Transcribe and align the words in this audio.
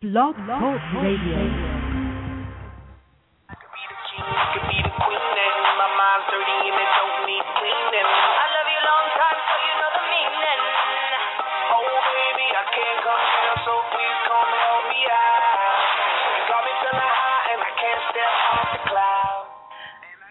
Blog 0.00 0.36
Talk 0.36 0.80
Radio. 1.02 1.74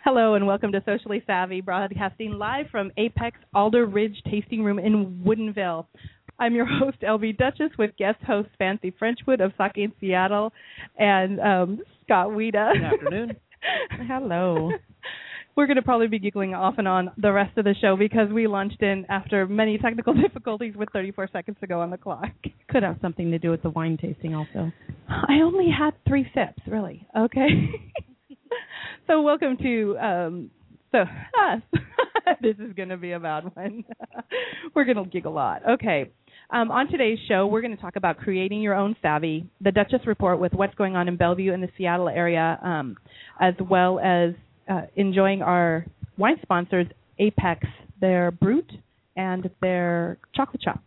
Hello 0.06 0.36
and 0.36 0.48
welcome 0.48 0.72
to 0.72 0.82
Socially 0.86 1.22
Savvy, 1.28 1.60
broadcasting 1.60 2.32
live 2.38 2.68
from 2.72 2.90
Apex 2.96 3.38
Alder 3.54 3.86
Ridge 3.86 4.16
Tasting 4.32 4.64
Room 4.64 4.80
in 4.80 5.22
Woodinville. 5.28 5.88
I'm 6.40 6.54
your 6.54 6.66
host, 6.66 7.00
LB 7.02 7.38
Dutchess, 7.38 7.72
with 7.80 7.96
guest 7.98 8.22
host 8.26 8.50
Fancy 8.60 8.94
Frenchwood 8.98 9.42
of 9.42 9.54
Sake 9.58 9.72
in 9.78 9.92
Seattle 10.00 10.54
and 10.98 11.40
um, 11.40 11.80
Scott 12.04 12.28
Weeda. 12.30 12.74
Good 12.74 12.84
afternoon. 12.84 13.38
Hello. 14.08 14.72
We're 15.56 15.66
going 15.66 15.78
to 15.78 15.82
probably 15.82 16.08
be 16.08 16.20
giggling 16.20 16.54
off 16.54 16.76
and 16.78 16.88
on 16.88 17.10
the 17.18 17.32
rest 17.32 17.58
of 17.58 17.66
the 17.66 17.74
show 17.82 17.98
because 17.98 18.30
we 18.32 18.46
launched 18.46 18.84
in 18.84 19.08
after 19.10 19.48
many 19.48 19.80
technical 19.80 20.14
difficulties 20.22 20.76
with 20.76 20.90
34 20.94 21.30
seconds 21.34 21.58
to 21.62 21.68
go 21.68 21.82
on 21.82 21.90
the 21.90 21.98
clock. 21.98 22.30
Could 22.70 22.84
have 22.84 22.98
something 23.02 23.32
to 23.32 23.40
do 23.40 23.50
with 23.50 23.64
the 23.64 23.72
wine 23.72 23.98
tasting 24.00 24.36
also. 24.36 24.72
I 25.10 25.42
only 25.44 25.70
had 25.76 25.96
three 26.08 26.30
sips, 26.36 26.62
really. 26.68 27.08
Okay. 27.18 27.48
so 29.08 29.24
welcome 29.24 29.58
to 29.58 29.98
um 29.98 30.52
so 30.92 31.00
us. 31.00 31.62
this 32.42 32.56
is 32.60 32.74
going 32.74 32.90
to 32.90 32.98
be 32.98 33.14
a 33.14 33.20
bad 33.20 33.44
one. 33.56 33.84
we're 34.76 34.86
going 34.86 35.04
to 35.04 35.10
giggle 35.10 35.34
a 35.34 35.36
lot. 35.36 35.62
Okay. 35.68 36.12
Um, 36.50 36.72
on 36.72 36.88
today's 36.90 37.20
show, 37.28 37.46
we're 37.46 37.60
going 37.60 37.76
to 37.76 37.82
talk 37.82 37.98
about 37.98 38.20
creating 38.20 38.62
your 38.62 38.74
own 38.74 38.96
savvy, 39.02 39.50
the 39.60 39.72
Duchess 39.72 40.08
Report 40.08 40.40
with 40.40 40.54
what's 40.54 40.74
going 40.76 40.96
on 40.96 41.10
in 41.10 41.18
Bellevue 41.18 41.52
and 41.52 41.62
the 41.62 41.68
Seattle 41.78 42.08
area, 42.08 42.58
um, 42.64 42.96
as 43.42 43.54
well 43.70 44.00
as 44.00 44.34
uh, 44.70 44.84
enjoying 44.96 45.42
our 45.42 45.86
wine 46.18 46.38
sponsors, 46.42 46.88
Apex, 47.20 47.68
their 48.00 48.32
Brut 48.32 48.64
and 49.18 49.50
their 49.62 50.20
Chocolate 50.34 50.64
Shop. 50.64 50.82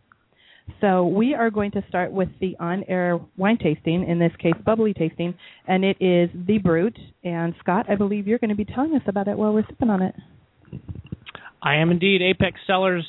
So 0.79 1.05
we 1.05 1.35
are 1.35 1.51
going 1.51 1.69
to 1.71 1.83
start 1.89 2.11
with 2.11 2.29
the 2.39 2.55
on-air 2.59 3.19
wine 3.37 3.59
tasting, 3.61 4.07
in 4.09 4.17
this 4.17 4.31
case, 4.39 4.53
bubbly 4.65 4.95
tasting, 4.95 5.35
and 5.67 5.85
it 5.85 5.97
is 5.99 6.31
the 6.47 6.57
Brut. 6.57 6.93
And 7.23 7.53
Scott, 7.59 7.85
I 7.87 7.95
believe 7.95 8.27
you're 8.27 8.39
going 8.39 8.49
to 8.49 8.55
be 8.55 8.65
telling 8.65 8.95
us 8.95 9.03
about 9.05 9.27
it 9.27 9.37
while 9.37 9.53
we're 9.53 9.67
sipping 9.67 9.91
on 9.91 10.01
it. 10.01 10.15
I 11.61 11.75
am 11.75 11.91
indeed 11.91 12.23
Apex 12.23 12.59
Cellars 12.65 13.05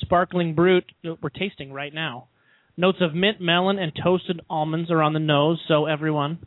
Sparkling 0.00 0.54
Brut. 0.54 0.84
We're 1.04 1.28
tasting 1.30 1.72
right 1.72 1.92
now. 1.92 2.28
Notes 2.76 2.98
of 3.00 3.14
mint, 3.14 3.40
melon, 3.40 3.78
and 3.78 3.92
toasted 4.02 4.40
almonds 4.48 4.90
are 4.90 5.02
on 5.02 5.12
the 5.12 5.18
nose, 5.18 5.60
so 5.66 5.86
everyone, 5.86 6.38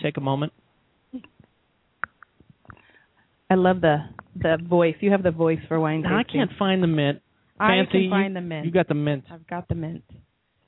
take 0.00 0.16
a 0.16 0.20
moment. 0.22 0.52
I 3.50 3.54
love 3.54 3.80
the 3.80 3.98
the 4.34 4.58
voice. 4.62 4.96
You 5.00 5.10
have 5.12 5.22
the 5.22 5.30
voice 5.30 5.60
for 5.68 5.78
wine 5.78 6.02
tasting. 6.02 6.16
I 6.16 6.22
can't 6.24 6.50
find 6.58 6.82
the 6.82 6.86
mint. 6.88 7.20
I 7.58 7.68
Fancy, 7.68 8.02
can 8.02 8.10
find 8.10 8.36
the 8.36 8.40
mint. 8.40 8.66
You 8.66 8.72
got 8.72 8.88
the 8.88 8.94
mint. 8.94 9.24
I've 9.30 9.46
got 9.46 9.68
the 9.68 9.74
mint. 9.74 10.02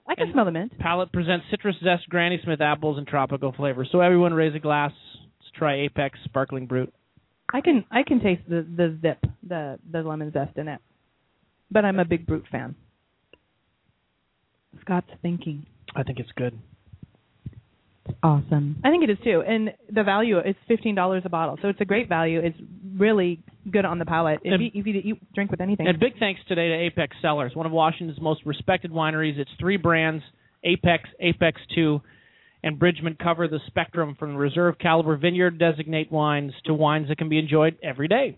I 0.07 0.15
can 0.15 0.25
and- 0.25 0.33
smell 0.33 0.45
the 0.45 0.53
mint. 0.53 0.79
Palette 0.79 1.13
presents 1.13 1.47
citrus 1.51 1.77
zest, 1.83 2.09
Granny 2.09 2.41
Smith 2.45 2.61
apples, 2.61 2.97
and 2.99 3.07
tropical 3.07 3.53
flavors. 3.53 3.89
So 3.93 4.01
everyone, 4.01 4.33
raise 4.33 4.55
a 4.55 4.59
glass. 4.59 4.93
Let's 5.41 5.51
try 5.57 5.81
Apex 5.81 6.19
Sparkling 6.25 6.67
Brut. 6.67 6.93
I 7.53 7.61
can 7.63 7.85
I 7.91 8.03
can 8.07 8.21
taste 8.21 8.43
the 8.49 8.63
the 8.77 8.97
zip, 9.03 9.25
the 9.47 9.79
the 9.91 10.03
lemon 10.03 10.33
zest 10.33 10.57
in 10.57 10.69
it. 10.69 10.81
But 11.71 11.85
I'm 11.85 11.99
a 11.99 12.05
big 12.05 12.27
Brut 12.27 12.43
fan. 12.51 12.75
Scott's 14.81 15.11
thinking. 15.23 15.67
I 15.95 16.03
think 16.03 16.19
it's 16.19 16.31
good. 16.37 16.59
Awesome. 18.23 18.77
I 18.85 18.91
think 18.91 19.05
it 19.05 19.11
is 19.11 19.19
too, 19.23 19.43
and 19.47 19.71
the 19.93 20.03
value 20.03 20.39
is 20.39 20.55
fifteen 20.67 20.95
dollars 20.95 21.23
a 21.27 21.29
bottle, 21.29 21.59
so 21.61 21.69
it's 21.69 21.81
a 21.81 21.85
great 21.85 22.09
value. 22.09 22.41
It's 22.41 22.57
really 22.97 23.43
good 23.71 23.85
on 23.85 23.99
the 23.99 24.07
palate. 24.07 24.41
It's 24.45 24.55
And- 24.55 24.63
easy 24.75 24.93
to 24.93 25.07
eat, 25.07 25.33
drink 25.35 25.51
with 25.51 25.61
anything. 25.61 25.87
And 25.87 25.99
big 26.01 26.19
thanks 26.19 26.41
today 26.49 26.69
to 26.69 26.75
Apex 26.75 27.17
Cellars, 27.21 27.55
one 27.55 27.67
of 27.67 27.73
Washington's 27.73 28.19
most 28.21 28.47
respected 28.47 28.91
wineries. 28.93 29.37
Its 29.39 29.51
three 29.59 29.77
brands, 29.77 30.25
Apex, 30.65 31.07
Apex 31.21 31.61
2, 31.75 32.01
and 32.63 32.79
Bridgman, 32.79 33.17
cover 33.23 33.47
the 33.47 33.61
spectrum 33.67 34.15
from 34.19 34.37
reserve 34.37 34.79
caliber 34.79 35.17
vineyard 35.17 35.59
designate 35.59 36.11
wines 36.11 36.55
to 36.65 36.73
wines 36.73 37.09
that 37.09 37.19
can 37.19 37.29
be 37.29 37.39
enjoyed 37.39 37.77
every 37.83 38.09
day. 38.09 38.37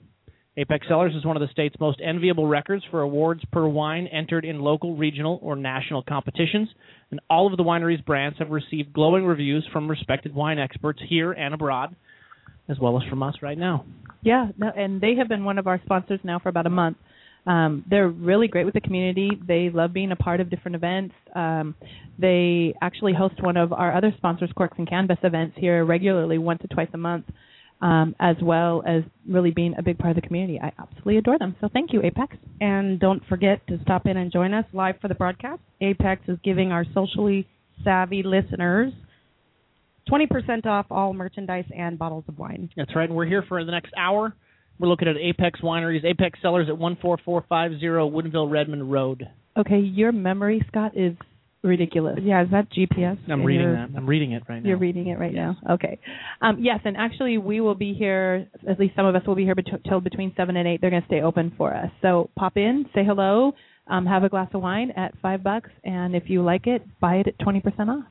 Apex 0.57 0.87
Cellars 0.89 1.15
is 1.15 1.25
one 1.25 1.37
of 1.37 1.41
the 1.41 1.53
state's 1.53 1.77
most 1.79 2.01
enviable 2.05 2.47
records 2.47 2.83
for 2.91 3.03
awards 3.03 3.41
per 3.53 3.67
wine 3.69 4.09
entered 4.09 4.45
in 4.45 4.59
local, 4.59 4.97
regional, 4.97 5.39
or 5.43 5.55
national 5.55 6.03
competitions, 6.03 6.69
and 7.13 7.21
all 7.31 7.47
of 7.47 7.57
the 7.57 7.63
winery's 7.63 8.01
brands 8.01 8.39
have 8.39 8.51
received 8.51 8.93
glowing 8.93 9.25
reviews 9.25 9.67
from 9.73 9.89
respected 9.89 10.35
wine 10.35 10.59
experts 10.59 11.01
here 11.09 11.33
and 11.33 11.55
abroad, 11.55 11.95
as 12.69 12.79
well 12.81 13.01
as 13.01 13.09
from 13.09 13.23
us 13.23 13.37
right 13.43 13.59
now. 13.59 13.85
Yeah, 14.23 14.49
no, 14.59 14.71
and 14.77 15.01
they 15.01 15.15
have 15.17 15.29
been 15.29 15.45
one 15.45 15.59
of 15.59 15.67
our 15.67 15.81
sponsors 15.85 16.21
now 16.25 16.41
for 16.41 16.49
about 16.49 16.67
a 16.67 16.71
month. 16.71 16.97
Um, 17.47 17.85
they're 17.89 18.09
really 18.09 18.49
great 18.49 18.65
with 18.65 18.75
the 18.75 18.81
community. 18.81 19.31
They 19.47 19.71
love 19.73 19.93
being 19.93 20.13
a 20.13 20.17
part 20.17 20.41
of 20.41 20.51
different 20.51 20.75
events. 20.75 21.15
Um, 21.35 21.75
they 22.19 22.75
actually 22.83 23.15
host 23.15 23.43
one 23.43 23.57
of 23.57 23.73
our 23.73 23.97
other 23.97 24.13
sponsors, 24.19 24.51
Corks 24.55 24.77
and 24.79 24.89
Canvas 24.89 25.19
events 25.23 25.57
here 25.59 25.85
regularly, 25.85 26.39
once 26.39 26.61
or 26.63 26.67
twice 26.67 26.91
a 26.93 26.99
month, 26.99 27.25
um, 27.83 28.15
as 28.21 28.37
well 28.43 28.83
as 28.87 29.03
really 29.29 29.51
being 29.51 29.75
a 29.79 29.83
big 29.83 29.99
part 29.99 30.17
of 30.17 30.23
the 30.23 30.27
community. 30.27 30.61
I 30.63 30.73
absolutely 30.79 31.19
adore 31.19 31.39
them. 31.39 31.57
So 31.61 31.69
thank 31.73 31.93
you, 31.93 32.03
Apex. 32.03 32.37
And 32.61 33.01
don't 33.01 33.23
forget 33.29 33.67
to 33.69 33.79
stop 33.83 34.07
in 34.07 34.17
and 34.17 34.33
join 34.33 34.53
us 34.53 34.65
live 34.73 34.97
for 35.01 35.09
the 35.09 35.15
broadcast. 35.15 35.61
Apex 35.81 36.23
is 36.29 36.39
giving 36.45 36.73
our 36.73 36.85
socially 36.95 37.47
savvy 37.83 38.23
listeners 38.23 38.93
20% 40.11 40.67
off 40.67 40.87
all 40.91 41.13
merchandise 41.13 41.67
and 41.77 41.99
bottles 41.99 42.25
of 42.27 42.39
wine. 42.39 42.71
That's 42.77 42.95
right. 42.97 43.09
And 43.09 43.17
we're 43.17 43.27
here 43.27 43.45
for 43.47 43.65
the 43.65 43.71
next 43.71 43.93
hour. 43.97 44.35
We're 44.79 44.89
looking 44.89 45.09
at 45.09 45.17
Apex 45.17 45.61
Wineries, 45.61 46.05
Apex 46.05 46.39
Cellars 46.43 46.69
at 46.69 46.79
14450 46.79 47.87
Woodinville 47.87 48.51
Redmond 48.51 48.91
Road. 48.91 49.29
Okay, 49.57 49.79
your 49.79 50.11
memory, 50.11 50.65
Scott, 50.69 50.97
is 50.97 51.15
ridiculous. 51.63 52.19
Yeah, 52.23 52.43
is 52.43 52.51
that 52.51 52.71
GPS? 52.71 53.19
I'm 53.31 53.45
reading 53.45 53.67
your- 53.67 53.75
that. 53.75 53.91
I'm 53.97 54.07
reading 54.07 54.33
it 54.33 54.43
right 54.49 54.63
now. 54.63 54.69
You're 54.69 54.79
reading 54.79 55.09
it 55.09 55.19
right 55.19 55.35
now. 55.35 55.57
Okay. 55.71 55.99
Um, 56.41 56.59
yes, 56.61 56.81
and 56.85 56.97
actually, 56.97 57.39
we 57.39 57.61
will 57.61 57.75
be 57.75 57.93
here. 57.95 58.47
At 58.69 58.79
least 58.81 58.95
some 58.97 59.07
of 59.07 59.15
us 59.15 59.27
will 59.27 59.35
be 59.35 59.45
here 59.45 59.55
bet- 59.55 59.85
till 59.89 60.01
between 60.01 60.33
seven 60.37 60.57
and 60.57 60.67
eight. 60.67 60.81
They're 60.81 60.91
going 60.91 61.03
to 61.03 61.07
stay 61.09 61.21
open 61.23 61.53
for 61.57 61.75
us. 61.75 61.91
So 62.03 62.31
pop 62.37 62.57
in, 62.57 62.87
say 62.95 63.05
hello, 63.05 63.53
um, 63.87 64.07
have 64.07 64.25
a 64.25 64.29
glass 64.29 64.49
of 64.55 64.63
wine 64.63 64.91
at 64.93 65.15
five 65.21 65.43
bucks, 65.43 65.71
and 65.85 66.15
if 66.15 66.31
you 66.31 66.43
like 66.43 66.67
it, 66.67 66.83
buy 67.01 67.17
it 67.17 67.27
at 67.27 67.39
twenty 67.39 67.61
percent 67.61 67.91
off. 67.91 68.05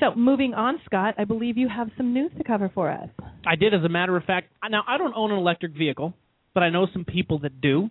So 0.00 0.14
moving 0.16 0.54
on, 0.54 0.80
Scott, 0.86 1.14
I 1.18 1.24
believe 1.24 1.56
you 1.56 1.68
have 1.68 1.88
some 1.96 2.12
news 2.12 2.32
to 2.38 2.44
cover 2.44 2.68
for 2.74 2.90
us. 2.90 3.08
I 3.46 3.54
did, 3.54 3.74
as 3.74 3.84
a 3.84 3.88
matter 3.88 4.16
of 4.16 4.24
fact. 4.24 4.48
Now, 4.68 4.82
I 4.88 4.98
don't 4.98 5.14
own 5.14 5.30
an 5.30 5.38
electric 5.38 5.72
vehicle, 5.72 6.14
but 6.52 6.62
I 6.64 6.70
know 6.70 6.88
some 6.92 7.04
people 7.04 7.38
that 7.40 7.60
do. 7.60 7.90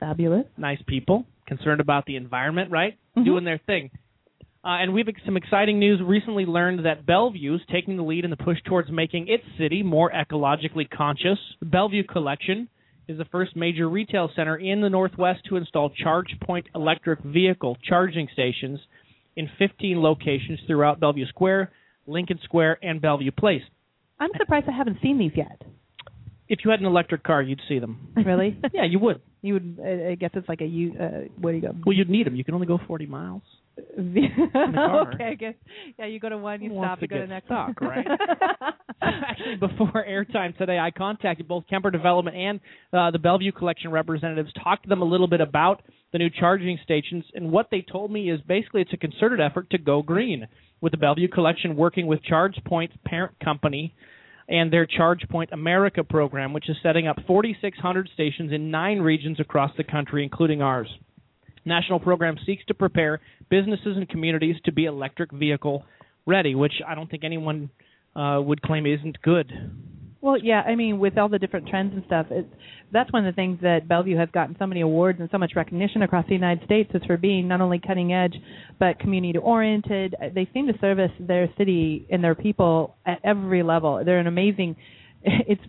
Fabulous. 0.00 0.46
Nice 0.56 0.80
people, 0.86 1.26
concerned 1.46 1.80
about 1.80 2.06
the 2.06 2.16
environment, 2.16 2.70
right? 2.70 2.96
Mhm. 3.16 3.24
Doing 3.24 3.44
their 3.44 3.58
thing. 3.58 3.90
Uh, 4.62 4.76
and 4.80 4.92
we've 4.92 5.08
some 5.24 5.36
exciting 5.36 5.78
news. 5.78 6.02
Recently 6.02 6.44
learned 6.44 6.84
that 6.84 7.06
Bellevue's 7.06 7.64
taking 7.70 7.96
the 7.96 8.02
lead 8.02 8.24
in 8.24 8.30
the 8.30 8.36
push 8.36 8.60
towards 8.64 8.90
making 8.90 9.28
its 9.28 9.44
city 9.56 9.82
more 9.82 10.10
ecologically 10.10 10.88
conscious. 10.88 11.38
The 11.60 11.66
Bellevue 11.66 12.04
Collection 12.04 12.68
is 13.08 13.16
the 13.16 13.24
first 13.26 13.56
major 13.56 13.88
retail 13.88 14.30
center 14.36 14.56
in 14.56 14.82
the 14.82 14.90
Northwest 14.90 15.44
to 15.46 15.56
install 15.56 15.90
ChargePoint 15.90 16.66
electric 16.74 17.20
vehicle 17.20 17.76
charging 17.82 18.28
stations 18.32 18.80
in 19.36 19.48
15 19.58 20.02
locations 20.02 20.60
throughout 20.66 21.00
Bellevue 21.00 21.26
Square, 21.26 21.72
Lincoln 22.06 22.38
Square, 22.44 22.78
and 22.82 23.00
Bellevue 23.00 23.30
Place. 23.30 23.62
I'm 24.18 24.30
surprised 24.36 24.68
I 24.68 24.72
haven't 24.72 24.98
seen 25.00 25.16
these 25.16 25.32
yet. 25.34 25.62
If 26.50 26.58
you 26.64 26.70
had 26.72 26.80
an 26.80 26.86
electric 26.86 27.22
car, 27.22 27.40
you'd 27.40 27.60
see 27.68 27.78
them. 27.78 28.08
Really? 28.16 28.58
Yeah, 28.74 28.84
you 28.84 28.98
would. 28.98 29.22
You 29.40 29.54
would. 29.54 29.78
I 30.10 30.14
guess 30.16 30.30
it's 30.34 30.48
like 30.48 30.60
a 30.60 30.66
you. 30.66 30.92
Uh, 31.00 31.28
what 31.40 31.52
do 31.52 31.56
you 31.56 31.62
go? 31.62 31.74
Well, 31.86 31.96
you'd 31.96 32.10
need 32.10 32.26
them. 32.26 32.36
You 32.36 32.44
can 32.44 32.54
only 32.54 32.66
go 32.66 32.78
40 32.86 33.06
miles. 33.06 33.42
okay, 33.98 35.24
I 35.24 35.34
guess. 35.38 35.54
Yeah, 35.98 36.06
you 36.06 36.20
go 36.20 36.28
to 36.28 36.36
one, 36.36 36.60
you 36.60 36.70
Who 36.70 36.76
stop, 36.76 37.00
you 37.00 37.08
go 37.08 37.16
to 37.16 37.22
the 37.22 37.28
next. 37.28 37.46
stuck, 37.46 37.80
one. 37.80 37.90
right? 37.90 38.06
Actually, 39.02 39.56
before 39.56 40.04
airtime 40.06 40.56
today, 40.58 40.78
I 40.78 40.90
contacted 40.90 41.48
both 41.48 41.64
Kemper 41.70 41.90
Development 41.90 42.36
and 42.36 42.60
uh, 42.92 43.10
the 43.10 43.18
Bellevue 43.18 43.52
Collection 43.52 43.90
representatives, 43.90 44.52
talked 44.62 44.82
to 44.82 44.88
them 44.88 45.00
a 45.00 45.06
little 45.06 45.28
bit 45.28 45.40
about 45.40 45.82
the 46.12 46.18
new 46.18 46.28
charging 46.28 46.78
stations, 46.82 47.24
and 47.34 47.50
what 47.50 47.68
they 47.70 47.80
told 47.80 48.10
me 48.10 48.30
is 48.30 48.40
basically 48.46 48.82
it's 48.82 48.92
a 48.92 48.98
concerted 48.98 49.40
effort 49.40 49.70
to 49.70 49.78
go 49.78 50.02
green, 50.02 50.46
with 50.82 50.90
the 50.90 50.98
Bellevue 50.98 51.28
Collection 51.28 51.76
working 51.76 52.06
with 52.06 52.20
ChargePoint's 52.24 52.96
parent 53.06 53.34
company 53.42 53.94
and 54.50 54.72
their 54.72 54.86
ChargePoint 54.86 55.52
America 55.52 56.02
program, 56.02 56.52
which 56.52 56.68
is 56.68 56.76
setting 56.82 57.06
up 57.06 57.16
4,600 57.26 58.10
stations 58.12 58.52
in 58.52 58.70
nine 58.70 58.98
regions 58.98 59.38
across 59.38 59.70
the 59.76 59.84
country, 59.84 60.24
including 60.24 60.60
ours. 60.60 60.88
National 61.64 62.00
program 62.00 62.36
seeks 62.44 62.64
to 62.66 62.74
prepare 62.74 63.20
businesses 63.48 63.96
and 63.96 64.08
communities 64.08 64.56
to 64.64 64.72
be 64.72 64.86
electric 64.86 65.30
vehicle 65.30 65.84
ready, 66.26 66.56
which 66.56 66.72
I 66.86 66.96
don't 66.96 67.08
think 67.08 67.22
anyone 67.22 67.70
uh, 68.16 68.40
would 68.42 68.60
claim 68.60 68.86
isn't 68.86 69.22
good. 69.22 69.52
Well, 70.22 70.36
yeah, 70.36 70.60
I 70.60 70.74
mean, 70.74 70.98
with 70.98 71.16
all 71.16 71.30
the 71.30 71.38
different 71.38 71.68
trends 71.68 71.94
and 71.94 72.02
stuff, 72.04 72.26
it's 72.30 72.48
that's 72.92 73.10
one 73.12 73.24
of 73.24 73.32
the 73.34 73.36
things 73.36 73.58
that 73.62 73.88
Bellevue 73.88 74.18
has 74.18 74.28
gotten 74.34 74.54
so 74.58 74.66
many 74.66 74.82
awards 74.82 75.18
and 75.20 75.30
so 75.32 75.38
much 75.38 75.52
recognition 75.56 76.02
across 76.02 76.26
the 76.26 76.34
United 76.34 76.64
States 76.64 76.90
is 76.92 77.02
for 77.06 77.16
being 77.16 77.48
not 77.48 77.60
only 77.60 77.78
cutting 77.78 78.12
edge 78.12 78.34
but 78.78 78.98
community 78.98 79.38
oriented. 79.38 80.14
They 80.34 80.48
seem 80.52 80.66
to 80.66 80.78
service 80.78 81.12
their 81.20 81.48
city 81.56 82.06
and 82.10 82.22
their 82.22 82.34
people 82.34 82.96
at 83.06 83.20
every 83.24 83.62
level. 83.62 84.02
They're 84.04 84.18
an 84.18 84.26
amazing. 84.26 84.76
It's 85.22 85.60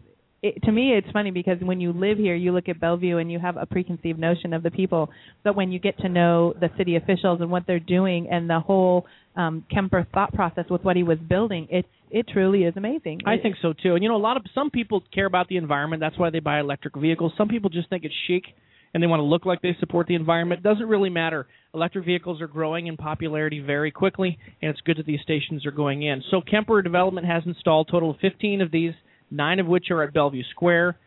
it, 0.43 0.63
to 0.63 0.71
me, 0.71 0.93
it's 0.93 1.09
funny 1.11 1.29
because 1.29 1.57
when 1.61 1.79
you 1.79 1.93
live 1.93 2.17
here, 2.17 2.33
you 2.33 2.51
look 2.51 2.67
at 2.67 2.79
Bellevue 2.79 3.17
and 3.17 3.31
you 3.31 3.37
have 3.37 3.57
a 3.57 3.65
preconceived 3.67 4.17
notion 4.17 4.53
of 4.53 4.63
the 4.63 4.71
people. 4.71 5.09
But 5.43 5.55
when 5.55 5.71
you 5.71 5.77
get 5.77 5.99
to 5.99 6.09
know 6.09 6.53
the 6.59 6.71
city 6.77 6.95
officials 6.95 7.41
and 7.41 7.51
what 7.51 7.67
they're 7.67 7.79
doing 7.79 8.27
and 8.29 8.49
the 8.49 8.59
whole 8.59 9.05
um, 9.35 9.63
Kemper 9.71 10.07
thought 10.13 10.33
process 10.33 10.65
with 10.69 10.83
what 10.83 10.95
he 10.95 11.03
was 11.03 11.19
building, 11.19 11.67
it's 11.69 11.87
it 12.11 12.27
truly 12.27 12.63
is 12.65 12.75
amazing. 12.77 13.21
I 13.25 13.35
It- 13.35 13.41
think 13.41 13.55
so 13.61 13.73
too. 13.73 13.95
And 13.95 14.03
you 14.03 14.09
know, 14.09 14.15
a 14.15 14.17
lot 14.17 14.37
of 14.37 14.43
some 14.53 14.69
people 14.69 15.01
care 15.13 15.25
about 15.25 15.47
the 15.47 15.57
environment. 15.57 15.99
That's 15.99 16.17
why 16.17 16.29
they 16.29 16.39
buy 16.39 16.59
electric 16.59 16.95
vehicles. 16.95 17.33
Some 17.37 17.47
people 17.47 17.69
just 17.69 17.89
think 17.89 18.03
it's 18.05 18.13
chic 18.27 18.53
and 18.93 19.01
they 19.01 19.07
want 19.07 19.21
to 19.21 19.25
look 19.25 19.45
like 19.45 19.61
they 19.61 19.73
support 19.79 20.07
the 20.07 20.15
environment. 20.15 20.61
Doesn't 20.63 20.87
really 20.87 21.09
matter. 21.09 21.47
Electric 21.73 22.03
vehicles 22.05 22.41
are 22.41 22.47
growing 22.47 22.87
in 22.87 22.97
popularity 22.97 23.59
very 23.61 23.89
quickly, 23.89 24.37
and 24.61 24.69
it's 24.69 24.81
good 24.81 24.97
that 24.97 25.05
these 25.05 25.21
stations 25.21 25.65
are 25.65 25.71
going 25.71 26.03
in. 26.03 26.21
So 26.29 26.41
Kemper 26.41 26.81
Development 26.81 27.25
has 27.25 27.43
installed 27.45 27.87
a 27.87 27.91
total 27.91 28.11
of 28.11 28.17
15 28.19 28.59
of 28.59 28.69
these, 28.69 28.93
nine 29.29 29.59
of 29.59 29.67
which 29.67 29.89
are 29.91 30.03
at 30.03 30.13
Bellevue 30.13 30.43
Square. 30.51 30.97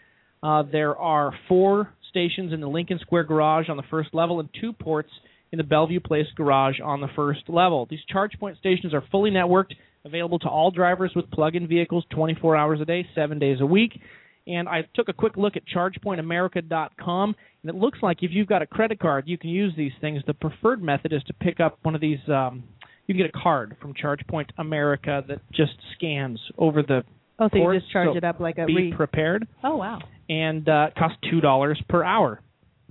Uh, 0.43 0.63
there 0.63 0.97
are 0.97 1.33
four 1.47 1.91
stations 2.09 2.55
in 2.55 2.61
the 2.61 2.69
Lincoln 2.69 2.99
Square 3.01 3.25
garage 3.25 3.69
on 3.69 3.77
the 3.77 3.83
first 3.91 4.15
level 4.15 4.41
and 4.41 4.49
two 4.59 4.73
ports 4.73 5.11
in 5.53 5.59
the 5.59 5.65
Bellevue 5.65 6.01
Place 6.01 6.27
garage 6.37 6.81
on 6.83 7.03
the 7.03 7.09
first 7.09 7.49
level. 7.49 7.87
These 7.91 8.01
ChargePoint 8.11 8.57
stations 8.59 8.95
are 8.95 9.03
fully 9.11 9.31
networked, 9.31 9.75
available 10.05 10.39
to 10.41 10.49
all 10.49 10.71
drivers 10.71 11.13
with 11.15 11.31
plug-in 11.31 11.67
vehicles 11.67 12.05
24 12.11 12.57
hours 12.57 12.81
a 12.81 12.85
day, 12.85 13.07
7 13.15 13.39
days 13.39 13.59
a 13.61 13.67
week. 13.67 14.01
And 14.47 14.69
I 14.69 14.83
took 14.95 15.09
a 15.09 15.13
quick 15.15 15.37
look 15.39 15.55
at 15.57 15.63
chargepointamerica.com, 15.75 17.35
and 17.63 17.71
it 17.71 17.75
looks 17.75 17.99
like 18.03 18.19
if 18.23 18.31
you've 18.33 18.47
got 18.47 18.63
a 18.63 18.67
credit 18.67 18.99
card, 18.99 19.25
you 19.27 19.39
can 19.39 19.51
use 19.51 19.73
these 19.77 19.93
things. 20.01 20.23
The 20.27 20.35
preferred 20.35 20.83
method 20.83 21.13
is 21.13 21.23
to 21.25 21.33
pick 21.35 21.61
up 21.61 21.79
one 21.83 21.95
of 21.95 22.01
these. 22.01 22.19
Um, 22.29 22.65
you 23.07 23.15
can 23.15 23.23
get 23.25 23.35
a 23.35 23.39
card 23.39 23.77
from 23.81 23.95
ChargePoint 23.95 24.51
America 24.59 25.23
that 25.29 25.41
just 25.53 25.73
scans 25.97 26.41
over 26.59 26.83
the 26.83 27.05
oh, 27.39 27.49
so 27.53 27.57
you 27.59 27.79
just 27.81 27.91
charge 27.93 28.09
so 28.13 28.17
it 28.17 28.25
up 28.25 28.41
like 28.41 28.59
a 28.59 28.67
be 28.67 28.75
re- 28.75 28.93
prepared, 28.95 29.47
Oh 29.63 29.77
wow. 29.77 29.99
and 30.29 30.69
uh, 30.69 30.89
it 30.89 30.95
costs 30.95 31.19
two 31.31 31.41
dollars 31.41 31.81
per 31.89 32.03
hour. 32.05 32.41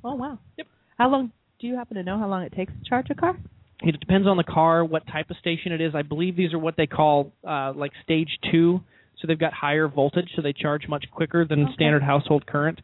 Oh 0.03 0.15
wow. 0.15 0.39
Yep. 0.57 0.67
How 0.97 1.09
long? 1.09 1.31
Do 1.59 1.67
you 1.67 1.75
happen 1.75 1.95
to 1.97 2.03
know 2.03 2.17
how 2.17 2.27
long 2.27 2.43
it 2.43 2.53
takes 2.53 2.73
to 2.73 2.89
charge 2.89 3.07
a 3.09 3.15
car? 3.15 3.37
It 3.83 3.99
depends 3.99 4.27
on 4.27 4.37
the 4.37 4.43
car, 4.43 4.85
what 4.85 5.05
type 5.07 5.29
of 5.29 5.37
station 5.37 5.71
it 5.73 5.81
is. 5.81 5.93
I 5.93 6.01
believe 6.03 6.35
these 6.37 6.53
are 6.53 6.59
what 6.59 6.75
they 6.77 6.87
call 6.87 7.31
uh, 7.47 7.73
like 7.75 7.91
stage 8.03 8.29
two, 8.51 8.81
so 9.19 9.27
they've 9.27 9.39
got 9.39 9.53
higher 9.53 9.87
voltage, 9.87 10.29
so 10.35 10.41
they 10.41 10.53
charge 10.53 10.87
much 10.87 11.05
quicker 11.11 11.45
than 11.45 11.63
Okay. 11.65 11.73
standard 11.73 12.01
household 12.03 12.45
current, 12.45 12.81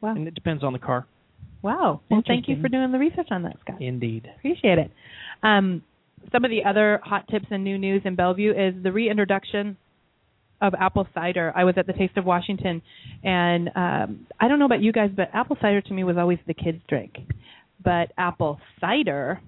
Wow. 0.00 0.14
and 0.14 0.28
it 0.28 0.34
depends 0.34 0.62
on 0.62 0.72
the 0.74 0.78
car. 0.78 1.06
Wow. 1.62 2.00
Well, 2.10 2.22
thank 2.26 2.46
you 2.48 2.60
for 2.60 2.68
doing 2.68 2.92
the 2.92 2.98
research 2.98 3.28
on 3.30 3.42
that, 3.44 3.56
Scott. 3.62 3.80
Indeed. 3.80 4.28
Appreciate 4.36 4.78
it. 4.78 4.90
Um, 5.42 5.82
some 6.30 6.44
of 6.44 6.50
the 6.50 6.64
other 6.64 7.00
hot 7.02 7.26
tips 7.28 7.46
and 7.50 7.64
new 7.64 7.78
news 7.78 8.02
in 8.04 8.14
Bellevue 8.14 8.50
is 8.52 8.82
the 8.82 8.92
reintroduction 8.92 9.78
of 10.60 10.74
apple 10.78 11.06
cider. 11.14 11.52
I 11.56 11.64
was 11.64 11.74
at 11.78 11.86
the 11.86 11.92
Taste 11.94 12.16
of 12.18 12.24
Washington, 12.26 12.82
and 13.22 13.68
um, 13.74 14.26
I 14.38 14.48
don't 14.48 14.58
know 14.58 14.64
about 14.66 14.80
you 14.82 14.92
guys, 14.92 15.10
but 15.14 15.30
apple 15.32 15.56
cider 15.60 15.80
to 15.80 15.92
me 15.94 16.04
was 16.04 16.16
always 16.18 16.38
the 16.46 16.54
kids' 16.54 16.80
drink. 16.88 17.16
But 17.82 18.12
apple 18.18 18.60
cider 18.80 19.40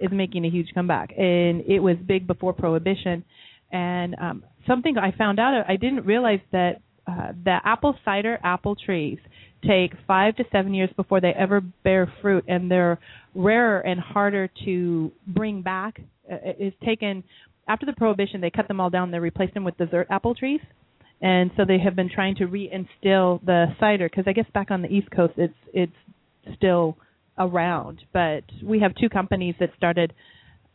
is 0.00 0.10
making 0.12 0.44
a 0.44 0.50
huge 0.50 0.68
comeback, 0.74 1.10
and 1.16 1.62
it 1.66 1.80
was 1.80 1.96
big 2.06 2.26
before 2.26 2.52
Prohibition. 2.52 3.24
And 3.72 4.16
um, 4.20 4.44
something 4.66 4.96
I 4.98 5.12
found 5.16 5.38
out, 5.38 5.64
I 5.68 5.76
didn't 5.76 6.04
realize 6.04 6.40
that 6.52 6.80
uh, 7.06 7.32
the 7.44 7.58
apple 7.64 7.94
cider 8.04 8.38
apple 8.42 8.76
trees 8.76 9.18
take 9.66 9.92
five 10.06 10.36
to 10.36 10.44
seven 10.52 10.74
years 10.74 10.90
before 10.96 11.20
they 11.20 11.32
ever 11.38 11.60
bear 11.60 12.12
fruit, 12.22 12.44
and 12.48 12.70
they're 12.70 12.98
rarer 13.34 13.80
and 13.80 14.00
harder 14.00 14.48
to 14.64 15.12
bring 15.26 15.62
back. 15.62 16.00
Uh, 16.30 16.36
It's 16.58 16.76
taken 16.84 17.22
after 17.68 17.86
the 17.86 17.92
prohibition; 17.92 18.40
they 18.40 18.50
cut 18.50 18.68
them 18.68 18.80
all 18.80 18.90
down. 18.90 19.10
They 19.10 19.18
replaced 19.18 19.54
them 19.54 19.64
with 19.64 19.76
dessert 19.76 20.06
apple 20.10 20.34
trees, 20.34 20.60
and 21.20 21.50
so 21.56 21.64
they 21.64 21.78
have 21.78 21.94
been 21.94 22.10
trying 22.10 22.36
to 22.36 22.46
reinstill 22.46 23.44
the 23.44 23.66
cider 23.78 24.08
because 24.08 24.24
I 24.26 24.32
guess 24.32 24.46
back 24.52 24.70
on 24.70 24.82
the 24.82 24.88
East 24.88 25.10
Coast 25.10 25.34
it's 25.36 25.54
it's 25.72 25.92
still 26.56 26.96
around. 27.40 28.02
But 28.12 28.44
we 28.62 28.78
have 28.80 28.94
two 28.94 29.08
companies 29.08 29.56
that 29.58 29.70
started 29.76 30.12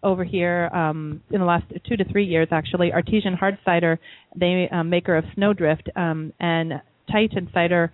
over 0.04 0.24
here 0.24 0.70
um, 0.74 1.22
in 1.32 1.40
the 1.40 1.46
last 1.46 1.66
two 1.88 1.96
to 1.96 2.04
three 2.12 2.26
years, 2.26 2.50
actually. 2.52 2.92
Artesian 2.92 3.34
Hard 3.34 3.58
Cider, 3.64 4.00
they 4.36 4.68
um, 4.72 4.90
maker 4.90 5.16
of 5.16 5.24
Snowdrift, 5.36 5.90
um, 5.96 6.34
and 6.40 6.74
Tieton 7.10 7.50
Cider. 7.54 7.94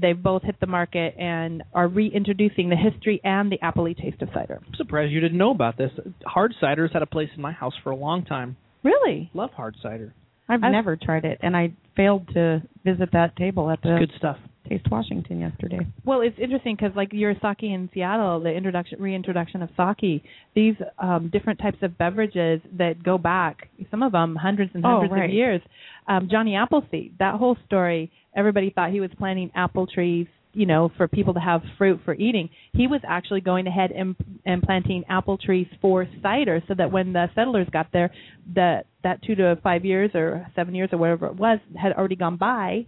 They've 0.00 0.20
both 0.20 0.42
hit 0.42 0.58
the 0.60 0.66
market 0.66 1.14
and 1.18 1.62
are 1.74 1.86
reintroducing 1.86 2.70
the 2.70 2.76
history 2.76 3.20
and 3.24 3.52
the 3.52 3.58
appley 3.58 3.94
taste 3.94 4.22
of 4.22 4.30
cider. 4.32 4.60
I'm 4.66 4.74
surprised 4.74 5.12
you 5.12 5.20
didn't 5.20 5.36
know 5.36 5.50
about 5.50 5.76
this. 5.76 5.90
Hard 6.24 6.54
cider's 6.60 6.92
had 6.92 7.02
a 7.02 7.06
place 7.06 7.28
in 7.36 7.42
my 7.42 7.52
house 7.52 7.74
for 7.82 7.90
a 7.90 7.96
long 7.96 8.24
time. 8.24 8.56
Really? 8.82 9.30
Love 9.34 9.50
hard 9.50 9.76
cider. 9.82 10.14
I've 10.48 10.62
I've- 10.62 10.72
never 10.72 10.96
tried 10.96 11.24
it, 11.24 11.38
and 11.42 11.56
I 11.56 11.72
failed 11.96 12.28
to 12.34 12.62
visit 12.84 13.10
that 13.12 13.36
table 13.36 13.70
at 13.70 13.82
the 13.82 13.96
It's 13.96 14.10
good 14.10 14.18
stuff. 14.18 14.38
Taste 14.68 14.86
Washington 14.90 15.40
yesterday. 15.40 15.80
Well, 16.04 16.20
it's 16.20 16.38
interesting 16.38 16.76
because 16.76 16.94
like 16.96 17.12
your 17.12 17.34
sake 17.42 17.62
in 17.62 17.90
Seattle, 17.92 18.40
the 18.40 18.50
introduction, 18.50 19.00
reintroduction 19.02 19.62
of 19.62 19.70
sake, 19.76 20.22
these 20.54 20.74
um, 20.98 21.30
different 21.32 21.58
types 21.60 21.78
of 21.82 21.98
beverages 21.98 22.60
that 22.78 23.02
go 23.02 23.18
back, 23.18 23.68
some 23.90 24.02
of 24.02 24.12
them 24.12 24.36
hundreds 24.36 24.70
and 24.74 24.84
Oh, 24.84 25.00
hundreds 25.00 25.12
right. 25.12 25.24
of 25.30 25.34
years. 25.34 25.60
Um, 26.08 26.28
Johnny 26.30 26.54
Appleseed, 26.56 27.14
that 27.18 27.34
whole 27.36 27.56
story, 27.66 28.10
everybody 28.36 28.70
thought 28.70 28.90
he 28.90 29.00
was 29.00 29.10
planting 29.18 29.50
apple 29.54 29.86
trees, 29.86 30.26
you 30.54 30.66
know, 30.66 30.90
for 30.96 31.08
people 31.08 31.34
to 31.34 31.40
have 31.40 31.62
fruit 31.78 32.00
for 32.04 32.14
eating. 32.14 32.50
He 32.72 32.86
was 32.86 33.00
actually 33.08 33.40
going 33.40 33.66
ahead 33.66 33.90
and, 33.90 34.14
and 34.44 34.62
planting 34.62 35.02
apple 35.08 35.38
trees 35.38 35.66
for 35.80 36.06
cider, 36.22 36.62
so 36.68 36.74
that 36.74 36.92
when 36.92 37.12
the 37.12 37.26
settlers 37.34 37.66
got 37.72 37.88
there, 37.92 38.10
that 38.54 38.86
that 39.02 39.22
two 39.22 39.34
to 39.34 39.58
five 39.62 39.84
years 39.84 40.10
or 40.14 40.46
seven 40.54 40.74
years 40.74 40.90
or 40.92 40.98
whatever 40.98 41.26
it 41.26 41.36
was 41.36 41.58
had 41.80 41.92
already 41.92 42.14
gone 42.16 42.36
by 42.36 42.86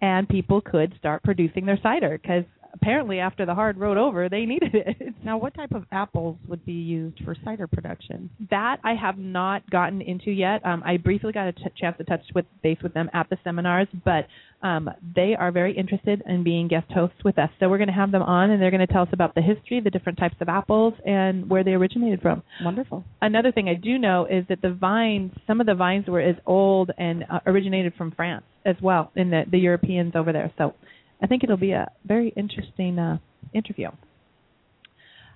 and 0.00 0.28
people 0.28 0.60
could 0.60 0.94
start 0.98 1.22
producing 1.22 1.66
their 1.66 1.78
cider 1.82 2.18
because 2.20 2.44
apparently 2.80 3.18
after 3.20 3.44
the 3.46 3.54
hard 3.54 3.76
road 3.78 3.96
over 3.96 4.28
they 4.28 4.44
needed 4.46 4.74
it 4.74 4.96
Now, 5.24 5.38
what 5.38 5.54
type 5.54 5.72
of 5.72 5.84
apples 5.90 6.36
would 6.46 6.64
be 6.64 6.72
used 6.72 7.18
for 7.24 7.34
cider 7.44 7.66
production? 7.66 8.30
that 8.50 8.76
i 8.84 8.94
have 8.94 9.18
not 9.18 9.68
gotten 9.70 10.00
into 10.00 10.30
yet 10.30 10.64
um, 10.64 10.82
i 10.84 10.96
briefly 10.96 11.32
got 11.32 11.48
a 11.48 11.52
t- 11.52 11.64
chance 11.80 11.96
to 11.98 12.04
touch 12.04 12.20
with 12.34 12.44
base 12.62 12.78
with 12.82 12.94
them 12.94 13.08
at 13.12 13.28
the 13.30 13.36
seminars 13.44 13.88
but 14.04 14.26
um, 14.62 14.88
they 15.14 15.34
are 15.38 15.52
very 15.52 15.76
interested 15.76 16.22
in 16.26 16.42
being 16.42 16.66
guest 16.68 16.90
hosts 16.92 17.18
with 17.24 17.38
us 17.38 17.50
so 17.60 17.68
we're 17.68 17.78
going 17.78 17.88
to 17.88 17.92
have 17.94 18.10
them 18.12 18.22
on 18.22 18.50
and 18.50 18.60
they're 18.60 18.70
going 18.70 18.86
to 18.86 18.92
tell 18.92 19.02
us 19.02 19.08
about 19.12 19.34
the 19.34 19.42
history 19.42 19.80
the 19.80 19.90
different 19.90 20.18
types 20.18 20.36
of 20.40 20.48
apples 20.48 20.94
and 21.04 21.48
where 21.48 21.62
they 21.64 21.72
originated 21.72 22.20
from 22.22 22.42
Wonderful. 22.62 23.04
another 23.22 23.52
thing 23.52 23.68
I 23.68 23.74
do 23.74 23.98
know 23.98 24.26
is 24.26 24.44
that 24.48 24.62
the 24.62 24.72
vines, 24.72 25.32
some 25.46 25.60
of 25.60 25.66
the 25.66 25.74
vines 25.74 26.06
were 26.06 26.20
as 26.20 26.36
old 26.46 26.90
and 26.98 27.24
uh, 27.30 27.40
originated 27.46 27.94
from 27.98 28.12
France 28.12 28.44
as 28.64 28.76
well, 28.82 29.12
in 29.14 29.30
the 29.30 29.44
the 29.50 29.58
Europeans 29.58 30.12
over 30.16 30.32
there. 30.32 30.52
So 30.58 30.74
I 31.22 31.26
think 31.26 31.44
it'll 31.44 31.56
be 31.56 31.72
a 31.72 31.90
very 32.04 32.32
interesting 32.36 32.98
uh, 32.98 33.18
interview. 33.54 33.88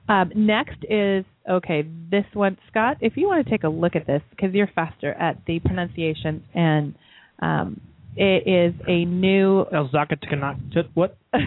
Um, 0.09 0.33
next 0.35 0.79
is 0.89 1.25
okay. 1.49 1.87
This 2.11 2.25
one, 2.33 2.59
Scott, 2.69 2.97
if 3.01 3.17
you 3.17 3.29
want 3.29 3.45
to 3.45 3.51
take 3.51 3.65
a 3.65 3.69
look 3.69 3.95
at 3.95 4.07
this 4.07 4.23
because 4.31 4.53
you're 4.53 4.71
faster 4.75 5.13
at 5.13 5.39
the 5.47 5.61
pronunciation, 5.61 6.43
and 6.55 6.95
um, 7.41 7.81
it 8.17 8.47
is 8.47 8.75
a 8.89 9.05
new 9.05 9.65
El 9.73 9.89
Zacatecano. 9.89 10.59
What? 10.95 11.17
El 11.33 11.41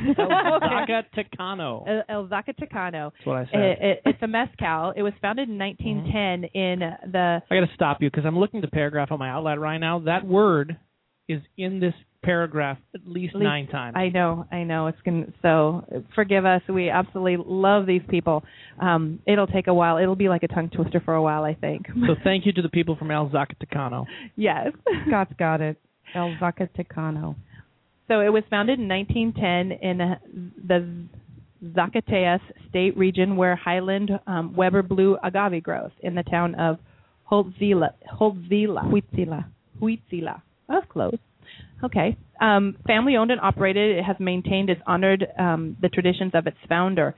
Zacatecano. 0.62 2.04
El, 2.08 2.28
Zacatecano. 2.28 3.12
That's 3.12 3.25
what 3.25 3.38
I 3.38 3.46
said. 3.52 3.60
It, 3.60 3.78
it, 3.82 4.02
it's 4.06 4.20
a 4.22 4.28
mezcal. 4.28 4.94
It 4.96 5.04
was 5.04 5.13
founded 5.22 5.50
in 5.50 5.58
1910 5.58 6.50
in 6.54 6.80
the 7.12 7.42
I 7.52 7.56
got 7.56 7.68
to 7.68 7.75
stop 7.75 8.02
you 8.02 8.10
because 8.10 8.25
I'm 8.25 8.40
looking 8.40 8.63
at 8.63 8.70
the 8.70 8.72
paragraph 8.72 9.12
on 9.12 9.20
my 9.20 9.30
outlet 9.30 9.60
right 9.60 9.78
now. 9.78 10.00
That 10.00 10.25
word 10.25 10.78
is 11.28 11.42
in 11.58 11.82
this 11.82 11.94
paragraph 12.24 12.77
at 12.96 13.01
least, 13.06 13.36
At 13.36 13.39
least- 13.42 13.44
nine 13.44 13.68
times. 13.68 13.96
I 13.98 14.10
know, 14.10 14.46
I 14.51 14.63
know. 14.63 14.88
It's 14.88 15.01
going 15.06 15.25
to 15.25 15.34
so 15.42 15.86
forgive 16.15 16.46
us. 16.46 16.62
We 16.68 16.89
absolutely 16.89 17.38
love 17.46 17.86
these 17.86 18.01
people. 18.10 18.44
Um, 18.80 19.20
it'll 19.27 19.48
take 19.48 19.68
a 19.68 19.74
while. 19.74 19.98
It'll 19.98 20.15
be 20.15 20.30
like 20.30 20.44
a 20.44 20.48
tongue 20.48 20.70
twister 20.70 21.00
for 21.03 21.13
a 21.13 21.22
while, 21.22 21.44
I 21.44 21.53
think. 21.53 21.86
so 22.08 22.15
thank 22.24 22.46
you 22.46 22.53
to 22.53 22.62
the 22.62 22.70
people 22.70 22.96
from 22.96 23.12
El 23.12 23.30
Zacatecano. 23.30 24.06
yes. 24.36 24.68
Scott's 25.08 25.34
got 25.38 25.62
it. 25.62 25.77
El 26.15 26.36
Zacatecano. 26.42 27.36
So 28.08 28.20
it 28.22 28.30
was 28.30 28.44
founded 28.50 28.80
in 28.80 28.88
1910 28.88 29.80
in 29.89 30.01
uh, 30.01 30.15
the 30.68 31.08
Zacatecas 31.65 32.42
state 32.70 32.98
region 32.98 33.36
where 33.38 33.56
Highland 33.56 34.12
um, 34.27 34.56
Weber 34.56 34.84
blue 34.84 35.18
agave 35.24 35.63
grows 35.63 35.92
in 36.01 36.15
the 36.15 36.24
town 36.24 36.56
of 36.56 36.77
Holtzila. 37.32 37.92
Holtzila. 38.20 38.84
Huitzila. 38.92 39.46
Huitzila. 39.82 40.42
That's 40.68 40.86
close. 40.89 41.18
Okay. 41.84 42.18
Um, 42.40 42.78
family 42.88 43.16
owned 43.16 43.32
and 43.32 43.42
operated. 43.42 43.98
It 43.98 44.04
has 44.04 44.16
maintained 44.20 44.70
its 44.70 44.82
honored 44.88 45.28
um, 45.38 45.78
the 45.82 45.90
traditions 45.90 46.32
of 46.34 46.48
its 46.48 46.58
founder. 46.68 47.16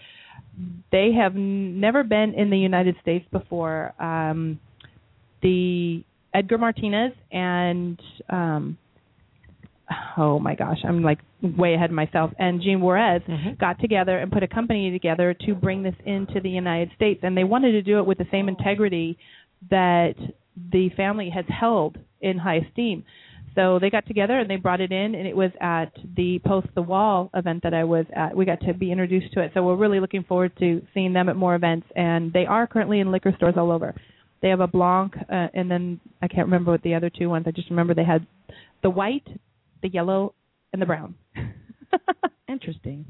They 0.92 1.12
have 1.14 1.36
n- 1.36 1.80
never 1.80 2.04
been 2.04 2.34
in 2.34 2.50
the 2.50 2.58
United 2.58 2.96
States 3.02 3.26
before. 3.32 3.94
Um, 4.02 4.60
the 5.42 6.04
Edgar 6.34 6.58
Martinez 6.58 7.14
and 7.32 8.00
um, 8.30 8.78
oh 10.18 10.40
my 10.40 10.56
gosh, 10.56 10.80
I'm 10.84 11.04
like 11.04 11.20
way 11.42 11.76
ahead 11.76 11.92
of 11.92 11.96
myself. 11.96 12.32
And 12.40 12.62
Jean 12.62 12.82
Juarez 12.82 13.22
Mhm. 13.28 13.58
got 13.60 13.80
together 13.80 14.18
and 14.18 14.32
put 14.32 14.44
a 14.44 14.48
company 14.48 14.92
together 14.92 15.34
to 15.46 15.54
bring 15.54 15.84
this 15.84 15.96
into 16.06 16.40
the 16.42 16.50
United 16.50 16.92
States, 16.96 17.20
and 17.24 17.38
they 17.38 17.44
wanted 17.44 17.74
to 17.74 17.82
do 17.82 18.00
it 18.00 18.06
with 18.06 18.18
the 18.18 18.28
same 18.32 18.50
integrity 18.50 19.18
that 19.70 20.16
the 20.72 20.90
family 20.90 21.30
has 21.30 21.46
held 21.48 21.98
in 22.22 22.38
high 22.38 22.56
esteem. 22.56 23.04
So 23.56 23.80
they 23.80 23.90
got 23.90 24.06
together 24.06 24.38
and 24.38 24.50
they 24.50 24.58
brought 24.58 24.82
it 24.82 24.92
in, 24.92 25.16
and 25.16 25.26
it 25.26 25.36
was 25.36 25.52
at 25.62 25.92
the 26.16 26.40
Post 26.46 26.68
the 26.76 26.82
Wall 26.82 27.30
event 27.34 27.64
that 27.64 27.74
I 27.74 27.86
was 27.86 28.06
at. 28.14 28.36
We 28.36 28.46
got 28.46 28.60
to 28.62 28.74
be 28.74 28.92
introduced 28.92 29.34
to 29.34 29.42
it, 29.42 29.52
so 29.54 29.64
we're 29.64 29.78
really 29.78 30.02
looking 30.02 30.24
forward 30.24 30.52
to 30.60 30.82
seeing 30.94 31.14
them 31.14 31.30
at 31.30 31.38
more 31.38 31.56
events. 31.56 31.88
And 31.96 32.34
they 32.34 32.46
are 32.46 32.68
currently 32.68 33.00
in 33.00 33.12
liquor 33.12 33.34
stores 33.38 33.56
all 33.58 33.72
over. 33.72 33.96
They 34.42 34.50
have 34.50 34.60
a 34.60 34.68
Blanc, 34.68 35.14
uh, 35.18 35.48
and 35.54 35.72
then 35.72 36.02
I 36.22 36.28
can't 36.28 36.48
remember 36.48 36.72
what 36.72 36.84
the 36.84 36.96
other 36.96 37.10
two 37.10 37.30
ones. 37.30 37.46
I 37.48 37.52
just 37.52 37.70
remember 37.70 37.94
they 37.94 38.04
had 38.04 38.28
the 38.84 38.90
white, 38.90 39.28
the 39.82 39.90
yellow, 39.90 40.36
and 40.74 40.82
the 40.82 40.86
brown. 40.86 41.16
Interesting. 42.50 43.06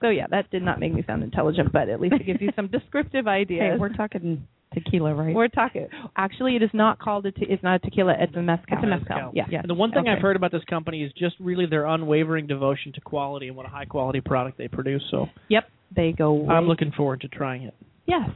so 0.00 0.10
yeah, 0.10 0.26
that 0.30 0.50
did 0.50 0.62
not 0.62 0.78
make 0.78 0.92
me 0.92 1.02
sound 1.06 1.22
intelligent, 1.22 1.72
but 1.72 1.88
at 1.88 2.00
least 2.00 2.14
it 2.14 2.26
gives 2.26 2.40
you 2.40 2.50
some 2.54 2.68
descriptive 2.68 3.26
ideas. 3.28 3.72
Hey, 3.72 3.78
we're 3.78 3.88
talking 3.88 4.46
tequila, 4.74 5.14
right? 5.14 5.34
We're 5.34 5.48
talking. 5.48 5.88
Actually, 6.16 6.56
it 6.56 6.62
is 6.62 6.70
not 6.72 6.98
called 6.98 7.24
a. 7.26 7.32
Te- 7.32 7.46
it's 7.48 7.62
not 7.62 7.76
a 7.76 7.78
tequila. 7.78 8.14
It's 8.18 8.34
a 8.36 8.42
mezcal. 8.42 8.76
It's 8.76 8.84
a 8.84 8.86
mezcal. 8.86 9.30
Yeah. 9.32 9.44
Yeah. 9.50 9.60
And 9.60 9.70
the 9.70 9.74
one 9.74 9.90
thing 9.90 10.00
Okay. 10.00 10.10
I've 10.10 10.22
heard 10.22 10.36
about 10.36 10.52
this 10.52 10.64
company 10.68 11.02
is 11.02 11.12
just 11.16 11.36
really 11.40 11.66
their 11.66 11.86
unwavering 11.86 12.46
devotion 12.46 12.92
to 12.94 13.00
quality 13.00 13.48
and 13.48 13.56
what 13.56 13.66
a 13.66 13.70
high 13.70 13.86
quality 13.86 14.20
product 14.20 14.58
they 14.58 14.68
produce. 14.68 15.02
So 15.10 15.26
Yep. 15.48 15.64
They 15.94 16.12
go. 16.12 16.32
Way, 16.32 16.54
I'm 16.54 16.66
looking 16.66 16.92
forward 16.92 17.20
to 17.22 17.28
trying 17.28 17.62
it. 17.62 17.74
Yes. 18.06 18.28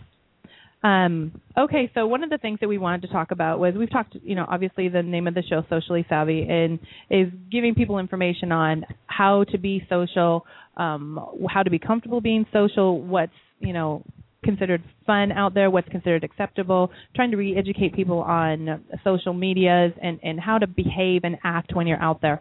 Um, 0.83 1.40
okay, 1.57 1.90
so 1.92 2.07
one 2.07 2.23
of 2.23 2.30
the 2.30 2.38
things 2.38 2.61
that 2.61 2.68
we 2.68 2.78
wanted 2.78 3.02
to 3.02 3.09
talk 3.09 3.33
about 3.33 3.59
was 3.59 3.75
we've 3.75 3.90
talked, 3.90 4.16
you 4.23 4.37
know, 4.37 4.47
obviously 4.49 4.88
the 4.88 5.02
name 5.02 5.26
of 5.26 5.35
the 5.35 5.42
show, 5.42 5.64
Socially 5.68 6.07
Savvy, 6.09 6.47
and 6.49 6.78
is 7.11 7.33
giving 7.50 7.75
people 7.75 7.99
information 7.99 8.52
on 8.52 8.85
how 9.07 9.42
to 9.50 9.59
be 9.59 9.85
social, 9.88 10.47
um, 10.76 11.18
how 11.50 11.64
to 11.64 11.71
be 11.71 11.80
comfortable 11.80 12.21
being 12.21 12.47
social, 12.52 13.00
what's, 13.02 13.33
you 13.59 13.73
know, 13.73 14.04
considered 14.45 14.83
fun 15.07 15.33
out 15.33 15.54
there, 15.54 15.71
what's 15.71 15.88
considered 15.88 16.25
acceptable, 16.25 16.90
trying 17.14 17.30
to 17.30 17.37
re-educate 17.37 17.95
people 17.95 18.21
on 18.21 18.85
social 19.04 19.35
medias 19.35 19.92
and, 20.02 20.21
and 20.23 20.38
how 20.38 20.59
to 20.59 20.66
behave 20.66 21.23
and 21.25 21.37
act 21.45 21.75
when 21.75 21.87
you're 21.87 22.02
out 22.02 22.21
there. 22.23 22.40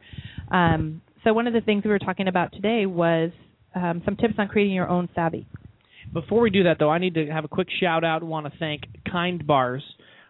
Um, 0.51 1.01
so 1.23 1.33
one 1.33 1.47
of 1.47 1.53
the 1.53 1.61
things 1.61 1.83
we 1.83 1.89
were 1.89 1.99
talking 1.99 2.27
about 2.27 2.53
today 2.53 2.85
was 2.85 3.31
um, 3.75 4.01
some 4.05 4.15
tips 4.15 4.35
on 4.37 4.47
creating 4.47 4.73
your 4.73 4.87
own 4.87 5.09
savvy. 5.15 5.47
Before 6.13 6.39
we 6.39 6.49
do 6.49 6.63
that, 6.63 6.77
though, 6.79 6.89
I 6.89 6.99
need 6.99 7.15
to 7.15 7.27
have 7.27 7.43
a 7.43 7.49
quick 7.49 7.67
shout 7.81 8.03
out. 8.03 8.21
and 8.21 8.31
want 8.31 8.51
to 8.51 8.59
thank 8.59 8.83
Kind 9.11 9.45
Bars, 9.45 9.83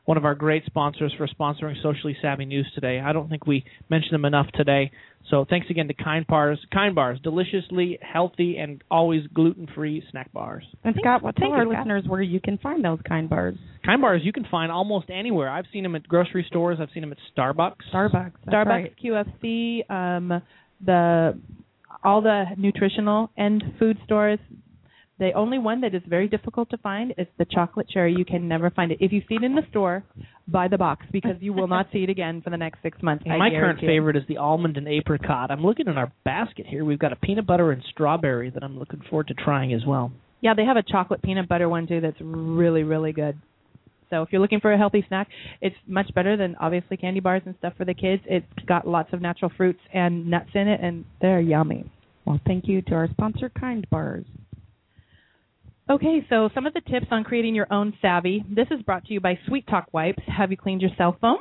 one 0.07 0.15
of 0.15 0.23
our 0.23 0.35
great 0.35 0.63
sponsors, 0.65 1.13
for 1.17 1.27
sponsoring 1.27 1.75
Socially 1.83 2.15
Savvy 2.21 2.45
News 2.45 2.71
today. 2.73 3.01
I 3.01 3.11
don't 3.11 3.29
think 3.29 3.45
we 3.45 3.65
mentioned 3.89 4.13
them 4.13 4.23
enough 4.23 4.47
today. 4.53 4.89
So 5.29 5.45
thanks 5.49 5.69
again 5.69 5.89
to 5.89 5.93
Kind 5.93 6.25
Bars. 6.27 6.57
Kind 6.73 6.95
Bars, 6.95 7.19
deliciously 7.21 7.99
healthy 8.01 8.55
and 8.57 8.81
always 8.89 9.27
gluten-free 9.33 10.03
snack 10.09 10.31
bars. 10.31 10.63
and 10.85 10.95
Scott, 10.97 11.23
well, 11.23 11.33
tell 11.33 11.51
our 11.51 11.65
you, 11.65 11.71
Scott. 11.71 11.79
listeners 11.79 12.03
where 12.07 12.21
you 12.21 12.39
can 12.39 12.57
find 12.59 12.85
those 12.85 12.99
kind 13.05 13.29
bars. 13.29 13.55
Kind 13.85 14.01
Bars 14.01 14.21
you 14.23 14.31
can 14.31 14.45
find 14.49 14.71
almost 14.71 15.09
anywhere. 15.09 15.49
I've 15.49 15.65
seen 15.73 15.83
them 15.83 15.93
at 15.93 16.07
grocery 16.07 16.45
stores. 16.47 16.77
I've 16.81 16.89
seen 16.93 17.01
them 17.01 17.11
at 17.11 17.17
Starbucks. 17.35 17.75
Starbucks. 17.93 18.31
Starbucks, 18.47 18.65
right. 18.65 18.93
QFC, 19.03 19.91
um, 19.91 20.41
the 20.85 21.37
all 22.01 22.21
the 22.21 22.45
nutritional 22.57 23.29
and 23.35 23.61
food 23.77 23.97
stores. 24.05 24.39
The 25.19 25.31
only 25.31 25.57
one 25.57 25.81
that 25.81 25.95
is 25.95 26.03
very 26.07 26.27
difficult 26.27 26.69
to 26.69 26.77
find 26.77 27.13
is 27.17 27.25
the 27.39 27.45
chocolate 27.45 27.89
cherry. 27.89 28.13
You 28.15 28.23
can 28.23 28.47
never 28.47 28.69
find 28.69 28.91
it. 28.91 28.99
If 29.01 29.11
you 29.11 29.21
see 29.27 29.35
it 29.35 29.43
in 29.43 29.55
the 29.55 29.63
store, 29.71 30.03
buy 30.47 30.67
the 30.67 30.77
box 30.77 31.07
because 31.11 31.37
you 31.39 31.53
will 31.53 31.67
not 31.67 31.87
see 31.91 32.03
it 32.03 32.09
again 32.09 32.41
for 32.43 32.51
the 32.51 32.57
next 32.57 32.83
six 32.83 33.01
months. 33.01 33.23
And 33.25 33.33
I 33.33 33.37
my 33.37 33.49
current 33.49 33.79
guarantee 33.79 33.87
favorite 33.87 34.15
is 34.15 34.23
the 34.27 34.37
almond 34.37 34.77
and 34.77 34.87
apricot. 34.87 35.49
I'm 35.49 35.63
looking 35.63 35.87
in 35.87 35.97
our 35.97 36.11
basket 36.23 36.67
here. 36.67 36.85
We've 36.85 36.99
got 36.99 37.13
a 37.13 37.15
peanut 37.15 37.47
butter 37.47 37.71
and 37.71 37.81
strawberry 37.89 38.51
that 38.51 38.63
I'm 38.63 38.77
looking 38.77 39.01
forward 39.09 39.27
to 39.29 39.33
trying 39.33 39.73
as 39.73 39.81
well. 39.87 40.11
Yeah, 40.41 40.53
they 40.53 40.65
have 40.65 40.77
a 40.77 40.83
chocolate 40.83 41.23
peanut 41.23 41.49
butter 41.49 41.67
one 41.67 41.87
too 41.87 41.99
that's 41.99 42.21
really 42.21 42.83
really 42.83 43.11
good. 43.11 43.39
So 44.09 44.21
if 44.21 44.29
you're 44.31 44.41
looking 44.41 44.59
for 44.59 44.71
a 44.71 44.77
healthy 44.77 45.03
snack, 45.07 45.27
it's 45.61 45.75
much 45.87 46.13
better 46.13 46.37
than 46.37 46.55
obviously 46.59 46.95
candy 46.95 47.19
bars 47.19 47.41
and 47.45 47.55
stuff 47.57 47.73
for 47.75 47.85
the 47.85 47.93
kids. 47.93 48.21
It's 48.25 48.45
got 48.67 48.87
lots 48.87 49.11
of 49.13 49.21
natural 49.21 49.51
fruits 49.57 49.79
and 49.93 50.27
nuts 50.27 50.49
in 50.53 50.67
it, 50.67 50.79
and 50.81 51.05
they're 51.21 51.41
yummy. 51.41 51.89
Well, 52.25 52.39
thank 52.45 52.67
you 52.67 52.81
to 52.83 52.93
our 52.93 53.09
sponsor, 53.11 53.49
Kind 53.49 53.89
Bars. 53.89 54.25
Okay, 55.89 56.25
so 56.29 56.49
some 56.53 56.65
of 56.65 56.73
the 56.73 56.81
tips 56.81 57.07
on 57.11 57.23
creating 57.23 57.55
your 57.55 57.71
own 57.71 57.93
savvy. 58.01 58.43
This 58.49 58.67
is 58.71 58.81
brought 58.81 59.05
to 59.05 59.13
you 59.13 59.21
by 59.21 59.39
Sweet 59.47 59.65
Talk 59.67 59.87
Wipes. 59.93 60.21
Have 60.27 60.51
you 60.51 60.57
cleaned 60.57 60.81
your 60.81 60.91
cell 60.97 61.15
phone? 61.21 61.37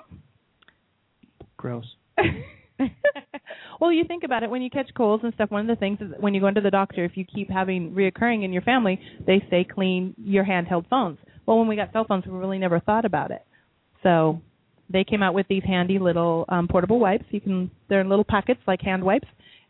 Gross. 1.57 1.85
well, 3.81 3.91
you 3.91 4.05
think 4.05 4.23
about 4.23 4.45
it 4.45 4.51
when 4.51 4.63
you 4.63 4.71
catch 4.71 4.89
colds 4.97 5.25
and 5.25 5.35
stuff. 5.35 5.51
One 5.51 5.63
of 5.63 5.67
the 5.67 5.81
things 5.81 5.99
is 6.01 6.13
when 6.21 6.33
you 6.33 6.41
go 6.41 6.47
into 6.47 6.61
the 6.61 6.71
doctor, 6.71 7.05
if 7.05 7.17
you 7.17 7.25
keep 7.25 7.51
having 7.51 7.91
reoccurring 7.91 8.45
in 8.45 8.53
your 8.53 8.63
family, 8.63 9.01
they 9.27 9.45
say 9.51 9.65
clean 9.65 10.15
your 10.17 10.45
handheld 10.45 10.89
phones. 10.89 11.19
Well, 11.45 11.59
when 11.59 11.67
we 11.67 11.75
got 11.75 11.93
cell 11.93 12.05
phones, 12.09 12.25
we 12.25 12.33
really 12.33 12.59
never 12.59 12.79
thought 12.79 13.05
about 13.05 13.33
it. 13.33 13.45
So 14.05 14.41
they 14.89 15.03
came 15.03 15.25
out 15.25 15.35
with 15.35 15.49
these 15.49 15.65
handy 15.65 15.99
little 15.99 16.45
um, 16.49 16.69
portable 16.69 17.01
wipes. 17.01 17.25
You 17.31 17.41
can 17.41 17.69
they're 17.89 18.01
in 18.01 18.09
little 18.09 18.25
packets 18.25 18.61
like 18.69 18.81
hand 18.81 19.03
wipes, 19.03 19.27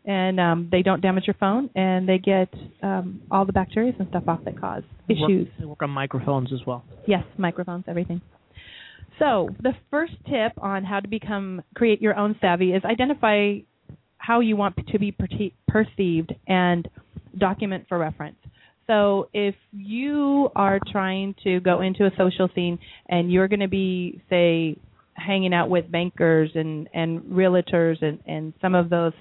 and 0.07 0.39
um, 0.39 0.69
they 0.71 0.81
don't 0.81 1.01
damage 1.01 1.25
your 1.27 1.35
phone, 1.39 1.69
and 1.75 2.07
they 2.07 2.17
get 2.17 2.51
um, 2.81 3.21
all 3.29 3.45
the 3.45 3.53
bacteria 3.53 3.93
and 3.99 4.07
stuff 4.07 4.23
off 4.27 4.39
that 4.45 4.59
cause 4.59 4.83
issues. 5.09 5.47
Work, 5.47 5.53
they 5.59 5.65
work 5.65 5.83
on 5.83 5.89
microphones 5.89 6.51
as 6.53 6.65
well. 6.65 6.83
Yes, 7.05 7.23
microphones, 7.37 7.83
everything. 7.87 8.21
So 9.19 9.49
the 9.61 9.73
first 9.91 10.13
tip 10.25 10.53
on 10.57 10.85
how 10.85 11.01
to 11.01 11.07
become 11.07 11.61
create 11.75 12.01
your 12.01 12.15
own 12.15 12.35
savvy 12.39 12.71
is 12.71 12.83
identify 12.85 13.57
how 14.17 14.39
you 14.39 14.55
want 14.55 14.75
to 14.87 14.99
be 14.99 15.11
perce- 15.11 15.51
perceived 15.67 16.33
and 16.47 16.87
document 17.37 17.85
for 17.89 17.97
reference. 17.97 18.37
So 18.85 19.27
if 19.33 19.55
you 19.73 20.49
are 20.55 20.79
trying 20.91 21.35
to 21.43 21.59
go 21.59 21.81
into 21.81 22.05
a 22.05 22.11
social 22.17 22.49
scene 22.55 22.79
and 23.09 23.31
you're 23.31 23.49
going 23.49 23.59
to 23.59 23.67
be, 23.67 24.21
say, 24.29 24.77
hanging 25.13 25.53
out 25.53 25.69
with 25.69 25.91
bankers 25.91 26.51
and 26.53 26.87
and 26.93 27.21
realtors 27.23 28.01
and 28.01 28.19
and 28.25 28.53
some 28.61 28.75
of 28.75 28.89
those 28.89 29.13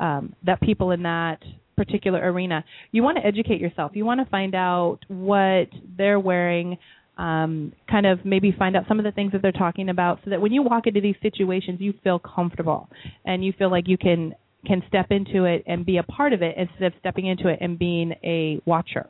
um, 0.00 0.34
that 0.44 0.60
people 0.60 0.90
in 0.90 1.02
that 1.04 1.38
particular 1.76 2.20
arena, 2.32 2.64
you 2.90 3.02
want 3.02 3.16
to 3.18 3.24
educate 3.24 3.60
yourself. 3.60 3.92
You 3.94 4.04
want 4.04 4.20
to 4.20 4.26
find 4.28 4.54
out 4.54 4.98
what 5.08 5.68
they're 5.96 6.18
wearing, 6.18 6.76
um, 7.16 7.72
kind 7.88 8.06
of 8.06 8.24
maybe 8.24 8.54
find 8.58 8.76
out 8.76 8.84
some 8.88 8.98
of 8.98 9.04
the 9.04 9.12
things 9.12 9.32
that 9.32 9.42
they're 9.42 9.52
talking 9.52 9.88
about, 9.88 10.18
so 10.24 10.30
that 10.30 10.40
when 10.40 10.52
you 10.52 10.62
walk 10.62 10.86
into 10.86 11.00
these 11.00 11.16
situations, 11.22 11.80
you 11.80 11.94
feel 12.02 12.18
comfortable 12.18 12.88
and 13.24 13.44
you 13.44 13.52
feel 13.56 13.70
like 13.70 13.86
you 13.86 13.96
can 13.96 14.34
can 14.66 14.82
step 14.88 15.06
into 15.10 15.44
it 15.44 15.62
and 15.66 15.86
be 15.86 15.96
a 15.96 16.02
part 16.02 16.34
of 16.34 16.42
it 16.42 16.54
instead 16.58 16.82
of 16.82 16.92
stepping 17.00 17.26
into 17.26 17.48
it 17.48 17.58
and 17.62 17.78
being 17.78 18.12
a 18.22 18.60
watcher. 18.66 19.08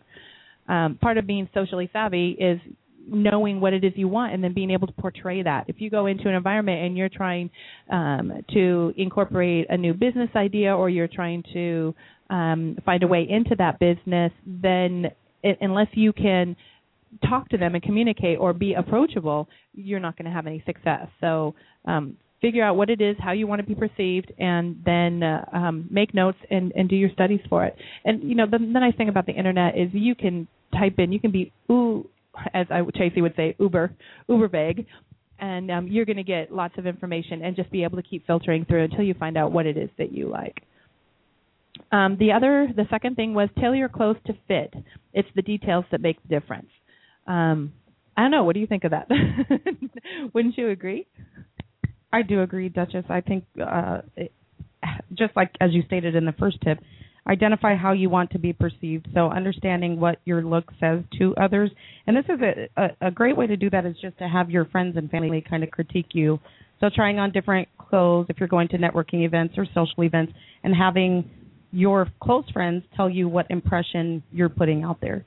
Um, 0.69 0.97
part 1.03 1.19
of 1.19 1.27
being 1.27 1.49
socially 1.53 1.91
savvy 1.93 2.37
is 2.39 2.61
knowing 3.09 3.61
what 3.61 3.73
it 3.73 3.85
is 3.85 3.93
you 3.97 4.09
want 4.09 4.33
and 4.33 4.43
then 4.43 4.53
being 4.53 4.71
able 4.71 4.87
to 4.87 4.93
portray 4.95 5.43
that. 5.43 5.65
If 5.69 5.77
you 5.81 5.91
go 5.91 6.07
into 6.07 6.29
an 6.29 6.35
environment 6.35 6.85
and 6.85 6.97
you're 6.97 7.09
trying 7.09 7.51
um, 7.91 8.45
to 8.53 8.95
incorporate 8.97 9.67
a 9.69 9.77
new 9.77 9.95
business 9.95 10.31
idea 10.37 10.75
or 10.75 10.89
you're 10.89 11.09
trying 11.09 11.43
to 11.53 11.95
um, 12.31 12.79
find 12.85 13.03
a 13.03 13.07
way 13.07 13.27
into 13.29 13.55
that 13.59 13.79
business, 13.79 14.33
then 14.47 15.07
it, 15.43 15.59
unless 15.61 15.89
you 15.93 16.13
can 16.13 16.57
talk 17.29 17.49
to 17.49 17.59
them 17.59 17.75
and 17.75 17.83
communicate 17.83 18.39
or 18.39 18.53
be 18.53 18.75
approachable, 18.75 19.49
you're 19.75 20.01
not 20.01 20.17
going 20.17 20.27
to 20.27 20.31
have 20.31 20.47
any 20.47 20.63
success. 20.65 21.09
So 21.21 21.55
um, 21.85 22.17
figure 22.41 22.65
out 22.65 22.77
what 22.77 22.91
it 22.91 23.01
is, 23.01 23.17
how 23.19 23.33
you 23.33 23.47
want 23.47 23.61
to 23.61 23.67
be 23.67 23.75
perceived, 23.75 24.33
and 24.39 24.81
then 24.85 25.23
uh, 25.23 25.45
um, 25.53 25.89
make 25.91 26.15
notes 26.15 26.39
and, 26.51 26.73
and 26.77 26.89
do 26.89 26.97
your 26.97 27.11
studies 27.11 27.41
for 27.49 27.65
it. 27.65 27.77
And 28.05 28.23
you 28.23 28.35
know, 28.35 28.47
the, 28.47 28.59
the 28.59 28.67
nice 28.67 28.97
thing 28.97 29.09
about 29.09 29.27
the 29.27 29.33
internet 29.33 29.77
is 29.77 29.89
you 29.93 30.15
can 30.15 30.47
type 30.73 30.95
in, 30.99 31.13
you 31.13 31.21
can 31.21 31.33
be 31.33 31.53
ooh, 31.71 32.09
as 32.55 32.67
I 32.71 32.83
Tracy 32.97 33.21
would 33.21 33.35
say, 33.37 33.57
uber 33.59 33.93
uber 34.29 34.49
vague, 34.49 34.87
and 35.39 35.71
um, 35.71 35.89
you're 35.89 36.05
going 36.05 36.17
to 36.17 36.23
get 36.23 36.53
lots 36.53 36.75
of 36.79 36.87
information 36.87 37.43
and 37.43 37.57
just 37.57 37.71
be 37.71 37.85
able 37.85 37.97
to 37.97 38.03
keep 38.03 38.27
filtering 38.27 38.65
through 38.65 38.85
until 38.85 39.03
you 39.03 39.15
find 39.15 39.37
out 39.37 39.53
what 39.53 39.67
it 39.67 39.77
is 39.77 39.89
that 39.99 40.13
you 40.13 40.29
like. 40.29 40.63
Um, 41.93 42.17
the 42.19 42.33
other, 42.33 42.69
the 42.75 42.85
second 42.91 43.17
thing 43.17 43.35
was 43.35 43.49
tailor 43.59 43.77
your 43.77 43.89
clothes 43.89 44.19
to 44.27 44.35
fit. 44.47 44.75
It's 45.13 45.29
the 45.35 45.43
details 45.43 45.85
that 45.91 46.01
make 46.01 46.21
the 46.23 46.29
difference. 46.29 46.69
Um, 47.27 47.73
I 48.17 48.23
don't 48.23 48.31
know. 48.31 48.45
What 48.45 48.55
do 48.55 48.61
you 48.61 48.67
think 48.67 48.85
of 48.85 48.91
that? 48.91 49.09
Wouldn't 50.35 50.59
you 50.59 50.69
agree? 50.71 51.07
I 52.13 52.23
do 52.23 52.43
agree, 52.43 52.69
Duchess. 52.69 53.05
I 53.09 53.21
think 53.21 53.45
uh, 53.65 54.03
it, 54.17 54.33
just 55.15 55.35
like 55.37 55.53
as 55.61 55.73
you 55.73 55.83
stated 55.87 56.15
in 56.17 56.25
the 56.25 56.33
first 56.33 56.59
tip, 56.63 56.79
identify 57.29 57.77
how 57.77 57.93
you 57.93 58.09
want 58.09 58.31
to 58.31 58.39
be 58.39 58.53
perceived. 58.53 59.09
So 59.15 59.29
understanding 59.29 60.01
what 60.01 60.21
your 60.25 60.43
look 60.43 60.71
says 60.81 61.01
to 61.19 61.35
others, 61.37 61.71
and 62.07 62.17
this 62.17 62.25
is 62.29 62.41
a, 62.41 62.83
a, 62.83 63.09
a 63.09 63.11
great 63.11 63.37
way 63.37 63.47
to 63.47 63.57
do 63.57 63.71
that 63.71 63.85
is 63.85 63.97
just 64.01 64.19
to 64.19 64.29
have 64.29 64.51
your 64.51 64.65
friends 64.67 64.97
and 64.97 65.11
family 65.11 65.45
kind 65.49 65.63
of 65.63 65.71
critique 65.71 66.09
you. 66.13 66.39
So 66.81 66.89
trying 66.95 67.19
on 67.19 67.31
different 67.31 67.69
clothes 67.77 68.27
if 68.31 68.39
you're 68.39 68.49
going 68.49 68.69
to 68.69 68.79
networking 68.79 69.25
events 69.27 69.55
or 69.59 69.67
social 69.75 70.03
events, 70.03 70.33
and 70.65 70.75
having 70.75 71.29
your 71.73 72.09
close 72.23 72.45
friends 72.53 72.83
tell 72.97 73.09
you 73.09 73.29
what 73.29 73.47
impression 73.51 74.23
you're 74.33 74.49
putting 74.49 74.83
out 74.83 75.01
there. 75.01 75.25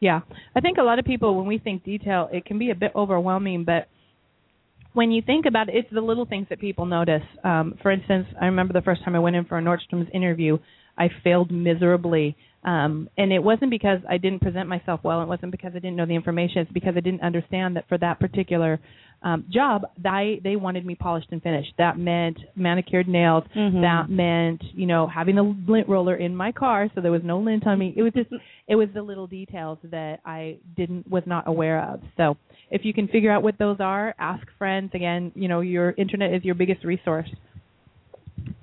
Yeah, 0.00 0.20
I 0.54 0.60
think 0.60 0.78
a 0.78 0.82
lot 0.82 0.98
of 0.98 1.04
people, 1.04 1.36
when 1.36 1.46
we 1.46 1.58
think 1.58 1.84
detail, 1.84 2.28
it 2.32 2.44
can 2.44 2.58
be 2.58 2.70
a 2.70 2.74
bit 2.74 2.92
overwhelming. 2.94 3.64
But 3.64 3.88
when 4.92 5.10
you 5.10 5.22
think 5.22 5.46
about 5.46 5.68
it, 5.68 5.76
it's 5.76 5.88
the 5.92 6.00
little 6.00 6.26
things 6.26 6.46
that 6.50 6.60
people 6.60 6.86
notice. 6.86 7.22
Um, 7.42 7.78
for 7.82 7.90
instance, 7.90 8.26
I 8.40 8.46
remember 8.46 8.72
the 8.72 8.82
first 8.82 9.04
time 9.04 9.14
I 9.14 9.18
went 9.18 9.36
in 9.36 9.44
for 9.44 9.58
a 9.58 9.62
Nordstrom's 9.62 10.08
interview, 10.12 10.58
I 10.98 11.08
failed 11.24 11.50
miserably. 11.50 12.36
Um, 12.64 13.08
and 13.16 13.32
it 13.32 13.38
wasn't 13.42 13.70
because 13.70 14.00
I 14.08 14.18
didn't 14.18 14.40
present 14.40 14.68
myself 14.68 15.00
well. 15.04 15.22
It 15.22 15.28
wasn't 15.28 15.52
because 15.52 15.72
I 15.76 15.78
didn't 15.78 15.96
know 15.96 16.06
the 16.06 16.14
information. 16.14 16.58
It's 16.62 16.72
because 16.72 16.94
I 16.96 17.00
didn't 17.00 17.22
understand 17.22 17.76
that 17.76 17.88
for 17.88 17.96
that 17.98 18.18
particular 18.18 18.80
um, 19.22 19.44
job, 19.52 19.82
they 20.00 20.40
they 20.44 20.54
wanted 20.56 20.86
me 20.86 20.94
polished 20.94 21.28
and 21.32 21.42
finished. 21.42 21.72
That 21.78 21.98
meant 21.98 22.38
manicured 22.54 23.08
nails. 23.08 23.44
Mhm. 23.56 23.80
That 23.82 24.08
meant 24.10 24.62
you 24.74 24.86
know 24.86 25.06
having 25.08 25.38
a 25.38 25.42
lint 25.42 25.88
roller 25.88 26.14
in 26.16 26.36
my 26.36 26.52
car, 26.52 26.88
so 26.94 27.00
there 27.00 27.10
was 27.10 27.22
no 27.24 27.38
lint 27.38 27.66
on 27.66 27.78
me. 27.78 27.92
It 27.96 28.02
was 28.02 28.12
just 28.12 28.30
it 28.68 28.76
was 28.76 28.88
the 28.94 29.02
little 29.02 29.26
details 29.26 29.78
that 29.90 30.20
I 30.24 30.58
didn't 30.76 31.08
was 31.10 31.24
not 31.26 31.48
aware 31.48 31.80
of. 31.82 32.00
So 32.16 32.36
if 32.70 32.84
you 32.84 32.92
can 32.92 33.08
figure 33.08 33.32
out 33.32 33.42
what 33.42 33.58
those 33.58 33.78
are, 33.80 34.14
ask 34.20 34.46
friends. 34.56 34.90
Again, 34.94 35.32
you 35.34 35.48
know 35.48 35.60
your 35.62 35.94
internet 35.96 36.32
is 36.32 36.44
your 36.44 36.54
biggest 36.54 36.84
resource. 36.84 37.30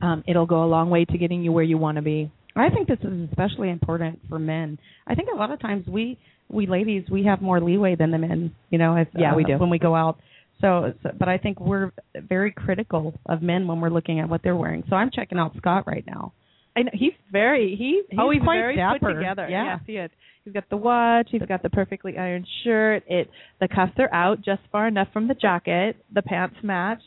Um, 0.01 0.23
it'll 0.27 0.45
go 0.45 0.63
a 0.63 0.67
long 0.67 0.89
way 0.89 1.05
to 1.05 1.17
getting 1.17 1.43
you 1.43 1.51
where 1.51 1.63
you 1.63 1.77
want 1.77 1.97
to 1.97 2.01
be. 2.01 2.31
I 2.55 2.69
think 2.69 2.87
this 2.87 2.99
is 3.01 3.29
especially 3.29 3.69
important 3.69 4.19
for 4.29 4.39
men. 4.39 4.79
I 5.05 5.15
think 5.15 5.29
a 5.33 5.37
lot 5.37 5.51
of 5.51 5.59
times 5.59 5.85
we 5.87 6.17
we 6.49 6.67
ladies 6.67 7.03
we 7.11 7.25
have 7.25 7.41
more 7.41 7.59
leeway 7.59 7.95
than 7.95 8.11
the 8.11 8.17
men. 8.17 8.55
You 8.69 8.77
know, 8.77 8.95
if, 8.95 9.07
Yeah, 9.17 9.35
we 9.35 9.43
uh, 9.43 9.47
do. 9.47 9.57
when 9.57 9.69
we 9.69 9.79
go 9.79 9.95
out. 9.95 10.17
So, 10.61 10.93
so, 11.03 11.09
but 11.19 11.27
I 11.27 11.37
think 11.37 11.59
we're 11.59 11.91
very 12.15 12.51
critical 12.51 13.13
of 13.25 13.41
men 13.41 13.67
when 13.67 13.81
we're 13.81 13.89
looking 13.89 14.21
at 14.21 14.29
what 14.29 14.41
they're 14.41 14.55
wearing. 14.55 14.83
So 14.89 14.95
I'm 14.95 15.11
checking 15.11 15.37
out 15.37 15.53
Scott 15.57 15.85
right 15.85 16.05
now. 16.07 16.31
I 16.77 16.83
know 16.83 16.91
he's 16.93 17.13
very 17.31 17.75
he, 17.77 18.03
he's, 18.09 18.19
oh 18.19 18.31
He's 18.31 18.41
quite 18.41 18.55
very 18.55 18.75
dapper, 18.77 18.99
put 18.99 19.13
together. 19.15 19.47
yeah. 19.49 19.75
Yes, 19.75 19.79
he 19.85 19.93
is. 19.97 20.11
He's 20.45 20.53
got 20.53 20.69
the 20.69 20.77
watch. 20.77 21.27
He's 21.31 21.41
got 21.41 21.63
the 21.63 21.69
perfectly 21.69 22.17
ironed 22.17 22.47
shirt. 22.63 23.03
It 23.07 23.29
the 23.59 23.67
cuffs 23.67 23.93
are 23.97 24.13
out 24.13 24.37
just 24.43 24.61
far 24.71 24.87
enough 24.87 25.07
from 25.11 25.27
the 25.27 25.33
jacket. 25.33 25.97
The 26.13 26.21
pants 26.21 26.55
match. 26.63 27.01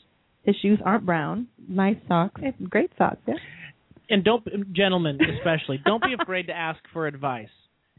His 0.48 0.56
shoes 0.62 0.78
aren't 0.82 1.04
brown. 1.04 1.46
Nice 1.68 1.98
socks. 2.08 2.40
It's 2.42 2.56
great 2.70 2.90
socks. 2.96 3.18
Yeah. 3.26 3.34
and 4.08 4.24
don't 4.24 4.42
gentlemen 4.72 5.18
especially 5.38 5.78
don't 5.84 6.02
be 6.02 6.14
afraid 6.18 6.46
to 6.46 6.52
ask 6.56 6.80
for 6.94 7.06
advice 7.06 7.50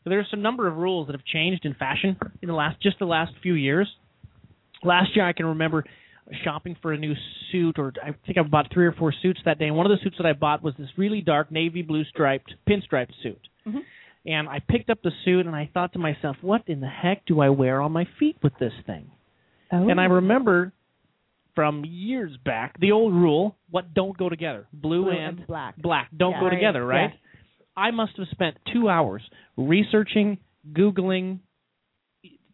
there's 0.06 0.25
a 0.32 0.36
number 0.36 0.68
of 0.68 0.75
rules 0.75 1.06
that 1.06 1.13
have 1.13 1.24
changed 1.25 1.63
in 1.68 1.75
fashion 1.75 2.18
in 2.41 2.48
the 2.48 2.56
last 2.56 2.82
just 2.82 2.98
the 2.98 3.06
last 3.06 3.32
few 3.44 3.53
years 3.53 3.88
last 4.84 5.15
year 5.15 5.24
i 5.27 5.34
can 5.34 5.46
remember 5.46 5.84
shopping 6.44 6.75
for 6.82 6.94
a 6.94 6.98
new 6.98 7.13
suit 7.51 7.77
or 7.77 7.94
i 8.03 8.10
think 8.25 8.39
i 8.39 8.41
bought 8.41 8.65
three 8.74 8.88
or 8.88 8.91
four 8.94 9.13
suits 9.22 9.39
that 9.46 9.60
day 9.60 9.65
and 9.68 9.75
one 9.75 9.86
of 9.86 9.91
the 9.91 10.03
suits 10.03 10.15
that 10.18 10.25
i 10.25 10.34
bought 10.34 10.63
was 10.63 10.74
this 10.79 10.88
really 10.98 11.22
dark 11.22 11.51
navy 11.51 11.84
blue 11.84 12.03
striped 12.06 12.51
pinstriped 12.68 13.13
suit 13.22 13.41
Mhm. 13.68 13.82
and 14.25 14.50
i 14.50 14.58
picked 14.68 14.89
up 14.89 15.00
the 15.03 15.12
suit 15.25 15.46
and 15.46 15.56
i 15.56 15.70
thought 15.75 15.94
to 15.94 16.00
myself 16.00 16.38
what 16.41 16.63
in 16.65 16.79
the 16.79 16.88
heck 16.89 17.24
do 17.27 17.39
i 17.39 17.50
wear 17.50 17.82
on 17.82 17.91
my 17.91 18.08
feet 18.20 18.38
with 18.41 18.53
this 18.60 18.74
thing 18.88 19.12
Oh. 19.72 19.88
and 19.88 20.01
I 20.01 20.06
remember 20.06 20.72
from 21.60 21.84
years 21.86 22.32
back 22.46 22.80
the 22.80 22.92
old 22.94 23.13
rule: 23.13 23.58
what 23.70 23.94
don't 23.94 24.18
go 24.18 24.30
together, 24.30 24.66
blue, 24.72 25.04
Blue 25.04 25.12
and, 25.12 25.39
and 25.39 25.48
black. 25.48 25.75
black 25.78 26.08
don't 26.16 26.32
Yeah. 26.32 26.39
go 26.39 26.46
Right. 26.46 26.56
together, 26.56 26.86
right? 26.86 27.12
Yeah. 27.12 27.82
I 27.88 27.92
must 27.92 28.16
have 28.18 28.28
spent 28.32 28.56
two 28.74 28.88
hours 28.89 29.22
researching, 29.58 30.38
googling, 30.72 31.39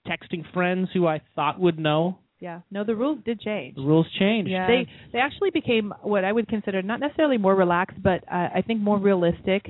texting 0.08 0.44
friends 0.54 0.90
who 0.94 1.08
I 1.08 1.22
thought 1.36 1.60
would 1.60 1.78
know. 1.80 2.20
Yeah. 2.40 2.62
No, 2.70 2.84
the 2.84 2.96
rules 2.96 3.20
did 3.26 3.40
change. 3.40 3.76
The 3.76 3.82
rules 3.82 4.08
changed. 4.20 4.52
Yeah. 4.52 4.68
They 4.68 4.88
they 5.14 5.20
actually 5.20 5.52
became 5.52 5.94
what 6.02 6.24
I 6.26 6.32
would 6.32 6.48
consider 6.48 6.82
not 6.82 7.00
necessarily 7.00 7.38
more 7.38 7.56
relaxed, 7.56 8.02
but 8.04 8.24
uh, 8.32 8.50
I 8.56 8.62
think 8.66 8.82
more 8.82 8.98
realistic. 9.00 9.66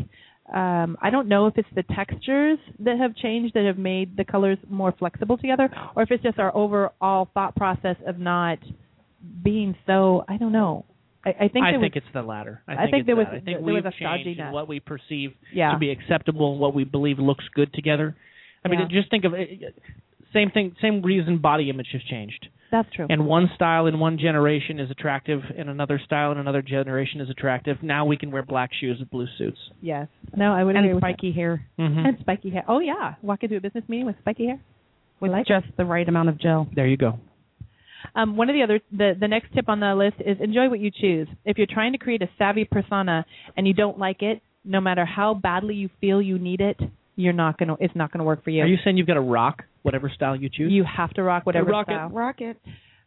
Um, 0.54 0.98
I 1.02 1.10
don't 1.10 1.28
know 1.28 1.48
if 1.48 1.58
it's 1.58 1.68
the 1.74 1.84
textures 1.96 2.60
that 2.80 2.98
have 3.00 3.16
changed 3.16 3.54
that 3.56 3.66
have 3.66 3.78
made 3.80 4.16
the 4.18 4.26
colors 4.26 4.60
more 4.70 4.94
flexible 5.02 5.38
together, 5.38 5.70
or 5.96 6.04
if 6.04 6.12
it's 6.12 6.22
just 6.24 6.38
our 6.40 6.56
overall 6.56 7.30
thought 7.34 7.56
process 7.56 7.96
of 8.06 8.20
not 8.20 8.60
being 9.44 9.76
so. 9.86 10.24
I 10.28 10.38
don't 10.38 10.52
know. 10.52 10.86
I, 11.26 11.30
I 11.30 11.48
think 11.48 11.66
I 11.66 11.72
think 11.80 11.96
was, 11.96 12.04
it's 12.06 12.14
the 12.14 12.22
latter. 12.22 12.62
I 12.68 12.74
I 12.74 12.78
think, 12.78 12.92
think 12.92 13.06
there 13.08 13.16
was- 13.16 13.26
that. 13.32 13.36
I 13.38 13.40
think 13.42 13.58
there 13.58 13.62
we've 13.74 13.84
was 13.84 13.94
a 13.96 14.00
changed 14.00 14.40
in 14.40 14.52
what 14.52 14.68
we 14.68 14.80
perceive 14.80 15.32
yeah 15.54 15.72
to 15.72 15.78
be 15.80 15.90
acceptable 15.92 16.52
and 16.52 16.60
what 16.60 16.74
we 16.76 16.84
believe 16.84 17.20
looks 17.20 17.46
good 17.54 17.74
together. 17.74 18.16
I 18.64 18.68
mean, 18.68 18.80
Yeah. 18.82 18.88
just 19.00 19.10
think 19.10 19.26
of 19.26 19.34
it. 19.34 19.76
Same 20.34 20.52
thing, 20.52 20.76
same 20.82 21.02
reason 21.02 21.38
body 21.38 21.70
image 21.70 21.88
has 21.94 22.02
changed. 22.04 22.48
that's 22.72 22.90
true. 22.94 23.08
and 23.10 23.26
one 23.26 23.50
style 23.56 23.86
in 23.88 24.00
one 24.00 24.18
generation 24.18 24.80
is 24.80 24.92
attractive 24.92 25.40
and 25.58 25.70
another 25.70 25.98
style 26.04 26.32
in 26.34 26.38
another 26.38 26.62
generation 26.62 27.22
is 27.22 27.30
attractive 27.30 27.78
now 27.82 28.06
we 28.06 28.18
can 28.18 28.32
wear 28.32 28.44
black 28.44 28.72
shoes 28.78 28.98
with 29.00 29.10
blue 29.12 29.28
suits 29.38 29.58
yes. 29.82 30.08
No, 30.36 30.52
I 30.52 30.64
would 30.66 30.76
agree 30.76 30.88
And 30.90 30.96
with 30.96 31.04
that. 31.04 31.14
spiky 31.14 31.32
hair 31.32 31.66
mm-hmm. 31.80 32.06
and 32.06 32.18
spiky 32.20 32.50
hair. 32.50 32.66
Oh 32.68 32.80
yeah, 32.80 33.14
walk 33.22 33.44
into 33.44 33.56
a 33.56 33.62
business 33.62 33.86
meeting 33.88 34.06
with 34.08 34.18
spiky 34.20 34.48
hair. 34.48 34.60
with 35.22 35.32
like 35.32 35.46
just 35.46 35.68
the 35.78 35.86
right 35.86 36.08
amount 36.10 36.28
of 36.30 36.38
gel. 36.40 36.68
there 36.76 36.88
you 36.88 36.98
go 36.98 37.18
Um, 38.14 38.38
one 38.38 38.50
of 38.50 38.56
the 38.56 38.64
other, 38.64 38.80
the, 38.92 39.14
the 39.20 39.28
next 39.28 39.54
tip 39.54 39.68
on 39.70 39.80
the 39.80 39.96
list 39.96 40.18
is 40.26 40.38
enjoy 40.42 40.70
what 40.70 40.80
you 40.80 40.92
choose. 40.92 41.28
If 41.46 41.58
you're 41.58 41.68
trying 41.70 41.94
to 41.94 41.98
create 41.98 42.22
a 42.22 42.30
savvy 42.38 42.66
persona 42.66 43.26
and 43.58 43.68
you 43.68 43.74
don't 43.74 43.98
like 43.98 44.22
it, 44.22 44.42
no 44.64 44.82
matter 44.82 45.06
how 45.06 45.34
badly 45.34 45.76
you 45.76 45.90
feel 46.02 46.22
you 46.22 46.38
need 46.40 46.62
it, 46.62 46.78
you're 47.16 47.34
not 47.34 47.58
gonna. 47.58 47.76
It's 47.80 47.96
not 47.96 48.12
gonna 48.12 48.24
work 48.26 48.44
for 48.44 48.50
you. 48.50 48.64
are 48.64 48.68
you 48.68 48.78
saying 48.84 48.98
you've 48.98 49.08
got 49.08 49.14
to 49.14 49.22
rock 49.22 49.64
whatever 49.84 50.10
style 50.14 50.36
you 50.36 50.50
choose 50.50 50.72
You 50.72 50.84
have 50.84 51.12
to 51.14 51.24
rock 51.24 51.46
whatever 51.46 51.70
rock 51.72 51.88
it. 51.88 51.92
style. 51.92 52.10
Rocket. 52.10 52.58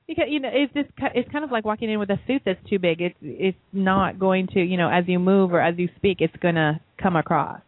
Because 0.07 0.27
you 0.31 0.41
know, 0.41 0.49
it's 0.53 0.73
just 0.73 0.89
ki- 0.97 1.13
it's 1.15 1.31
kind 1.31 1.45
of 1.45 1.51
like 1.51 1.67
walking 1.67 1.91
in 1.91 1.99
with 1.99 2.09
a 2.09 2.19
suit 2.27 2.41
that's 2.47 2.61
too 2.71 2.79
big. 2.79 3.03
It's 3.03 3.17
it's 3.21 3.59
not 3.73 4.19
going 4.19 4.47
to, 4.55 4.61
you 4.61 4.79
know, 4.79 4.89
as 4.89 5.05
you 5.07 5.19
move 5.19 5.53
or 5.53 5.61
as 5.61 5.75
you 5.77 5.89
speak, 5.97 6.19
it's 6.21 6.35
gonna 6.41 6.81
come 6.97 7.17
across. 7.17 7.61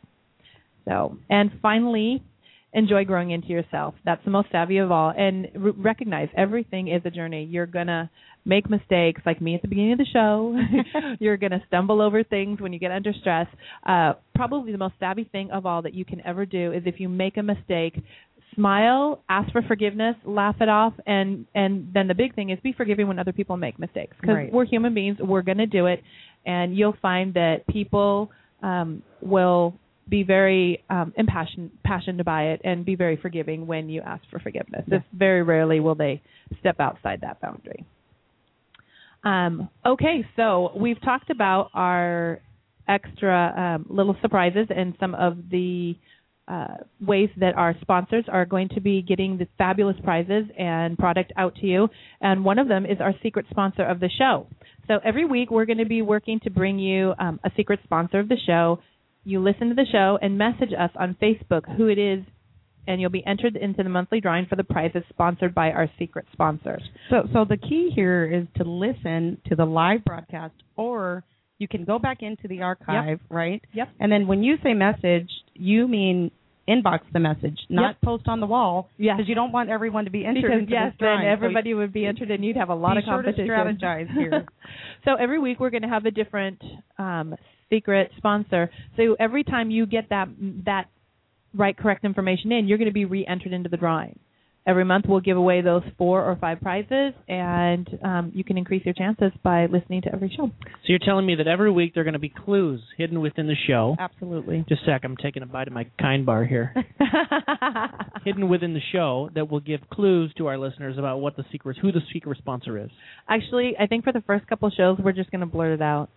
So, 0.88 1.18
and 1.28 1.50
finally, 1.60 2.22
enjoy 2.72 3.04
growing 3.04 3.30
into 3.32 3.48
yourself. 3.48 3.94
That's 4.04 4.24
the 4.24 4.30
most 4.30 4.48
savvy 4.52 4.78
of 4.78 4.90
all. 4.92 5.12
And 5.16 5.48
r- 5.56 5.72
recognize 5.76 6.28
everything 6.36 6.88
is 6.88 7.02
a 7.04 7.10
journey. 7.10 7.44
You're 7.44 7.66
gonna 7.66 8.10
make 8.44 8.70
mistakes, 8.70 9.20
like 9.26 9.40
me 9.40 9.54
at 9.54 9.62
the 9.62 9.68
beginning 9.68 9.92
of 9.92 9.98
the 9.98 10.06
show. 10.12 10.56
You're 11.20 11.36
gonna 11.36 11.62
stumble 11.66 12.00
over 12.00 12.22
things 12.22 12.60
when 12.60 12.72
you 12.72 12.78
get 12.78 12.90
under 12.92 13.12
stress. 13.12 13.46
Uh, 13.86 14.14
probably 14.34 14.72
the 14.72 14.78
most 14.78 14.94
savvy 15.00 15.24
thing 15.24 15.50
of 15.50 15.66
all 15.66 15.82
that 15.82 15.94
you 15.94 16.04
can 16.04 16.24
ever 16.26 16.46
do 16.46 16.72
is 16.72 16.82
if 16.86 17.00
you 17.00 17.08
make 17.08 17.36
a 17.36 17.42
mistake, 17.42 17.96
smile, 18.54 19.22
ask 19.28 19.50
for 19.52 19.62
forgiveness, 19.62 20.16
laugh 20.24 20.56
it 20.60 20.68
off, 20.68 20.92
and 21.06 21.46
and 21.54 21.88
then 21.94 22.08
the 22.08 22.14
big 22.14 22.34
thing 22.34 22.50
is 22.50 22.58
be 22.62 22.72
forgiving 22.72 23.06
when 23.08 23.18
other 23.18 23.32
people 23.32 23.56
make 23.56 23.78
mistakes 23.78 24.16
because 24.20 24.34
Right. 24.34 24.52
we're 24.52 24.64
human 24.64 24.94
beings. 24.94 25.18
We're 25.20 25.42
going 25.42 25.58
to 25.58 25.66
do 25.66 25.86
it, 25.86 26.02
and 26.46 26.76
you'll 26.76 26.96
find 27.02 27.34
that 27.34 27.66
people 27.68 28.30
um, 28.62 29.02
will 29.20 29.74
be 30.10 30.22
very 30.24 30.84
um, 30.90 31.14
impassioned 31.16 31.70
passionate 31.84 32.24
by 32.24 32.48
it 32.48 32.60
and 32.64 32.84
be 32.84 32.96
very 32.96 33.16
forgiving 33.16 33.66
when 33.66 33.88
you 33.88 34.02
ask 34.02 34.22
for 34.30 34.40
forgiveness. 34.40 34.82
Yeah. 34.86 34.96
It's 34.96 35.06
very 35.12 35.42
rarely 35.42 35.80
will 35.80 35.94
they 35.94 36.20
step 36.58 36.80
outside 36.80 37.20
that 37.22 37.40
boundary. 37.40 37.86
Um, 39.22 39.68
okay, 39.86 40.26
so 40.36 40.72
we've 40.76 41.00
talked 41.02 41.30
about 41.30 41.70
our 41.74 42.40
extra 42.88 43.76
um, 43.76 43.86
little 43.88 44.16
surprises 44.20 44.66
and 44.74 44.94
some 44.98 45.14
of 45.14 45.36
the 45.50 45.94
uh, 46.48 46.78
ways 47.00 47.28
that 47.38 47.54
our 47.54 47.76
sponsors 47.80 48.24
are 48.28 48.44
going 48.44 48.68
to 48.70 48.80
be 48.80 49.02
getting 49.02 49.38
the 49.38 49.46
fabulous 49.56 49.96
prizes 50.02 50.46
and 50.58 50.98
product 50.98 51.32
out 51.36 51.54
to 51.56 51.66
you. 51.66 51.88
And 52.20 52.44
one 52.44 52.58
of 52.58 52.66
them 52.66 52.84
is 52.84 53.00
our 53.00 53.14
secret 53.22 53.46
sponsor 53.50 53.84
of 53.84 54.00
the 54.00 54.10
show. 54.18 54.48
So 54.88 54.98
every 55.04 55.24
week 55.24 55.52
we're 55.52 55.66
going 55.66 55.78
to 55.78 55.86
be 55.86 56.02
working 56.02 56.40
to 56.40 56.50
bring 56.50 56.80
you 56.80 57.14
um, 57.20 57.38
a 57.44 57.50
secret 57.56 57.78
sponsor 57.84 58.18
of 58.18 58.28
the 58.28 58.38
show. 58.46 58.80
You 59.24 59.40
listen 59.42 59.68
to 59.68 59.74
the 59.74 59.86
show 59.90 60.18
and 60.22 60.38
message 60.38 60.70
us 60.78 60.90
on 60.98 61.16
Facebook 61.20 61.76
who 61.76 61.88
it 61.88 61.98
is, 61.98 62.24
and 62.86 63.00
you'll 63.00 63.10
be 63.10 63.24
entered 63.26 63.56
into 63.56 63.82
the 63.82 63.88
monthly 63.90 64.20
drawing 64.20 64.46
for 64.46 64.56
the 64.56 64.64
prizes 64.64 65.02
sponsored 65.10 65.54
by 65.54 65.70
our 65.70 65.88
secret 65.98 66.24
sponsors. 66.32 66.82
So, 67.10 67.28
so 67.32 67.44
the 67.48 67.56
key 67.58 67.90
here 67.94 68.24
is 68.26 68.46
to 68.56 68.64
listen 68.68 69.38
to 69.48 69.54
the 69.56 69.66
live 69.66 70.04
broadcast, 70.04 70.54
or 70.76 71.22
you 71.58 71.68
can 71.68 71.84
go 71.84 71.98
back 71.98 72.18
into 72.22 72.48
the 72.48 72.62
archive, 72.62 73.20
right? 73.28 73.62
Yep. 73.74 73.88
And 74.00 74.10
then 74.10 74.26
when 74.26 74.42
you 74.42 74.56
say 74.62 74.72
message, 74.72 75.28
you 75.54 75.86
mean 75.86 76.30
inbox 76.66 77.00
the 77.12 77.20
message, 77.20 77.58
not 77.68 78.00
post 78.00 78.28
on 78.28 78.40
the 78.40 78.46
wall, 78.46 78.88
Yes. 78.96 79.16
because 79.16 79.28
you 79.28 79.34
don't 79.34 79.52
want 79.52 79.68
everyone 79.70 80.04
to 80.06 80.10
be 80.10 80.24
entered 80.24 80.42
Because 80.42 80.58
into 80.60 80.72
yes, 80.72 80.92
this 80.92 80.98
drawing. 81.00 81.20
then 81.20 81.28
So 81.28 81.32
everybody 81.32 81.74
would 81.74 81.92
be 81.92 82.06
entered, 82.06 82.30
and 82.30 82.42
you'd 82.44 82.56
have 82.56 82.68
a 82.70 82.74
lot 82.74 82.94
be 82.94 82.98
of 83.00 83.04
sure 83.04 83.22
to 83.22 83.32
competition. 83.32 83.48
strategize 83.78 84.10
here. 84.14 84.46
so 85.04 85.14
every 85.16 85.38
week 85.38 85.60
we're 85.60 85.70
going 85.70 85.82
to 85.82 85.88
have 85.88 86.06
a 86.06 86.10
different 86.10 86.62
um, 86.96 87.34
secret 87.70 88.10
sponsor. 88.16 88.70
So 88.96 89.16
every 89.18 89.44
time 89.44 89.70
you 89.70 89.86
get 89.86 90.08
that 90.10 90.28
that 90.66 90.86
right 91.54 91.76
correct 91.76 92.04
information 92.04 92.52
in, 92.52 92.68
you're 92.68 92.78
going 92.78 92.88
to 92.88 92.94
be 92.94 93.04
re-entered 93.06 93.52
into 93.52 93.68
the 93.68 93.76
drawing. 93.76 94.18
Every 94.66 94.84
month 94.84 95.06
we'll 95.08 95.20
give 95.20 95.38
away 95.38 95.62
those 95.62 95.82
four 95.96 96.22
or 96.22 96.36
five 96.36 96.60
prizes, 96.60 97.14
and 97.26 97.88
um, 98.04 98.30
you 98.34 98.44
can 98.44 98.58
increase 98.58 98.84
your 98.84 98.92
chances 98.92 99.32
by 99.42 99.64
listening 99.66 100.02
to 100.02 100.12
every 100.12 100.28
show. 100.36 100.48
so 100.48 100.70
you're 100.84 100.98
telling 100.98 101.24
me 101.24 101.34
that 101.36 101.48
every 101.48 101.70
week 101.72 101.94
there 101.94 102.02
are 102.02 102.04
going 102.04 102.12
to 102.12 102.20
be 102.20 102.28
clues 102.44 102.80
hidden 102.98 103.20
within 103.22 103.46
the 103.46 103.54
show 103.66 103.96
Absolutely. 103.98 104.64
just 104.68 104.82
a 104.82 104.86
sec 104.92 105.00
i'm 105.02 105.16
taking 105.16 105.42
a 105.42 105.46
bite 105.46 105.66
of 105.66 105.72
my 105.72 105.86
kind 105.98 106.26
bar 106.26 106.44
here 106.44 106.74
hidden 108.24 108.50
within 108.50 108.74
the 108.74 108.80
show 108.92 109.30
that 109.34 109.50
will 109.50 109.60
give 109.60 109.80
clues 109.90 110.30
to 110.36 110.46
our 110.46 110.58
listeners 110.58 110.98
about 110.98 111.20
what 111.20 111.36
the 111.36 111.44
secret 111.50 111.78
who 111.80 111.90
the 111.90 112.00
secret 112.12 112.36
sponsor 112.38 112.78
is 112.78 112.90
Actually, 113.28 113.74
I 113.80 113.86
think 113.86 114.04
for 114.04 114.12
the 114.12 114.22
first 114.26 114.46
couple 114.46 114.70
shows 114.70 114.98
we're 115.02 115.12
just 115.12 115.30
going 115.30 115.40
to 115.40 115.46
blurt 115.46 115.72
it 115.72 115.82
out. 115.82 116.10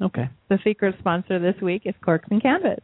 Okay 0.00 0.28
The 0.48 0.58
secret 0.64 0.94
sponsor 0.98 1.38
this 1.38 1.60
week 1.60 1.82
is 1.84 1.94
Corks 2.04 2.28
and 2.30 2.42
Canvas. 2.42 2.80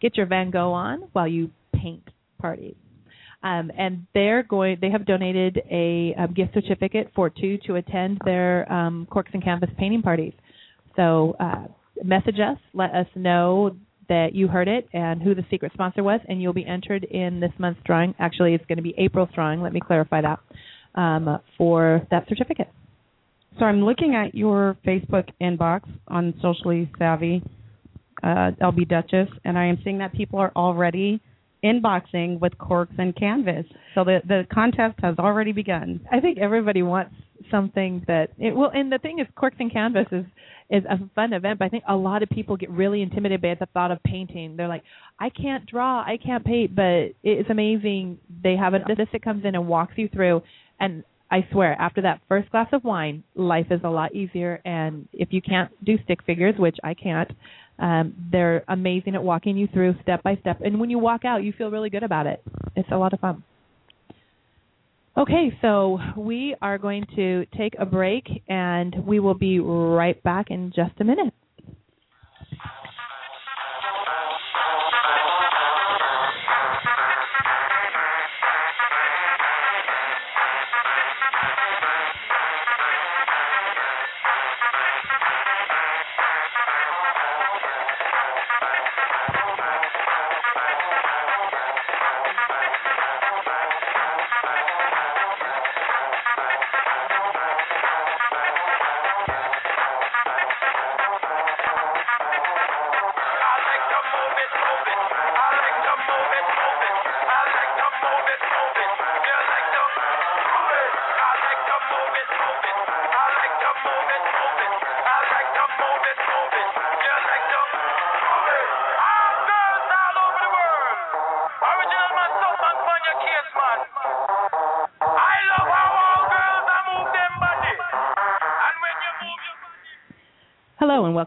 Get 0.00 0.16
your 0.16 0.26
Van 0.26 0.50
Gogh 0.50 0.72
on 0.72 1.08
while 1.12 1.28
you 1.28 1.50
paint 1.74 2.08
parties. 2.38 2.74
Um, 3.42 3.70
and 3.78 4.06
they're 4.14 4.42
going. 4.42 4.78
They 4.80 4.90
have 4.90 5.06
donated 5.06 5.60
a, 5.70 6.14
um 6.18 6.34
gift 6.34 6.54
certificate 6.54 7.12
for 7.14 7.30
two 7.30 7.58
to 7.66 7.76
attend 7.76 8.20
their 8.24 8.70
um, 8.72 9.06
Corks 9.10 9.30
and 9.32 9.42
Canvas 9.42 9.70
painting 9.78 10.02
parties. 10.02 10.32
So 10.96 11.36
uh, 11.38 11.66
message 12.02 12.40
us, 12.40 12.58
let 12.74 12.92
us 12.94 13.06
know 13.14 13.76
that 14.08 14.34
you 14.34 14.48
heard 14.48 14.66
it 14.66 14.88
and 14.92 15.22
who 15.22 15.34
the 15.34 15.44
secret 15.50 15.72
sponsor 15.72 16.02
was, 16.02 16.20
and 16.28 16.42
you'll 16.42 16.52
be 16.52 16.66
entered 16.66 17.04
in 17.04 17.38
this 17.38 17.52
month's 17.58 17.80
drawing. 17.84 18.14
Actually, 18.18 18.54
it's 18.54 18.64
going 18.66 18.78
to 18.78 18.82
be 18.82 18.94
April's 18.98 19.28
drawing. 19.34 19.60
Let 19.62 19.72
me 19.72 19.80
clarify 19.80 20.22
that 20.22 20.40
um, 21.00 21.38
for 21.56 22.06
that 22.10 22.26
certificate. 22.28 22.68
So 23.58 23.64
I'm 23.64 23.84
looking 23.84 24.14
at 24.14 24.34
your 24.34 24.76
Facebook 24.86 25.28
inbox 25.42 25.80
on 26.06 26.32
Socially 26.40 26.90
Savvy, 26.96 27.42
uh, 28.22 28.52
LB 28.62 28.88
Dutchess, 28.88 29.28
and 29.44 29.58
I 29.58 29.66
am 29.66 29.78
seeing 29.82 29.98
that 29.98 30.12
people 30.12 30.38
are 30.38 30.52
already 30.54 31.20
inboxing 31.64 32.38
with 32.38 32.56
corks 32.58 32.94
and 32.98 33.16
canvas. 33.16 33.66
So 33.96 34.04
the 34.04 34.20
the 34.26 34.46
contest 34.52 34.94
has 35.02 35.16
already 35.18 35.50
begun. 35.50 36.00
I 36.12 36.20
think 36.20 36.38
everybody 36.38 36.82
wants 36.82 37.14
something 37.50 38.04
that 38.06 38.30
it, 38.38 38.54
well, 38.54 38.70
and 38.72 38.92
the 38.92 38.98
thing 38.98 39.18
is, 39.18 39.26
Corks 39.34 39.56
and 39.58 39.72
Canvas 39.72 40.06
is 40.12 40.24
is 40.70 40.84
a 40.84 40.98
fun 41.14 41.32
event, 41.32 41.58
but 41.58 41.64
I 41.64 41.68
think 41.68 41.82
a 41.88 41.96
lot 41.96 42.22
of 42.22 42.28
people 42.28 42.56
get 42.56 42.70
really 42.70 43.02
intimidated 43.02 43.42
by 43.42 43.56
the 43.58 43.66
thought 43.72 43.90
of 43.90 44.00
painting. 44.04 44.56
They're 44.56 44.68
like, 44.68 44.84
I 45.18 45.30
can't 45.30 45.66
draw, 45.66 46.00
I 46.00 46.18
can't 46.24 46.44
paint, 46.44 46.76
but 46.76 47.14
it's 47.24 47.50
amazing. 47.50 48.18
They 48.44 48.54
have 48.54 48.74
an 48.74 48.82
artist 48.88 49.08
that 49.12 49.22
comes 49.22 49.44
in 49.44 49.54
and 49.54 49.66
walks 49.66 49.94
you 49.96 50.08
through, 50.08 50.42
and 50.78 51.02
I 51.30 51.46
swear, 51.52 51.76
after 51.78 52.00
that 52.02 52.20
first 52.28 52.50
glass 52.50 52.68
of 52.72 52.84
wine, 52.84 53.22
life 53.34 53.66
is 53.70 53.80
a 53.84 53.90
lot 53.90 54.14
easier. 54.14 54.60
And 54.64 55.08
if 55.12 55.28
you 55.30 55.42
can't 55.42 55.70
do 55.84 55.98
stick 56.04 56.22
figures, 56.24 56.54
which 56.58 56.76
I 56.82 56.94
can't, 56.94 57.30
um, 57.78 58.14
they're 58.32 58.64
amazing 58.68 59.14
at 59.14 59.22
walking 59.22 59.56
you 59.56 59.68
through 59.72 59.94
step 60.02 60.22
by 60.22 60.36
step. 60.36 60.60
And 60.64 60.80
when 60.80 60.90
you 60.90 60.98
walk 60.98 61.24
out, 61.24 61.42
you 61.42 61.52
feel 61.52 61.70
really 61.70 61.90
good 61.90 62.02
about 62.02 62.26
it. 62.26 62.42
It's 62.76 62.88
a 62.90 62.96
lot 62.96 63.12
of 63.12 63.20
fun. 63.20 63.44
Okay, 65.16 65.56
so 65.60 65.98
we 66.16 66.54
are 66.62 66.78
going 66.78 67.04
to 67.16 67.44
take 67.56 67.74
a 67.78 67.84
break 67.84 68.24
and 68.48 68.94
we 69.04 69.18
will 69.18 69.34
be 69.34 69.58
right 69.58 70.22
back 70.22 70.50
in 70.50 70.72
just 70.74 70.92
a 71.00 71.04
minute. 71.04 71.34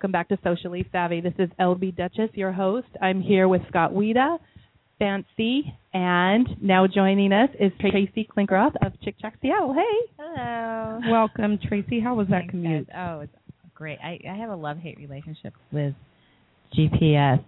Welcome 0.01 0.13
back 0.13 0.29
to 0.29 0.39
Socially 0.43 0.83
Savvy. 0.91 1.21
This 1.21 1.35
is 1.37 1.47
LB 1.59 1.95
Dutchess, 1.95 2.31
your 2.33 2.51
host. 2.51 2.87
I'm 3.03 3.21
here 3.21 3.47
with 3.47 3.61
Scott 3.69 3.91
Weeda, 3.91 4.39
Fancy, 4.97 5.71
and 5.93 6.47
now 6.59 6.87
joining 6.87 7.31
us 7.31 7.49
is 7.59 7.71
Tracy 7.79 8.27
Klinkroth 8.35 8.73
of 8.83 8.99
Chick 9.03 9.13
Chat 9.21 9.33
Seattle. 9.43 9.75
Hey. 9.75 10.11
Hello. 10.17 11.01
Welcome, 11.07 11.59
Tracy. 11.67 11.99
How 11.99 12.15
was 12.15 12.25
that 12.29 12.39
Thanks, 12.39 12.49
commute? 12.49 12.87
guys. 12.87 12.95
Oh, 12.97 13.19
it's 13.19 13.35
great. 13.75 13.99
I, 14.03 14.17
I 14.27 14.35
have 14.37 14.49
a 14.49 14.55
love 14.55 14.77
hate 14.79 14.97
relationship 14.97 15.53
with 15.71 15.93
GPS. 16.75 17.43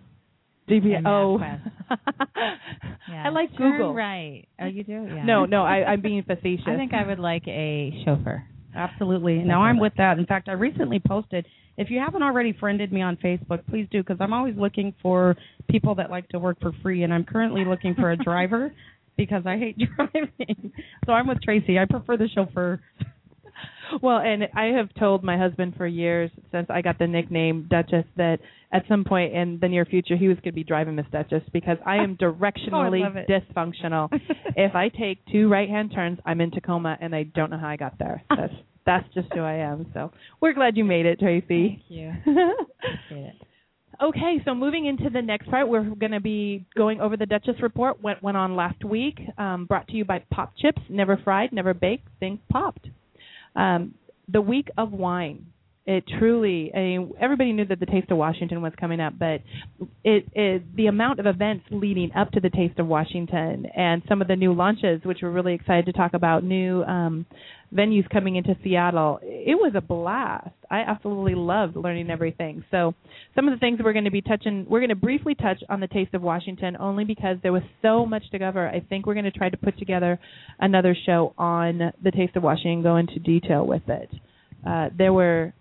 DB. 0.69 0.95
And 0.95 1.07
Oh. 1.07 1.39
MapQuest. 1.41 1.97
Yeah. 3.09 3.23
I 3.25 3.29
like 3.29 3.49
Turn 3.57 3.71
Google. 3.73 3.93
Right. 3.95 4.45
Oh, 4.61 4.65
you 4.67 4.83
do? 4.83 4.91
Yeah. 4.93 5.25
No, 5.25 5.45
no, 5.45 5.63
I, 5.63 5.83
I'm 5.85 6.01
being 6.01 6.21
facetious. 6.23 6.65
I 6.67 6.75
think 6.75 6.93
I 6.93 7.05
would 7.05 7.19
like 7.19 7.47
a 7.47 7.91
chauffeur. 8.05 8.43
Absolutely. 8.75 9.39
Now 9.39 9.63
I'm 9.63 9.79
with 9.79 9.93
that. 9.97 10.17
In 10.17 10.25
fact, 10.25 10.49
I 10.49 10.53
recently 10.53 10.99
posted. 10.99 11.45
If 11.77 11.89
you 11.89 11.99
haven't 11.99 12.21
already 12.23 12.53
friended 12.53 12.91
me 12.91 13.01
on 13.01 13.17
Facebook, 13.17 13.65
please 13.69 13.87
do 13.91 14.01
because 14.03 14.17
I'm 14.19 14.33
always 14.33 14.55
looking 14.55 14.93
for 15.01 15.35
people 15.69 15.95
that 15.95 16.09
like 16.11 16.27
to 16.29 16.39
work 16.39 16.59
for 16.61 16.71
free, 16.81 17.03
and 17.03 17.13
I'm 17.13 17.23
currently 17.23 17.65
looking 17.65 17.95
for 17.95 18.11
a 18.11 18.17
driver 18.23 18.73
because 19.17 19.43
I 19.45 19.57
hate 19.57 19.77
driving. 19.97 20.71
So 21.05 21.13
I'm 21.13 21.27
with 21.27 21.41
Tracy. 21.41 21.79
I 21.79 21.85
prefer 21.85 22.17
the 22.17 22.29
chauffeur. 22.33 22.79
Well, 24.01 24.17
and 24.17 24.43
I 24.55 24.65
have 24.77 24.89
told 24.99 25.23
my 25.23 25.37
husband 25.37 25.73
for 25.77 25.85
years 25.87 26.31
since 26.51 26.67
I 26.69 26.81
got 26.81 26.99
the 26.99 27.07
nickname 27.07 27.67
Duchess 27.69 28.05
that 28.17 28.39
at 28.71 28.83
some 28.87 29.03
point 29.03 29.33
in 29.33 29.59
the 29.61 29.67
near 29.67 29.85
future 29.85 30.15
he 30.17 30.27
was 30.27 30.35
going 30.37 30.51
to 30.53 30.55
be 30.55 30.63
driving 30.63 30.95
Miss 30.95 31.05
Duchess 31.11 31.43
because 31.51 31.77
I 31.85 31.97
am 31.97 32.17
directionally 32.21 33.01
Oh, 33.05 33.17
it. 33.17 33.27
dysfunctional. 33.29 34.09
if 34.55 34.75
I 34.75 34.89
take 34.89 35.19
two 35.31 35.49
right-hand 35.49 35.91
turns, 35.93 36.19
I'm 36.25 36.41
in 36.41 36.51
Tacoma 36.51 36.97
and 37.01 37.15
I 37.15 37.23
don't 37.23 37.49
know 37.51 37.57
how 37.57 37.67
I 37.67 37.75
got 37.77 37.97
there. 37.99 38.23
That's 38.29 38.53
that's 38.85 39.07
just 39.13 39.27
who 39.33 39.39
I 39.39 39.53
am. 39.53 39.85
So 39.93 40.11
we're 40.41 40.53
glad 40.53 40.75
you 40.75 40.83
made 40.83 41.05
it, 41.05 41.17
Tracy. 41.19 41.81
Thank 41.87 41.89
you. 41.89 42.09
Appreciate 42.19 43.27
it. 43.27 43.35
Okay, 44.01 44.41
so 44.43 44.55
moving 44.55 44.87
into 44.87 45.09
the 45.11 45.21
next 45.21 45.49
part, 45.49 45.69
we're 45.69 45.83
going 45.83 46.11
to 46.13 46.19
be 46.19 46.65
going 46.75 46.99
over 46.99 47.15
the 47.15 47.27
Duchess 47.27 47.61
report. 47.61 48.01
What 48.01 48.21
went 48.23 48.35
on 48.35 48.55
last 48.55 48.83
week? 48.83 49.19
Um, 49.37 49.65
brought 49.65 49.87
to 49.89 49.93
you 49.93 50.03
by 50.03 50.23
Pop 50.31 50.53
Chips, 50.57 50.81
never 50.89 51.15
fried, 51.23 51.53
never 51.53 51.73
baked, 51.75 52.07
think 52.19 52.41
popped. 52.51 52.87
Um, 53.55 53.95
the 54.27 54.41
week 54.41 54.69
of 54.77 54.91
wine. 54.91 55.47
It 55.85 56.05
truly. 56.17 56.71
I 56.73 56.77
mean, 56.77 57.11
everybody 57.19 57.51
knew 57.51 57.65
that 57.65 57.77
the 57.77 57.85
Taste 57.85 58.09
of 58.09 58.17
Washington 58.17 58.61
was 58.61 58.71
coming 58.79 59.01
up, 59.01 59.19
but 59.19 59.41
it, 60.05 60.25
it 60.31 60.75
the 60.77 60.87
amount 60.87 61.19
of 61.19 61.25
events 61.25 61.65
leading 61.71 62.09
up 62.13 62.31
to 62.31 62.39
the 62.39 62.49
Taste 62.49 62.79
of 62.79 62.87
Washington 62.87 63.65
and 63.75 64.01
some 64.07 64.21
of 64.21 64.29
the 64.29 64.35
new 64.37 64.53
launches, 64.53 65.01
which 65.03 65.17
we're 65.21 65.31
really 65.31 65.53
excited 65.53 65.85
to 65.87 65.91
talk 65.91 66.13
about, 66.13 66.45
new 66.45 66.83
um, 66.83 67.25
venues 67.75 68.09
coming 68.09 68.37
into 68.37 68.55
Seattle. 68.63 69.19
It 69.21 69.55
was 69.59 69.73
a 69.75 69.81
blast. 69.81 70.51
I 70.71 70.83
absolutely 70.87 71.35
loved 71.35 71.75
learning 71.75 72.09
everything. 72.09 72.63
So, 72.71 72.93
some 73.35 73.49
of 73.49 73.53
the 73.53 73.59
things 73.59 73.79
we're 73.83 73.91
going 73.91 74.05
to 74.05 74.11
be 74.11 74.21
touching, 74.21 74.65
we're 74.69 74.79
going 74.79 74.87
to 74.87 74.95
briefly 74.95 75.35
touch 75.35 75.61
on 75.67 75.81
the 75.81 75.87
Taste 75.87 76.13
of 76.13 76.21
Washington 76.21 76.77
only 76.79 77.03
because 77.03 77.35
there 77.43 77.51
was 77.51 77.63
so 77.81 78.05
much 78.05 78.23
to 78.31 78.39
cover. 78.39 78.69
I 78.69 78.79
think 78.79 79.05
we're 79.05 79.15
going 79.15 79.25
to 79.25 79.31
try 79.31 79.49
to 79.49 79.57
put 79.57 79.77
together 79.77 80.17
another 80.59 80.95
show 81.05 81.33
on 81.37 81.91
the 82.01 82.11
Taste 82.11 82.37
of 82.37 82.43
Washington, 82.43 82.83
go 82.83 82.95
into 82.95 83.19
detail 83.19 83.67
with 83.67 83.83
it. 83.89 84.09
Uh, 84.65 84.87
there 84.97 85.11
were 85.11 85.53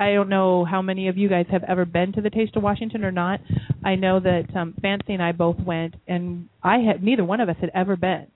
I 0.00 0.14
don't 0.14 0.28
know 0.30 0.64
how 0.64 0.80
many 0.82 1.08
of 1.08 1.16
you 1.18 1.28
guys 1.28 1.46
have 1.50 1.62
ever 1.64 1.84
been 1.84 2.12
to 2.14 2.20
the 2.22 2.30
Taste 2.30 2.56
of 2.56 2.62
Washington 2.62 3.04
or 3.04 3.12
not. 3.12 3.38
I 3.84 3.94
know 3.96 4.18
that 4.18 4.46
um, 4.56 4.74
Fancy 4.80 5.12
and 5.12 5.22
I 5.22 5.32
both 5.32 5.60
went, 5.60 5.94
and 6.08 6.48
I 6.62 6.78
had 6.78 7.02
neither 7.02 7.24
one 7.24 7.40
of 7.40 7.48
us 7.50 7.56
had 7.60 7.70
ever 7.74 7.96
been, 7.96 8.26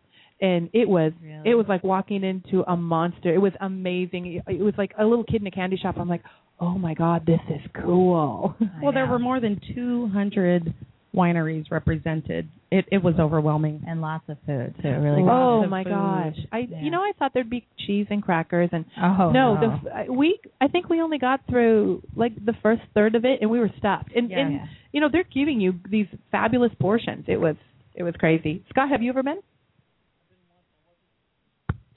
and 0.41 0.69
it 0.75 0.87
was 0.89 1.13
Really? 1.23 1.51
it 1.51 1.55
was 1.55 1.67
like 1.69 1.83
walking 1.83 2.23
into 2.23 2.63
a 2.71 2.77
monster. 2.77 3.35
It 3.35 3.39
was 3.39 3.53
amazing. 3.61 4.43
It, 4.47 4.57
it 4.57 4.63
was 4.63 4.75
like 4.77 4.93
a 4.99 5.05
little 5.05 5.25
kid 5.25 5.41
in 5.41 5.47
a 5.47 5.51
candy 5.51 5.79
shop. 5.79 5.97
I'm 5.99 6.09
like, 6.09 6.23
oh 6.61 6.77
my 6.79 6.93
god, 6.95 7.25
this 7.27 7.41
is 7.49 7.63
cool. 7.83 8.55
Well, 8.83 8.93
there 8.93 9.07
were 9.07 9.19
more 9.19 9.41
than 9.41 9.59
200 9.75 10.73
wineries 11.15 11.71
represented. 11.71 12.49
It 12.71 12.87
it 12.91 13.03
was 13.03 13.15
overwhelming. 13.21 13.83
and 13.87 14.01
lots 14.01 14.25
of 14.29 14.37
food. 14.47 14.75
too. 14.83 14.89
really. 14.89 15.23
oh 15.23 15.63
of 15.65 15.71
my 15.71 15.85
food. 15.85 15.91
gosh! 15.91 16.37
I 16.53 16.59
Yeah. 16.71 16.83
you 16.83 16.91
know 16.91 17.01
I 17.01 17.13
thought 17.19 17.33
there'd 17.35 17.49
be 17.51 17.67
cheese 17.87 18.07
and 18.11 18.23
crackers 18.23 18.71
and 18.73 18.85
Oh 19.01 19.31
no, 19.31 19.55
no. 19.55 19.81
the 20.07 20.13
we 20.13 20.39
I 20.61 20.69
think 20.69 20.89
we 20.89 21.01
only 21.01 21.19
got 21.19 21.41
through 21.49 22.03
like 22.17 22.33
the 22.45 22.55
first 22.63 22.83
third 22.95 23.15
of 23.15 23.25
it 23.25 23.39
and 23.43 23.51
we 23.51 23.61
were 23.61 23.71
stuffed. 23.79 24.11
And 24.15 24.31
Yeah. 24.31 24.39
and 24.41 24.53
Yeah. 24.55 24.67
you 24.93 25.01
know 25.01 25.09
they're 25.11 25.25
giving 25.33 25.61
you 25.61 25.75
these 25.89 26.07
fabulous 26.33 26.73
portions. 26.81 27.25
It 27.29 27.41
was 27.41 27.57
it 27.95 28.03
was 28.03 28.15
crazy. 28.19 28.65
Scott, 28.71 28.89
have 28.89 29.03
you 29.03 29.11
ever 29.11 29.23
been? 29.23 29.39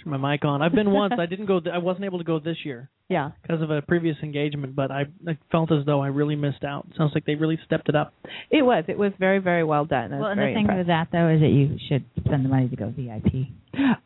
Turn 0.09 0.19
my 0.21 0.31
mic 0.31 0.45
on. 0.45 0.61
I've 0.61 0.71
been 0.73 0.91
once. 0.91 1.13
I 1.19 1.25
didn't 1.25 1.45
go. 1.47 1.59
Th- 1.59 1.73
I 1.73 1.77
wasn't 1.79 2.05
able 2.05 2.17
to 2.19 2.23
go 2.23 2.39
this 2.39 2.57
year 2.63 2.89
Yeah. 3.09 3.31
because 3.41 3.61
of 3.61 3.69
a 3.71 3.81
previous 3.81 4.15
engagement, 4.23 4.75
but 4.75 4.91
I, 4.91 5.05
I 5.27 5.37
felt 5.51 5.71
as 5.71 5.85
though 5.85 6.01
I 6.01 6.07
really 6.07 6.35
missed 6.35 6.63
out. 6.63 6.87
Sounds 6.97 7.11
like 7.13 7.25
they 7.25 7.35
really 7.35 7.59
stepped 7.65 7.89
it 7.89 7.95
up. 7.95 8.13
It 8.49 8.61
was. 8.63 8.85
It 8.87 8.97
was 8.97 9.11
very 9.19 9.39
very 9.39 9.63
well 9.63 9.85
done. 9.85 10.13
I 10.13 10.15
was 10.17 10.21
Well, 10.21 10.31
and 10.31 10.39
very 10.39 10.53
the 10.53 10.55
thing 10.57 10.65
impressed. 10.65 10.77
with 10.79 10.87
that 10.87 11.07
though 11.11 11.27
is 11.29 11.41
that 11.41 11.49
you 11.49 11.77
should 11.89 12.05
spend 12.25 12.45
the 12.45 12.49
money 12.49 12.69
to 12.69 12.75
go 12.75 12.93
VIP. 12.95 13.47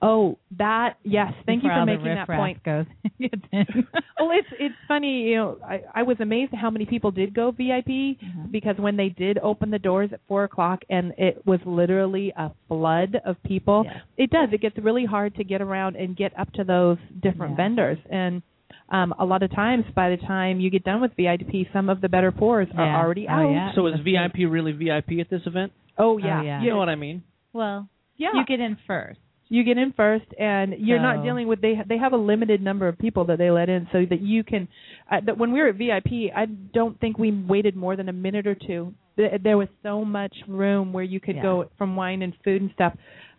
Oh, 0.01 0.38
that 0.57 0.97
yes. 1.03 1.34
Thank 1.45 1.63
you 1.63 1.69
for 1.69 1.86
making 1.86 2.05
that 2.05 2.27
point. 2.27 2.63
Goes 2.63 2.86
well, 3.53 4.31
it's 4.31 4.47
it's 4.60 4.75
funny, 4.88 5.23
you 5.29 5.36
know. 5.36 5.57
I 5.67 5.81
I 5.93 6.03
was 6.03 6.17
amazed 6.19 6.53
at 6.53 6.60
how 6.60 6.69
many 6.69 6.86
people 6.86 7.12
did 7.12 7.34
go 7.34 7.51
VIP 7.51 7.88
Mhm. 7.88 8.51
because 8.51 8.75
when 8.77 8.97
they 8.97 9.10
did 9.10 9.38
open 9.39 9.71
the 9.71 9.79
doors 9.79 10.10
at 10.13 10.19
four 10.27 10.43
o'clock 10.43 10.81
and 10.89 11.13
it 11.17 11.45
was 11.45 11.60
literally 11.65 12.31
a 12.38 12.51
flood 12.67 13.17
of 13.25 13.41
people. 13.43 13.84
Yeah. 13.86 13.99
It 14.17 14.29
does. 14.29 14.49
It 14.51 14.62
gets 14.62 14.77
really 14.77 15.05
hard 15.05 15.36
to 15.36 15.43
get 15.43 15.62
around 15.62 15.95
and 15.95 16.15
get 16.15 16.38
up 16.39 16.51
to 16.53 16.63
those 16.63 16.97
different 17.21 17.51
Yeah. 17.53 17.57
vendors 17.63 17.97
and. 18.10 18.41
Um, 18.89 19.13
a 19.19 19.25
lot 19.25 19.41
of 19.41 19.51
times, 19.51 19.86
by 19.95 20.10
the 20.10 20.17
time 20.17 20.60
you 20.60 20.69
get 20.69 20.84
done 20.84 20.99
with 21.01 21.13
VIP, 21.15 21.65
some 21.71 21.88
of 21.89 22.01
the 22.01 22.10
better 22.10 22.29
pours 22.31 22.67
are 22.75 22.86
Yeah. 22.86 22.97
already 22.99 23.25
Oh, 23.27 23.31
out. 23.34 23.51
yeah. 23.51 23.71
So 23.73 23.88
is 23.88 23.99
VIP 24.01 24.45
really 24.45 24.73
VIP 24.73 25.21
at 25.21 25.29
this 25.29 25.41
event? 25.45 25.71
Oh 25.97 26.17
yeah, 26.17 26.41
yeah. 26.41 26.62
You 26.62 26.71
know 26.71 26.77
what 26.77 26.89
I 26.89 26.95
mean? 26.95 27.23
Well, 27.53 27.88
yeah. 28.17 28.29
you 28.34 28.43
get 28.45 28.60
in 28.60 28.75
first. 28.88 29.19
You 29.51 29.65
get 29.65 29.77
in 29.77 29.91
first 29.91 30.23
and 30.39 30.75
you're 30.79 31.01
not 31.01 31.23
dealing 31.23 31.45
with 31.45 31.59
they 31.61 31.73
they 31.87 31.97
have 31.97 32.13
a 32.13 32.17
limited 32.17 32.61
number 32.61 32.87
of 32.87 32.97
people 32.97 33.25
that 33.25 33.37
they 33.37 33.51
let 33.51 33.67
in 33.67 33.85
so 33.91 34.05
that 34.09 34.21
you 34.21 34.45
can 34.45 34.65
uh, 35.11 35.17
that 35.25 35.37
when 35.37 35.51
we 35.51 35.59
were 35.59 35.67
at 35.67 35.75
VIP 35.75 36.31
I 36.35 36.45
don't 36.45 36.97
think 37.01 37.19
we 37.19 37.31
waited 37.31 37.75
more 37.75 37.97
than 37.97 38.07
a 38.07 38.13
minute 38.13 38.47
or 38.47 38.55
two. 38.55 38.93
Th- 39.17 39.41
there 39.43 39.57
was 39.57 39.67
so 39.83 40.05
much 40.05 40.33
room 40.47 40.93
where 40.93 41.03
you 41.03 41.19
could 41.19 41.35
Yeah. 41.35 41.41
go 41.41 41.65
from 41.77 41.97
wine 41.97 42.21
and 42.21 42.33
food 42.45 42.61
and 42.61 42.71
stuff. 42.73 42.93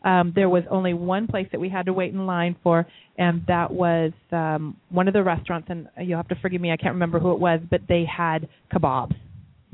Um 0.05 0.33
there 0.35 0.51
was 0.51 0.65
only 0.71 0.93
one 0.93 1.27
place 1.27 1.49
that 1.51 1.61
we 1.61 1.71
had 1.71 1.87
to 1.87 1.95
wait 1.95 2.13
in 2.13 2.27
line 2.27 2.57
for 2.63 2.87
and 3.17 3.43
that 3.49 3.73
was 3.73 4.13
um 4.33 4.77
one 4.91 5.09
of 5.09 5.15
the 5.15 5.23
restaurants 5.23 5.69
and 5.71 5.89
you'll 6.07 6.19
have 6.19 6.29
to 6.29 6.37
forgive 6.43 6.61
me 6.61 6.71
I 6.73 6.77
can't 6.77 6.93
remember 6.95 7.21
who 7.21 7.33
it 7.33 7.41
was 7.41 7.61
but 7.71 7.81
they 7.89 8.05
had 8.05 8.49
kebabs 8.71 9.17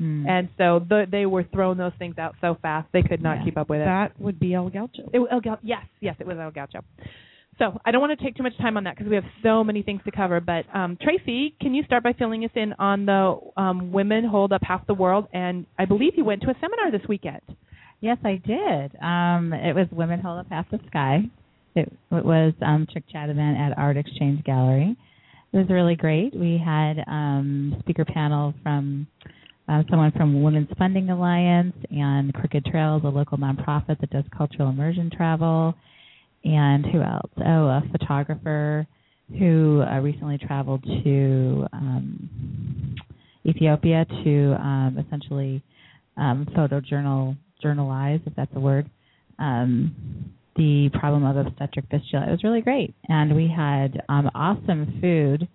Mm. 0.01 0.29
and 0.29 0.47
so 0.57 0.79
the, 0.87 1.05
they 1.11 1.25
were 1.25 1.43
throwing 1.43 1.77
those 1.77 1.91
things 1.99 2.17
out 2.17 2.35
so 2.39 2.55
fast 2.61 2.87
they 2.93 3.01
could 3.03 3.21
not 3.21 3.39
Yeah. 3.39 3.43
keep 3.45 3.57
up 3.57 3.69
with 3.69 3.81
it 3.81 3.85
That 3.85 4.19
would 4.19 4.39
be 4.39 4.53
El 4.53 4.69
Gaucho. 4.69 5.09
it 5.11 5.19
El 5.31 5.41
Gaucho. 5.41 5.59
Yes, 5.61 5.83
yes, 5.99 6.15
it 6.19 6.25
was 6.27 6.37
El 6.39 6.51
Gaucho. 6.51 6.79
So 7.57 7.77
I 7.83 7.91
don't 7.91 7.99
want 7.99 8.17
to 8.17 8.23
take 8.23 8.35
too 8.37 8.43
much 8.43 8.57
time 8.57 8.77
on 8.77 8.85
that 8.85 8.95
because 8.95 9.09
we 9.09 9.15
have 9.15 9.25
so 9.43 9.65
many 9.65 9.81
things 9.83 9.99
to 10.05 10.11
cover. 10.11 10.39
But 10.39 10.63
um, 10.73 10.97
Tracy, 11.01 11.53
can 11.59 11.73
you 11.73 11.83
start 11.83 12.03
by 12.03 12.13
filling 12.13 12.45
us 12.45 12.51
in 12.55 12.71
on 12.79 13.05
the 13.05 13.37
um, 13.57 13.91
Women 13.91 14.23
Hold 14.23 14.53
Up 14.53 14.61
Half 14.63 14.87
the 14.87 14.93
World? 14.93 15.27
And 15.33 15.65
I 15.77 15.83
believe 15.83 16.13
you 16.15 16.23
went 16.23 16.41
to 16.43 16.49
a 16.49 16.55
seminar 16.61 16.89
this 16.91 17.05
weekend. 17.09 17.41
Yes, 17.99 18.17
I 18.23 18.35
did. 18.45 18.95
Um, 19.03 19.51
it 19.51 19.75
was 19.75 19.87
Women 19.91 20.21
Hold 20.21 20.39
Up 20.39 20.47
Half 20.49 20.71
the 20.71 20.79
Sky. 20.87 21.23
It, 21.75 21.91
it 22.13 22.23
was 22.25 22.53
um, 22.61 22.87
Chick 22.93 23.03
Chat 23.11 23.29
event 23.29 23.57
at 23.57 23.77
Art 23.77 23.97
Exchange 23.97 24.41
Gallery. 24.45 24.95
It 25.51 25.57
was 25.57 25.67
really 25.69 25.95
great. 25.95 26.33
We 26.33 26.57
had 26.63 27.03
um, 27.07 27.75
speaker 27.81 28.05
panel 28.05 28.53
from 28.63 29.05
uh, 29.69 29.83
someone 29.89 30.11
from 30.11 30.41
Women's 30.41 30.69
Funding 30.77 31.09
Alliance 31.09 31.75
and 31.91 32.33
Crooked 32.33 32.65
Trails, 32.65 33.03
a 33.05 33.07
local 33.07 33.37
nonprofit 33.37 33.99
that 33.99 34.09
does 34.09 34.23
cultural 34.35 34.69
immersion 34.69 35.11
travel. 35.15 35.75
And 36.43 36.85
who 36.85 37.01
else? 37.01 37.31
Oh, 37.37 37.67
a 37.67 37.83
photographer 37.91 38.87
who 39.37 39.83
uh, 39.83 39.99
recently 39.99 40.39
traveled 40.39 40.83
to 40.83 41.67
um, 41.71 42.95
Ethiopia 43.45 44.05
to 44.23 44.55
um, 44.59 45.03
essentially 45.05 45.61
um, 46.17 46.47
photojournal 46.57 47.37
journalize, 47.61 48.21
if 48.25 48.35
that's 48.35 48.51
a 48.55 48.59
word, 48.59 48.89
um, 49.37 50.33
the 50.55 50.89
problem 50.93 51.25
of 51.25 51.45
obstetric 51.45 51.85
fistula. 51.91 52.25
It 52.27 52.31
was 52.31 52.43
really 52.43 52.61
great, 52.61 52.95
and 53.07 53.35
we 53.35 53.47
had 53.47 54.01
um, 54.09 54.31
awesome 54.33 54.97
food 54.99 55.47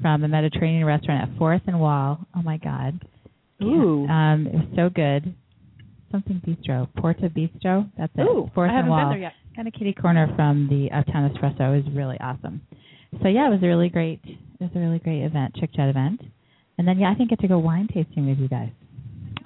from 0.00 0.24
a 0.24 0.28
Mediterranean 0.28 0.84
restaurant 0.84 1.28
at 1.30 1.38
Forest 1.38 1.64
and 1.66 1.78
Wall. 1.78 2.18
Oh 2.34 2.42
my 2.42 2.56
God! 2.56 3.00
Ooh. 3.62 4.06
um, 4.06 4.46
it 4.46 4.54
was 4.54 4.66
so 4.76 4.88
good. 4.88 5.34
Something 6.10 6.42
Bistro, 6.46 6.88
Porta 6.96 7.28
Bistro. 7.28 7.88
That's 7.96 8.12
it. 8.16 8.22
Ooh, 8.22 8.50
Forest 8.54 8.72
I 8.72 8.76
haven't 8.76 8.78
and 8.78 8.90
Wall. 8.90 9.00
been 9.00 9.08
there 9.10 9.18
yet. 9.20 9.32
Kind 9.54 9.68
of 9.68 9.74
kitty 9.74 9.92
corner 9.92 10.32
from 10.34 10.66
the 10.68 10.90
Uptown 10.96 11.30
Espresso. 11.30 11.78
It 11.78 11.84
was 11.84 11.94
really 11.94 12.18
awesome. 12.20 12.62
So 13.22 13.28
yeah, 13.28 13.46
it 13.46 13.50
was 13.50 13.60
a 13.62 13.66
really 13.66 13.88
great. 13.88 14.20
It 14.24 14.38
was 14.60 14.70
a 14.74 14.78
really 14.78 14.98
great 14.98 15.22
event, 15.22 15.54
Chick 15.56 15.70
Chat 15.74 15.88
event. 15.88 16.20
And 16.78 16.88
then 16.88 16.98
yeah, 16.98 17.10
I 17.10 17.14
didn't 17.14 17.30
get 17.30 17.40
to 17.40 17.48
go 17.48 17.58
wine 17.58 17.88
tasting 17.92 18.26
with 18.28 18.38
you 18.38 18.48
guys. 18.48 18.70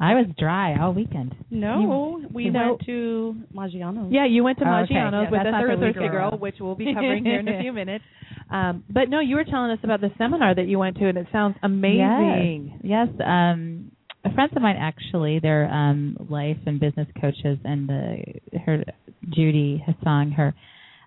I 0.00 0.14
was 0.14 0.26
dry 0.38 0.78
all 0.80 0.92
weekend. 0.92 1.34
No, 1.50 2.20
we 2.32 2.44
you 2.44 2.52
went 2.52 2.66
know- 2.66 2.78
to 2.86 3.36
Maggiano's. 3.54 4.12
Yeah, 4.12 4.26
you 4.26 4.42
went 4.42 4.58
to 4.58 4.64
Oh, 4.68 4.82
okay. 4.84 4.94
Yeah, 4.94 5.20
with 5.20 5.30
that's 5.30 5.46
us 5.46 5.52
not 5.52 5.64
or 5.64 5.76
the 5.76 5.82
Thirsty 5.82 6.00
week 6.00 6.10
Girl, 6.10 6.30
girl. 6.30 6.38
which 6.38 6.56
we'll 6.60 6.74
be 6.74 6.92
covering 6.94 7.24
here 7.24 7.38
in 7.40 7.48
a 7.48 7.60
few 7.60 7.72
minutes. 7.72 8.04
Um, 8.50 8.84
but 8.90 9.08
no, 9.08 9.20
you 9.20 9.36
were 9.36 9.44
telling 9.44 9.70
us 9.70 9.78
about 9.84 10.00
the 10.00 10.10
seminar 10.18 10.54
that 10.54 10.66
you 10.66 10.78
went 10.78 10.96
to, 10.98 11.08
and 11.08 11.16
it 11.18 11.26
sounds 11.32 11.56
amazing. 11.62 12.80
Yes. 12.82 13.08
yes 13.08 13.20
um, 13.26 13.92
friends 14.34 14.52
of 14.56 14.62
mine 14.62 14.76
actually, 14.78 15.38
they're 15.40 15.70
um, 15.70 16.16
life 16.30 16.56
and 16.66 16.80
business 16.80 17.06
coaches, 17.20 17.58
and 17.64 17.88
the 17.88 18.16
her 18.64 18.84
Judy 19.30 19.82
Hassan, 19.86 20.32
her 20.32 20.54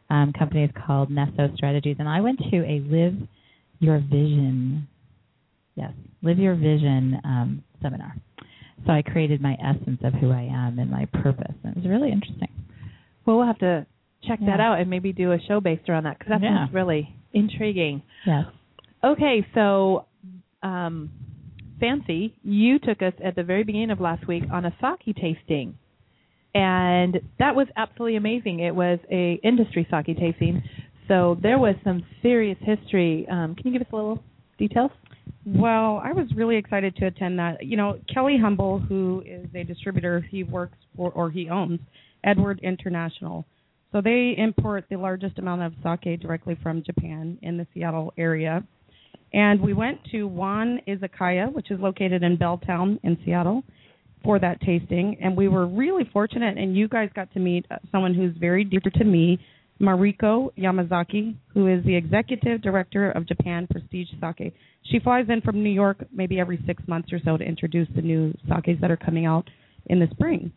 um, 0.09 0.33
company 0.37 0.63
is 0.63 0.71
called 0.85 1.09
Nesso 1.09 1.53
Strategies, 1.55 1.97
and 1.99 2.07
I 2.07 2.21
went 2.21 2.39
to 2.39 2.57
a 2.57 2.79
Live 2.79 3.15
Your 3.79 3.99
Vision, 3.99 4.87
yes, 5.75 5.91
Live 6.21 6.39
Your 6.39 6.55
Vision 6.55 7.19
um, 7.23 7.63
seminar. 7.81 8.15
So 8.85 8.91
I 8.93 9.01
created 9.01 9.41
my 9.41 9.57
essence 9.63 9.99
of 10.03 10.13
who 10.13 10.31
I 10.31 10.43
am 10.43 10.79
and 10.79 10.89
my 10.91 11.05
purpose, 11.05 11.55
and 11.63 11.75
it 11.75 11.79
was 11.79 11.87
really 11.87 12.11
interesting. 12.11 12.49
Well, 13.25 13.37
we'll 13.37 13.47
have 13.47 13.59
to 13.59 13.85
check 14.23 14.39
that 14.45 14.59
out 14.59 14.79
and 14.79 14.89
maybe 14.89 15.13
do 15.13 15.31
a 15.31 15.37
show 15.47 15.59
based 15.59 15.89
around 15.89 16.03
that 16.03 16.17
because 16.19 16.31
that 16.31 16.41
Yeah. 16.41 16.65
sounds 16.65 16.73
really 16.73 17.13
intriguing. 17.33 18.01
Yes. 18.25 18.45
Okay, 19.03 19.45
so 19.53 20.05
um, 20.63 21.09
Fancy, 21.79 22.35
you 22.43 22.79
took 22.79 23.01
us 23.01 23.13
at 23.23 23.35
the 23.35 23.43
very 23.43 23.63
beginning 23.63 23.91
of 23.91 23.99
last 23.99 24.27
week 24.27 24.43
on 24.51 24.65
a 24.65 24.75
sake 24.81 25.15
tasting, 25.15 25.77
and 26.55 27.19
that 27.39 27.55
was 27.55 27.67
absolutely 27.75 28.15
amazing. 28.15 28.59
It 28.59 28.75
was 28.75 28.99
a 29.11 29.39
industry 29.43 29.87
sake 29.89 30.17
tasting, 30.17 30.63
so 31.07 31.37
there 31.41 31.59
was 31.59 31.75
some 31.83 32.03
serious 32.21 32.57
history. 32.61 33.27
Um, 33.29 33.55
can 33.55 33.67
you 33.67 33.73
give 33.73 33.81
us 33.81 33.93
a 33.93 33.95
little 33.95 34.23
details? 34.57 34.91
Well, 35.45 36.01
I 36.03 36.11
was 36.11 36.27
really 36.35 36.57
excited 36.57 36.95
to 36.97 37.07
attend 37.07 37.39
that. 37.39 37.65
You 37.65 37.77
know, 37.77 37.99
Kelly 38.13 38.37
Humble, 38.37 38.79
who 38.79 39.23
is 39.25 39.47
a 39.55 39.63
distributor, 39.63 40.19
he 40.29 40.43
works 40.43 40.77
for 40.95 41.11
or 41.11 41.29
he 41.29 41.49
owns 41.49 41.79
Edward 42.23 42.59
International. 42.63 43.45
So 43.91 44.01
they 44.01 44.35
import 44.37 44.85
the 44.89 44.97
largest 44.97 45.39
amount 45.39 45.61
of 45.61 45.73
sake 45.83 46.19
directly 46.19 46.57
from 46.61 46.83
Japan 46.83 47.37
in 47.41 47.57
the 47.57 47.65
Seattle 47.73 48.13
area. 48.17 48.63
And 49.33 49.61
we 49.61 49.73
went 49.73 49.99
to 50.11 50.23
Wann 50.27 50.79
Izakaya, 50.87 51.51
which 51.53 51.71
is 51.71 51.79
located 51.79 52.23
in 52.23 52.37
Belltown 52.37 52.99
in 53.03 53.17
Seattle, 53.25 53.63
for 54.23 54.39
that 54.39 54.59
tasting. 54.61 55.17
And 55.21 55.35
we 55.35 55.47
were 55.47 55.67
really 55.67 56.09
fortunate, 56.11 56.57
and 56.57 56.75
you 56.75 56.87
guys 56.87 57.09
got 57.15 57.31
to 57.33 57.39
meet 57.39 57.65
uh, 57.69 57.77
someone 57.91 58.13
who's 58.13 58.35
very 58.37 58.63
dear 58.63 58.81
to 58.95 59.03
me, 59.03 59.39
Mariko 59.79 60.51
Yamazaki, 60.57 61.35
who 61.53 61.67
is 61.67 61.83
the 61.85 61.95
executive 61.95 62.61
director 62.61 63.11
of 63.11 63.27
Japan 63.27 63.67
Prestige 63.69 64.07
Sake. 64.19 64.53
She 64.83 64.99
flies 64.99 65.25
in 65.29 65.41
from 65.41 65.63
New 65.63 65.69
York 65.69 66.03
maybe 66.11 66.39
every 66.39 66.59
six 66.65 66.81
months 66.87 67.13
or 67.13 67.19
so 67.23 67.37
to 67.37 67.43
introduce 67.43 67.87
the 67.95 68.01
new 68.01 68.33
sakes 68.49 68.81
that 68.81 68.89
are 68.89 68.97
coming 68.97 69.25
out 69.25 69.49
in 69.85 69.99
the 69.99 70.07
spring. 70.11 70.51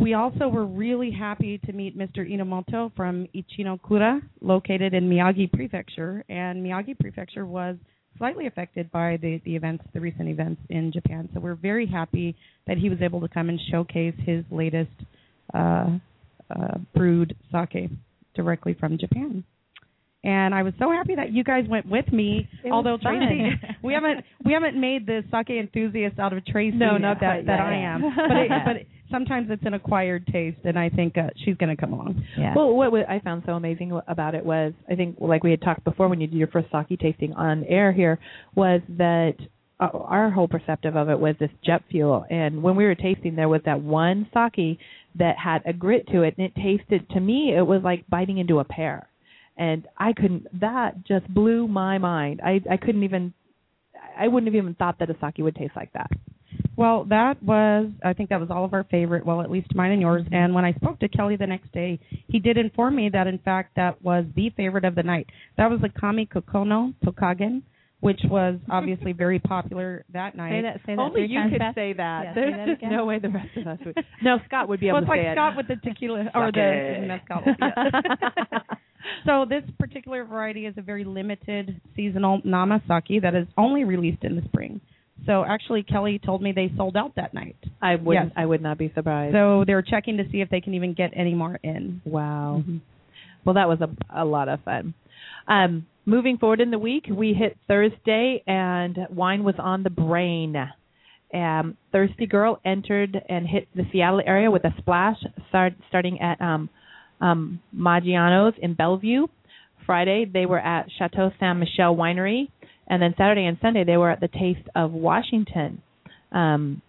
We 0.00 0.14
also 0.14 0.48
were 0.48 0.66
really 0.66 1.10
happy 1.10 1.58
to 1.64 1.72
meet 1.72 1.96
Mr. 1.96 2.18
Inomoto 2.18 2.94
from 2.94 3.26
Ichinokura, 3.34 4.20
located 4.40 4.92
in 4.92 5.08
Miyagi 5.08 5.50
Prefecture, 5.50 6.22
and 6.28 6.64
Miyagi 6.64 6.98
Prefecture 6.98 7.46
was 7.46 7.76
slightly 8.18 8.46
affected 8.46 8.90
by 8.90 9.18
the, 9.20 9.40
the 9.44 9.56
events, 9.56 9.84
the 9.94 10.00
recent 10.00 10.28
events 10.28 10.60
in 10.68 10.92
Japan. 10.92 11.28
So 11.32 11.40
we're 11.40 11.54
very 11.54 11.86
happy 11.86 12.36
that 12.66 12.76
he 12.76 12.88
was 12.88 12.98
able 13.02 13.20
to 13.20 13.28
come 13.28 13.48
and 13.48 13.58
showcase 13.70 14.14
his 14.18 14.44
latest 14.50 14.90
uh, 15.54 15.88
uh, 16.50 16.78
brewed 16.94 17.34
sake 17.50 17.90
directly 18.34 18.74
from 18.78 18.98
Japan. 18.98 19.44
And 20.24 20.54
I 20.54 20.62
was 20.62 20.74
so 20.78 20.90
happy 20.90 21.14
that 21.14 21.32
you 21.32 21.44
guys 21.44 21.64
went 21.68 21.88
with 21.88 22.12
me. 22.12 22.48
It 22.64 22.72
although. 22.72 22.98
Tracy, 23.00 23.50
we 23.84 23.92
haven't 23.92 24.24
we 24.44 24.52
haven't 24.52 24.78
made 24.78 25.06
the 25.06 25.22
sake 25.30 25.50
enthusiast 25.50 26.18
out 26.18 26.32
of 26.32 26.44
Tracy. 26.46 26.76
No, 26.76 26.98
not 26.98 27.20
that 27.20 27.46
that 27.46 27.58
yet. 27.58 27.60
I 27.60 27.74
am. 27.74 28.02
But 28.02 28.36
it, 28.36 28.50
but 28.64 28.76
sometimes 29.10 29.48
it's 29.50 29.62
an 29.64 29.74
acquired 29.74 30.26
taste, 30.28 30.58
and 30.64 30.78
I 30.78 30.88
think 30.88 31.16
uh, 31.16 31.28
she's 31.44 31.56
going 31.56 31.74
to 31.74 31.80
come 31.80 31.92
along. 31.92 32.24
Yeah. 32.38 32.54
Well, 32.54 32.74
what 32.74 32.92
wa- 32.92 33.04
I 33.08 33.20
found 33.20 33.42
so 33.46 33.52
amazing 33.52 33.98
about 34.08 34.34
it 34.34 34.44
was, 34.44 34.72
I 34.90 34.94
think, 34.94 35.16
like 35.20 35.42
we 35.42 35.50
had 35.50 35.62
talked 35.62 35.84
before 35.84 36.08
when 36.08 36.20
you 36.20 36.26
did 36.26 36.36
your 36.36 36.48
first 36.48 36.68
sake 36.70 36.98
tasting 36.98 37.32
on 37.34 37.64
air 37.64 37.92
here, 37.92 38.18
was 38.54 38.80
that 38.96 39.34
uh, 39.80 39.88
our 39.92 40.30
whole 40.30 40.48
perceptive 40.48 40.96
of 40.96 41.08
it 41.08 41.18
was 41.18 41.34
this 41.38 41.50
jet 41.64 41.82
fuel. 41.90 42.24
And 42.30 42.62
when 42.62 42.76
we 42.76 42.84
were 42.84 42.94
tasting, 42.94 43.36
there 43.36 43.48
was 43.48 43.60
that 43.66 43.80
one 43.82 44.28
sake 44.32 44.78
that 45.18 45.36
had 45.38 45.62
a 45.66 45.72
grit 45.72 46.06
to 46.08 46.22
it, 46.22 46.34
and 46.38 46.46
it 46.46 46.54
tasted 46.54 47.08
to 47.10 47.20
me, 47.20 47.54
it 47.56 47.66
was 47.66 47.82
like 47.82 48.04
biting 48.08 48.38
into 48.38 48.58
a 48.58 48.64
pear. 48.64 49.08
And 49.58 49.86
I 49.96 50.12
couldn't. 50.12 50.46
That 50.60 51.06
just 51.06 51.26
blew 51.32 51.66
my 51.66 51.96
mind. 51.96 52.40
I 52.44 52.60
I 52.70 52.76
couldn't 52.76 53.04
even. 53.04 53.32
I 54.18 54.28
wouldn't 54.28 54.52
have 54.52 54.60
even 54.60 54.74
thought 54.74 54.98
that 54.98 55.10
a 55.10 55.16
sake 55.20 55.38
would 55.38 55.56
taste 55.56 55.76
like 55.76 55.92
that. 55.92 56.10
Well, 56.76 57.04
that 57.04 57.42
was 57.42 57.90
I 58.04 58.12
think 58.12 58.30
that 58.30 58.40
was 58.40 58.50
all 58.50 58.64
of 58.64 58.74
our 58.74 58.84
favorite. 58.84 59.24
Well, 59.24 59.40
at 59.40 59.50
least 59.50 59.74
mine 59.74 59.92
and 59.92 60.00
yours. 60.00 60.24
Mm-hmm. 60.24 60.34
And 60.34 60.54
when 60.54 60.64
I 60.64 60.72
spoke 60.74 60.98
to 61.00 61.08
Kelly 61.08 61.36
the 61.36 61.46
next 61.46 61.72
day, 61.72 61.98
he 62.28 62.38
did 62.38 62.58
inform 62.58 62.96
me 62.96 63.08
that 63.10 63.26
in 63.26 63.38
fact 63.38 63.76
that 63.76 64.00
was 64.02 64.24
the 64.34 64.50
favorite 64.50 64.84
of 64.84 64.94
the 64.94 65.02
night. 65.02 65.26
That 65.56 65.70
was 65.70 65.80
the 65.80 65.88
Kamikokoro 65.88 66.94
Tokagen. 67.04 67.62
Which 68.00 68.20
was 68.24 68.58
obviously 68.70 69.12
very 69.12 69.38
popular 69.38 70.04
that 70.12 70.36
night. 70.36 70.50
Say 70.52 70.62
that. 70.62 70.76
Say 70.86 70.94
that 70.96 70.98
Only 71.02 71.26
you 71.26 71.40
could 71.50 71.58
fast. 71.58 71.74
say 71.74 71.92
that. 71.94 72.22
Yeah, 72.24 72.34
say 72.34 72.40
There's 72.40 72.52
that 72.56 72.66
just 72.66 72.78
again. 72.82 72.92
no 72.92 73.06
way 73.06 73.18
the 73.18 73.28
rest 73.30 73.56
of 73.56 73.66
us 73.66 73.78
would. 73.86 73.96
No, 74.22 74.38
Scott 74.46 74.68
would 74.68 74.80
be 74.80 74.86
well, 74.86 74.96
able 75.02 75.04
it's 75.04 75.06
to 75.06 75.10
like 75.16 75.26
say 75.26 75.34
Scott 75.34 75.52
it. 75.52 75.56
with 75.56 75.68
the 75.68 75.76
tequila 75.88 76.20
or 76.34 76.46
Suck 76.48 76.54
the 76.54 77.04
mezcal. 77.06 77.42
Yeah. 77.58 78.58
so 79.26 79.44
this 79.48 79.62
particular 79.78 80.24
variety 80.24 80.66
is 80.66 80.74
a 80.76 80.82
very 80.82 81.04
limited 81.04 81.80
seasonal 81.94 82.40
namasake 82.42 83.22
that 83.22 83.34
is 83.34 83.46
only 83.56 83.84
released 83.84 84.22
in 84.24 84.36
the 84.36 84.42
spring. 84.42 84.80
So 85.24 85.44
actually, 85.44 85.82
Kelly 85.82 86.20
told 86.24 86.42
me 86.42 86.52
they 86.52 86.70
sold 86.76 86.96
out 86.96 87.14
that 87.16 87.32
night. 87.34 87.56
I 87.80 87.96
would. 87.96 88.14
Yes. 88.14 88.26
not 88.34 88.42
I 88.42 88.46
would 88.46 88.62
not 88.62 88.78
be 88.78 88.92
surprised. 88.94 89.34
So 89.34 89.64
they're 89.66 89.82
checking 89.82 90.18
to 90.18 90.24
see 90.30 90.40
if 90.42 90.50
they 90.50 90.60
can 90.60 90.74
even 90.74 90.92
get 90.92 91.12
any 91.16 91.34
more 91.34 91.58
in. 91.62 92.02
wow. 92.04 92.58
Mm-hmm. 92.60 92.76
Well, 93.44 93.54
that 93.54 93.68
was 93.68 93.78
a 93.80 93.88
a 94.22 94.24
lot 94.24 94.48
of 94.48 94.60
fun. 94.64 94.92
Um, 95.48 95.86
moving 96.04 96.38
forward 96.38 96.60
in 96.60 96.70
the 96.70 96.78
week, 96.78 97.06
we 97.10 97.32
hit 97.32 97.56
Thursday, 97.68 98.42
and 98.46 98.98
wine 99.10 99.44
was 99.44 99.54
on 99.58 99.82
the 99.82 99.90
brain. 99.90 100.56
Um, 101.32 101.76
Thirsty 101.92 102.26
Girl 102.26 102.60
entered 102.64 103.20
and 103.28 103.46
hit 103.46 103.68
the 103.74 103.82
Seattle 103.92 104.22
area 104.24 104.50
with 104.50 104.64
a 104.64 104.74
splash, 104.78 105.16
start, 105.48 105.74
starting 105.88 106.20
at 106.20 106.40
um, 106.40 106.70
um, 107.20 107.60
Maggiano's 107.74 108.54
in 108.60 108.74
Bellevue. 108.74 109.26
Friday, 109.84 110.24
they 110.30 110.46
were 110.46 110.58
at 110.58 110.86
Chateau 110.98 111.30
Saint 111.38 111.58
Michelle 111.58 111.94
Winery, 111.94 112.48
and 112.88 113.00
then 113.00 113.14
Saturday 113.16 113.46
and 113.46 113.58
Sunday, 113.60 113.84
they 113.84 113.96
were 113.96 114.10
at 114.10 114.20
the 114.20 114.28
Taste 114.28 114.68
of 114.74 114.92
Washington. 114.92 115.82
Um, 116.32 116.82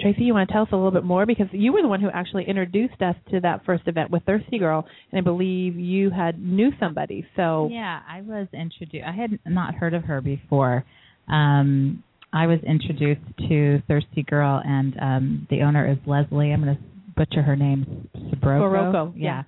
Tracy, 0.00 0.22
you 0.22 0.34
want 0.34 0.48
to 0.48 0.52
tell 0.52 0.62
us 0.62 0.68
a 0.70 0.76
little 0.76 0.92
bit 0.92 1.02
more 1.02 1.26
because 1.26 1.48
you 1.50 1.72
were 1.72 1.82
the 1.82 1.88
one 1.88 2.00
who 2.00 2.08
actually 2.08 2.44
introduced 2.48 3.02
us 3.02 3.16
to 3.30 3.40
that 3.40 3.64
first 3.64 3.82
event 3.86 4.10
with 4.10 4.22
Thirsty 4.24 4.58
Girl, 4.58 4.86
and 5.10 5.18
I 5.18 5.22
believe 5.22 5.76
you 5.76 6.10
had 6.10 6.40
knew 6.40 6.70
somebody. 6.78 7.26
So 7.34 7.68
Yeah, 7.72 8.00
I 8.08 8.20
was 8.20 8.46
introduced. 8.52 9.04
I 9.04 9.12
had 9.12 9.38
not 9.44 9.74
heard 9.74 9.94
of 9.94 10.04
her 10.04 10.20
before. 10.20 10.84
Um, 11.28 12.04
I 12.32 12.46
was 12.46 12.60
introduced 12.66 13.22
to 13.48 13.82
Thirsty 13.88 14.22
Girl, 14.22 14.62
and 14.64 14.94
um, 15.00 15.46
the 15.50 15.62
owner 15.62 15.90
is 15.90 15.98
Leslie. 16.06 16.52
I'm 16.52 16.62
going 16.62 16.76
to 16.76 16.82
butcher 17.16 17.42
her 17.42 17.56
name. 17.56 18.08
Sabroko. 18.16 18.92
Barocco, 18.92 19.12
Yeah. 19.16 19.42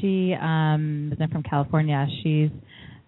She 0.00 0.34
um, 0.40 1.12
is 1.12 1.30
from 1.30 1.44
California. 1.44 2.04
She's 2.22 2.50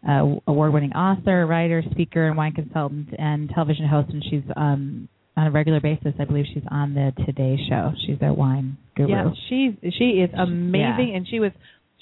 uh, 0.09 0.37
award-winning 0.47 0.93
author, 0.93 1.47
writer, 1.47 1.83
speaker, 1.91 2.29
and 2.29 2.37
wine 2.37 2.53
consultant, 2.53 3.09
and 3.19 3.51
television 3.51 3.89
host. 3.89 4.11
And 4.11 4.23
she's 4.31 4.43
um, 4.57 5.09
on 5.37 5.47
a 5.47 5.51
regular 5.51 5.81
basis. 5.81 6.13
I 6.19 6.25
believe 6.25 6.45
she's 6.53 6.63
on 6.71 6.95
the 6.95 7.13
Today 7.27 7.57
Show. 7.69 7.93
She's 8.07 8.19
their 8.19 8.33
wine 8.35 8.77
guru. 8.97 9.09
yeah, 9.11 9.31
she's 9.49 9.73
she 9.99 10.21
is 10.21 10.31
amazing, 10.37 11.13
and 11.17 11.27
she 11.29 11.41
was 11.41 11.53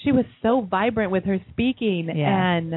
she 0.04 0.12
was 0.12 0.24
so 0.42 0.60
vibrant 0.60 1.10
with 1.10 1.24
her 1.24 1.38
speaking, 1.50 2.08
Yeah. 2.14 2.56
and 2.56 2.74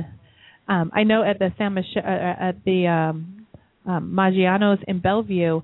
um, 0.68 0.92
I 0.94 1.04
know 1.04 1.24
at 1.24 1.40
the 1.40 1.52
San 1.58 1.74
Mich- 1.74 1.86
uh, 1.98 2.02
at 2.08 2.64
the 2.66 2.88
um, 2.88 3.46
um, 3.86 4.14
Maggiano's 4.16 4.80
in 4.88 5.00
Bellevue, 5.00 5.62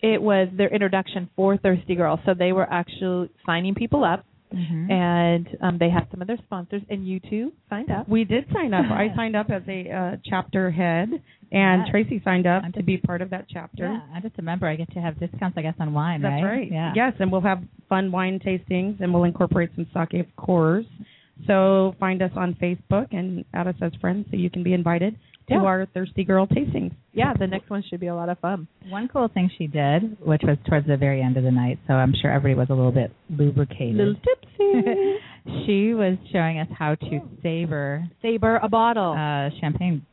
it 0.00 0.20
was 0.20 0.48
their 0.56 0.68
introduction 0.68 1.28
for 1.36 1.56
Thirsty 1.56 1.94
Girl, 1.94 2.20
so 2.24 2.32
they 2.34 2.52
were 2.52 2.70
actually 2.70 3.30
signing 3.46 3.74
people 3.74 4.04
up, 4.04 4.24
Mhm. 4.54 4.90
and 4.90 5.48
um, 5.60 5.78
they 5.78 5.90
have 5.90 6.06
some 6.10 6.20
of 6.20 6.26
their 6.26 6.38
sponsors, 6.38 6.82
and 6.90 7.06
you 7.06 7.20
too 7.20 7.52
signed 7.68 7.90
up. 7.90 8.08
We 8.08 8.24
did 8.24 8.44
sign 8.52 8.74
up. 8.74 8.86
I 8.90 9.12
signed 9.14 9.36
up 9.36 9.48
as 9.50 9.62
a 9.68 9.90
uh, 9.90 10.16
chapter 10.24 10.70
head, 10.70 11.08
and 11.52 11.82
Yeah. 11.86 11.90
Tracy 11.90 12.20
signed 12.24 12.46
up 12.46 12.64
I'm 12.64 12.72
to 12.72 12.78
just- 12.80 12.86
be 12.86 12.96
part 12.98 13.22
of 13.22 13.30
that 13.30 13.46
chapter. 13.48 13.84
Yeah, 13.84 14.00
I'm 14.14 14.22
just 14.22 14.38
a 14.38 14.42
member. 14.42 14.66
I 14.66 14.76
get 14.76 14.90
to 14.94 15.00
have 15.00 15.18
discounts, 15.20 15.56
I 15.56 15.62
guess, 15.62 15.74
on 15.78 15.92
wine, 15.92 16.22
That's 16.22 16.42
right? 16.42 16.50
right. 16.58 16.70
Yeah. 16.72 16.92
Yes, 16.96 17.12
and 17.20 17.30
we'll 17.30 17.40
have 17.42 17.62
fun 17.88 18.10
wine 18.10 18.38
tastings, 18.40 19.00
and 19.00 19.12
we'll 19.14 19.24
incorporate 19.24 19.70
some 19.76 19.86
sake, 19.94 20.14
of 20.20 20.36
course. 20.36 20.86
So 21.46 21.94
find 21.98 22.20
us 22.20 22.32
on 22.36 22.54
Facebook 22.54 23.08
and 23.12 23.44
add 23.54 23.66
us 23.66 23.76
as 23.80 23.92
friends, 24.00 24.26
so 24.30 24.36
you 24.36 24.50
can 24.50 24.62
be 24.62 24.74
invited 24.74 25.16
to 25.50 25.54
Yeah. 25.56 25.60
our 25.70 25.86
Thirsty 25.92 26.24
Girl 26.24 26.46
tastings. 26.46 26.92
Yeah, 27.12 27.34
the 27.38 27.46
next 27.46 27.68
one 27.70 27.82
should 27.88 28.00
be 28.00 28.06
a 28.06 28.14
lot 28.14 28.28
of 28.28 28.38
fun. 28.38 28.66
One 28.88 29.06
cool 29.08 29.28
thing 29.28 29.50
she 29.58 29.66
did, 29.66 30.16
which 30.24 30.42
was 30.42 30.56
towards 30.68 30.86
the 30.86 30.96
very 30.96 31.20
end 31.22 31.36
of 31.36 31.44
the 31.44 31.50
night, 31.50 31.78
so 31.86 31.92
I'm 31.94 32.14
sure 32.20 32.30
everybody 32.32 32.58
was 32.58 32.70
a 32.70 32.74
little 32.74 32.92
bit 32.92 33.12
lubricated. 33.28 33.96
Little 33.96 34.14
tipsy. 34.14 35.16
she 35.66 35.94
was 35.94 36.16
showing 36.32 36.58
us 36.58 36.68
how 36.78 36.94
to 36.94 37.20
savor 37.42 38.04
savor 38.22 38.56
a 38.62 38.68
bottle. 38.68 39.12
uh, 39.12 39.50
champagne, 39.60 40.06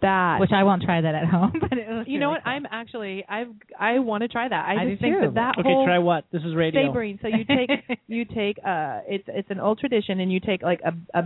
that 0.00 0.38
which 0.40 0.50
I 0.54 0.62
won't 0.64 0.82
try 0.82 1.00
that 1.00 1.14
at 1.14 1.26
home. 1.26 1.52
But 1.60 1.76
it 1.78 1.88
was 1.88 2.04
you 2.08 2.18
know 2.18 2.26
really 2.28 2.36
what? 2.38 2.44
cool. 2.44 2.52
I'm 2.52 2.66
actually 2.70 3.24
I've 3.28 3.48
I 3.78 3.98
want 3.98 4.22
to 4.22 4.28
try 4.28 4.48
that. 4.48 4.64
I, 4.68 4.82
I 4.82 4.88
just 4.88 5.00
do 5.02 5.06
think 5.08 5.14
too. 5.16 5.20
that 5.26 5.34
that 5.34 5.54
Okay, 5.60 5.68
whole 5.68 5.84
try 5.86 5.98
what? 5.98 6.24
This 6.32 6.42
is 6.44 6.54
radio. 6.54 6.86
savoring. 6.88 7.18
So 7.20 7.28
you 7.28 7.44
take 7.44 7.70
you 8.06 8.24
take 8.24 8.58
uh 8.64 9.00
it's 9.08 9.24
it's 9.28 9.50
an 9.50 9.60
old 9.60 9.78
tradition, 9.78 10.20
and 10.20 10.32
you 10.32 10.40
take 10.40 10.62
like 10.62 10.80
a 10.84 10.92
a 11.18 11.22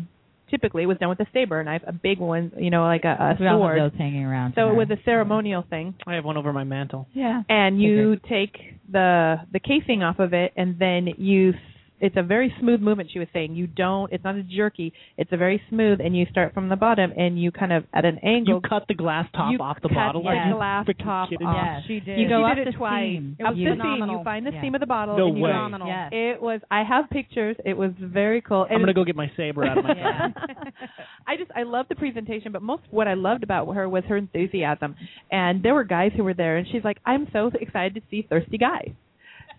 typically 0.52 0.84
it 0.84 0.86
was 0.86 0.98
done 0.98 1.08
with 1.08 1.18
a 1.18 1.26
saber 1.32 1.64
knife, 1.64 1.82
a 1.86 1.92
big 1.92 2.20
one, 2.20 2.52
you 2.56 2.70
know, 2.70 2.84
like 2.84 3.04
a, 3.04 3.08
a 3.08 3.36
we 3.40 3.46
all 3.48 3.66
have 3.66 3.90
those 3.90 3.98
hanging 3.98 4.24
around. 4.24 4.52
So 4.54 4.68
it 4.68 4.76
was 4.76 4.88
a 4.90 4.98
ceremonial 5.04 5.64
thing, 5.68 5.94
I 6.06 6.14
have 6.14 6.24
one 6.24 6.36
over 6.36 6.52
my 6.52 6.64
mantle. 6.64 7.08
yeah. 7.12 7.42
and 7.48 7.82
you 7.82 8.16
take 8.28 8.54
the 8.90 9.36
the 9.52 9.58
casing 9.58 10.02
off 10.04 10.18
of 10.20 10.32
it, 10.32 10.52
and 10.56 10.78
then 10.78 11.08
you. 11.18 11.54
S- 12.02 12.08
It's 12.08 12.16
a 12.16 12.22
very 12.22 12.54
smooth 12.60 12.80
movement. 12.80 13.10
She 13.12 13.18
was 13.18 13.28
saying 13.32 13.54
you 13.54 13.66
don't. 13.66 14.12
It's 14.12 14.24
not 14.24 14.34
a 14.34 14.42
jerky. 14.42 14.92
It's 15.16 15.30
a 15.32 15.36
very 15.36 15.62
smooth, 15.68 16.00
and 16.00 16.16
you 16.16 16.26
start 16.30 16.52
from 16.54 16.68
the 16.68 16.76
bottom, 16.76 17.12
and 17.16 17.40
you 17.40 17.50
kind 17.52 17.72
of 17.72 17.84
at 17.94 18.04
an 18.04 18.18
angle. 18.22 18.54
You 18.56 18.60
cut 18.68 18.84
the 18.88 18.94
glass 18.94 19.26
top 19.34 19.52
you 19.52 19.58
off 19.58 19.76
the 19.82 19.88
cut 19.88 19.94
bottle. 19.94 20.22
the 20.22 20.28
Are 20.30 20.48
you 20.48 20.54
glass 20.54 20.86
freaking 20.86 21.04
top 21.04 21.30
kidding 21.30 21.46
off. 21.46 21.56
Yes. 21.56 21.82
She 21.86 22.00
did. 22.00 22.18
You 22.18 22.28
go 22.28 22.40
She 22.46 22.50
up 22.50 22.56
did 22.56 22.68
it 22.68 22.72
the 22.72 22.76
twice. 22.78 23.02
seam. 23.12 23.36
It 23.38 23.42
was 23.44 23.50
Up 23.52 23.56
You- 23.56 23.74
the 23.76 23.82
seam. 23.82 24.10
You 24.10 24.20
find 24.24 24.46
the 24.46 24.52
Yeah. 24.52 24.60
seam 24.60 24.74
of 24.74 24.80
the 24.80 24.86
bottle. 24.86 25.16
No 25.16 25.28
and 25.28 25.36
you 25.38 25.44
way. 25.44 25.50
Phenomenal. 25.50 25.88
Yes. 25.88 26.08
It 26.12 26.42
was. 26.42 26.60
I 26.70 26.82
have 26.82 27.08
pictures. 27.10 27.56
It 27.64 27.76
was 27.76 27.92
very 27.98 28.40
cool. 28.40 28.66
I'm 28.70 28.80
gonna 28.80 28.92
go 28.94 29.04
get 29.04 29.16
my 29.16 29.30
saber 29.36 29.64
out 29.64 29.78
of 29.78 29.84
my 29.84 29.94
Yeah. 29.96 30.28
I 31.26 31.36
just 31.36 31.50
I 31.54 31.62
love 31.62 31.86
the 31.88 31.94
presentation, 31.94 32.52
but 32.52 32.62
most 32.62 32.82
what 32.90 33.06
I 33.08 33.14
loved 33.14 33.42
about 33.44 33.72
her 33.74 33.88
was 33.88 34.04
her 34.04 34.16
enthusiasm. 34.16 34.96
And 35.30 35.62
there 35.62 35.74
were 35.74 35.84
guys 35.84 36.12
who 36.16 36.24
were 36.24 36.34
there, 36.34 36.56
and 36.56 36.66
she's 36.68 36.84
like, 36.84 36.98
"I'm 37.06 37.28
so 37.32 37.50
excited 37.60 37.94
to 37.94 38.02
see 38.10 38.22
thirsty 38.22 38.58
guys." 38.58 38.90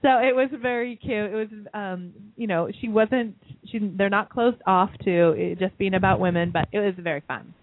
So 0.04 0.10
it 0.20 0.36
was 0.36 0.50
very 0.62 0.98
cute. 0.98 1.32
It 1.32 1.34
was, 1.34 1.48
um, 1.74 2.12
you 2.36 2.46
know, 2.46 2.70
she 2.82 2.90
wasn't. 2.90 3.36
She 3.72 3.80
they're 3.80 4.10
not 4.10 4.30
closed 4.30 4.62
off 4.68 4.90
to 5.06 5.30
it 5.32 5.60
just 5.60 5.78
being 5.78 5.94
about 5.94 6.20
women, 6.20 6.52
but 6.52 6.68
it 6.72 6.80
was 6.80 6.94
very 7.00 7.24
fun. 7.28 7.54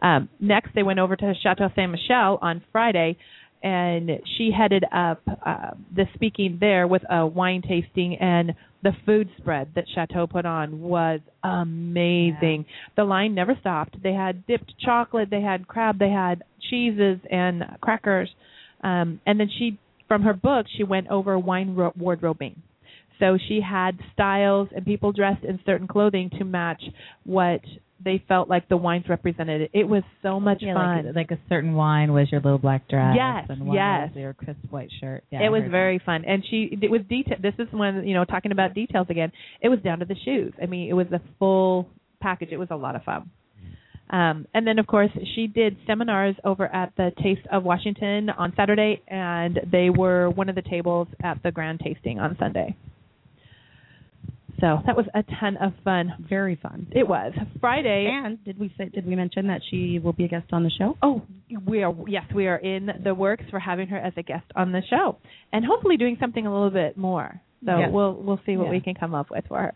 Um, 0.00 0.28
next, 0.38 0.70
they 0.74 0.84
went 0.84 1.00
over 1.00 1.16
to 1.16 1.34
Chateau 1.42 1.68
Saint 1.74 1.90
Michelle 1.90 2.38
on 2.40 2.62
Friday, 2.72 3.18
and 3.62 4.10
she 4.38 4.50
headed 4.56 4.84
up 4.84 5.20
uh, 5.44 5.72
the 5.94 6.04
speaking 6.14 6.58
there 6.60 6.86
with 6.86 7.02
a 7.10 7.26
wine 7.26 7.62
tasting 7.62 8.16
and 8.20 8.54
the 8.82 8.92
food 9.04 9.28
spread 9.38 9.68
that 9.74 9.84
Chateau 9.94 10.26
put 10.26 10.46
on 10.46 10.80
was 10.80 11.20
amazing. 11.44 12.64
The 12.96 13.04
line 13.04 13.34
never 13.34 13.54
stopped. 13.60 14.02
They 14.02 14.14
had 14.14 14.46
dipped 14.46 14.72
chocolate, 14.82 15.28
they 15.30 15.42
had 15.42 15.68
crab, 15.68 15.98
they 15.98 16.08
had 16.08 16.42
cheeses 16.70 17.18
and 17.30 17.64
crackers. 17.82 18.30
Um, 18.82 19.20
and 19.26 19.38
then 19.38 19.50
she, 19.58 19.78
from 20.10 20.22
her 20.22 20.34
book, 20.34 20.66
she 20.76 20.82
went 20.82 21.06
over 21.06 21.38
wine 21.38 21.76
ro- 21.76 21.92
wardrobing. 21.96 22.56
So 23.20 23.38
she 23.46 23.60
had 23.60 23.96
styles 24.12 24.68
and 24.74 24.84
people 24.84 25.12
dressed 25.12 25.44
in 25.44 25.60
certain 25.64 25.86
clothing 25.86 26.30
to 26.36 26.44
match 26.44 26.82
what 27.22 27.60
they 28.04 28.20
felt 28.26 28.48
like 28.48 28.68
the 28.68 28.76
wines 28.76 29.04
represented. 29.08 29.70
It 29.72 29.84
was 29.84 30.02
so 30.20 30.40
much 30.40 30.62
Yeah, 30.62 30.74
fun. 30.74 31.06
like, 31.06 31.14
like 31.14 31.30
a 31.30 31.38
certain 31.48 31.74
wine 31.74 32.12
was 32.12 32.26
your 32.32 32.40
little 32.40 32.58
black 32.58 32.88
dress. 32.88 33.14
Yes, 33.16 33.46
and 33.48 33.66
one 33.68 33.76
yes. 33.76 34.08
was 34.08 34.20
your 34.20 34.34
crisp 34.34 34.58
white 34.70 34.90
shirt. 35.00 35.22
Yeah, 35.30 35.46
it 35.46 35.48
was 35.50 35.62
very 35.70 36.00
fun, 36.04 36.24
and 36.26 36.42
she 36.50 36.76
it 36.82 36.90
was 36.90 37.02
detail. 37.08 37.36
This 37.40 37.54
is 37.60 37.68
when 37.70 38.04
you 38.08 38.14
know 38.14 38.24
talking 38.24 38.50
about 38.50 38.74
details 38.74 39.06
again. 39.10 39.30
It 39.60 39.68
was 39.68 39.78
down 39.84 40.00
to 40.00 40.06
the 40.06 40.16
shoes. 40.24 40.52
I 40.60 40.66
mean, 40.66 40.90
it 40.90 40.94
was 40.94 41.06
a 41.12 41.20
full 41.38 41.88
package. 42.20 42.48
It 42.50 42.56
was 42.58 42.68
a 42.72 42.76
lot 42.76 42.96
of 42.96 43.04
fun. 43.04 43.30
Um, 44.10 44.46
and 44.54 44.66
then, 44.66 44.78
of 44.80 44.86
course, 44.88 45.10
she 45.36 45.46
did 45.46 45.76
seminars 45.86 46.34
over 46.44 46.66
at 46.66 46.92
the 46.96 47.12
Taste 47.22 47.46
of 47.52 47.62
Washington 47.62 48.28
on 48.30 48.52
Saturday, 48.56 49.00
and 49.06 49.60
they 49.70 49.88
were 49.88 50.28
one 50.30 50.48
of 50.48 50.56
the 50.56 50.62
tables 50.62 51.06
at 51.22 51.40
the 51.44 51.52
grand 51.52 51.80
tasting 51.80 52.18
on 52.18 52.36
Sunday. 52.38 52.76
So 54.60 54.78
that 54.84 54.94
was 54.94 55.06
a 55.14 55.22
ton 55.40 55.56
of 55.56 55.72
fun. 55.84 56.12
Very 56.28 56.56
fun. 56.56 56.88
It 56.90 57.08
was 57.08 57.32
Friday. 57.60 58.10
And 58.12 58.44
did 58.44 58.58
we 58.58 58.70
say 58.76 58.90
did 58.90 59.06
we 59.06 59.16
mention 59.16 59.46
that 59.46 59.62
she 59.70 59.98
will 59.98 60.12
be 60.12 60.24
a 60.24 60.28
guest 60.28 60.48
on 60.52 60.64
the 60.64 60.70
show? 60.70 60.98
Oh, 61.02 61.22
we 61.66 61.82
are 61.82 61.94
yes, 62.06 62.24
we 62.34 62.46
are 62.46 62.56
in 62.58 62.90
the 63.02 63.14
works 63.14 63.44
for 63.50 63.58
having 63.58 63.88
her 63.88 63.96
as 63.96 64.12
a 64.18 64.22
guest 64.22 64.44
on 64.54 64.72
the 64.72 64.82
show, 64.90 65.16
and 65.52 65.64
hopefully 65.64 65.96
doing 65.96 66.18
something 66.20 66.46
a 66.46 66.52
little 66.52 66.68
bit 66.70 66.98
more. 66.98 67.40
So 67.64 67.78
Yes. 67.78 67.88
we'll 67.90 68.14
we'll 68.14 68.40
see 68.44 68.56
what 68.58 68.64
Yeah. 68.66 68.72
we 68.72 68.80
can 68.80 68.94
come 68.94 69.14
up 69.14 69.30
with 69.30 69.46
for 69.46 69.58
her. 69.60 69.74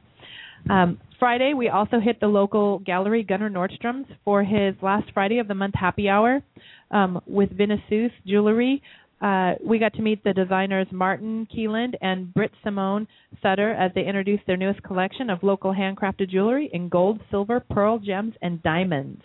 Um, 0.71 0.99
Friday, 1.19 1.55
we 1.55 1.69
also 1.69 2.01
hit 2.01 2.21
the 2.21 2.27
local 2.27 2.81
gallery 2.81 3.23
Gunnar 3.23 3.51
Nordstrom's 3.51 4.07
for 4.25 4.43
his 4.43 4.75
last 4.83 5.11
Friday 5.15 5.39
of 5.39 5.49
the 5.49 5.55
month 5.55 5.75
happy 5.75 6.09
hour 6.09 6.43
um, 6.91 7.21
with 7.27 7.51
Vinicius 7.57 8.13
Jewelry. 8.27 8.83
Uh, 9.21 9.55
we 9.65 9.79
got 9.79 9.95
to 9.95 10.03
meet 10.03 10.23
the 10.25 10.33
designers 10.33 10.87
Martin 10.91 11.47
Keeland 11.55 11.95
and 12.03 12.33
Britt 12.35 12.51
Simone 12.63 13.07
Sutter 13.41 13.73
as 13.73 13.91
they 13.95 14.05
introduced 14.05 14.43
their 14.47 14.57
newest 14.57 14.83
collection 14.83 15.31
of 15.31 15.43
local 15.43 15.73
handcrafted 15.73 16.29
jewelry 16.29 16.69
in 16.73 16.89
gold, 16.89 17.21
silver, 17.31 17.61
pearl, 17.61 17.99
gems, 17.99 18.35
and 18.43 18.63
diamonds. 18.63 19.23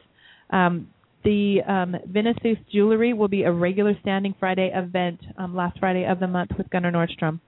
Um, 0.52 0.88
the 1.24 1.60
um, 1.68 1.96
Vinicius 2.08 2.58
Jewelry 2.72 3.14
will 3.14 3.28
be 3.28 3.44
a 3.44 3.52
regular 3.52 3.94
standing 4.02 4.34
Friday 4.40 4.72
event 4.74 5.20
um, 5.38 5.56
last 5.56 5.80
Friday 5.80 6.06
of 6.06 6.20
the 6.20 6.28
month 6.28 6.52
with 6.58 6.70
Gunnar 6.70 6.92
Nordstrom. 6.92 7.40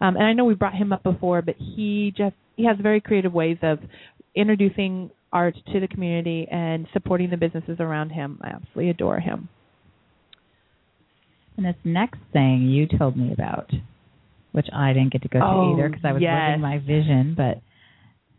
Um, 0.00 0.16
and 0.16 0.24
I 0.24 0.32
know 0.32 0.44
we 0.44 0.54
brought 0.54 0.74
him 0.74 0.92
up 0.92 1.02
before, 1.02 1.42
but 1.42 1.54
he 1.58 2.12
just 2.16 2.34
he 2.56 2.66
has 2.66 2.76
very 2.80 3.00
creative 3.00 3.32
ways 3.32 3.58
of 3.62 3.78
introducing 4.34 5.10
art 5.32 5.54
to 5.72 5.80
the 5.80 5.88
community 5.88 6.46
and 6.50 6.86
supporting 6.92 7.30
the 7.30 7.36
businesses 7.36 7.76
around 7.78 8.10
him. 8.10 8.38
I 8.42 8.48
absolutely 8.48 8.90
adore 8.90 9.20
him. 9.20 9.48
And 11.56 11.66
this 11.66 11.76
next 11.84 12.18
thing 12.32 12.62
you 12.62 12.86
told 12.98 13.16
me 13.16 13.32
about, 13.32 13.70
which 14.52 14.66
I 14.74 14.92
didn't 14.92 15.12
get 15.12 15.22
to 15.22 15.28
go 15.28 15.38
to 15.38 15.44
Oh, 15.44 15.74
either 15.74 15.88
because 15.88 16.04
I 16.04 16.12
was 16.12 16.22
yes. 16.22 16.48
living 16.48 16.62
my 16.62 16.78
vision, 16.78 17.34
but 17.36 17.60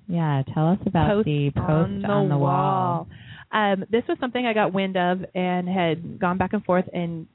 yeah, 0.07 0.43
tell 0.53 0.69
us 0.69 0.79
about 0.85 1.09
Post 1.09 1.25
the 1.25 1.51
post 1.55 2.05
on 2.05 2.29
the, 2.29 2.37
wall. 2.37 3.07
Um, 3.51 3.85
this 3.89 4.03
was 4.07 4.17
something 4.19 4.45
I 4.45 4.53
got 4.53 4.73
wind 4.73 4.97
of 4.97 5.19
and 5.35 5.67
had 5.67 6.19
gone 6.19 6.37
back 6.37 6.53
and 6.53 6.63
forth 6.63 6.85
and 6.93 7.27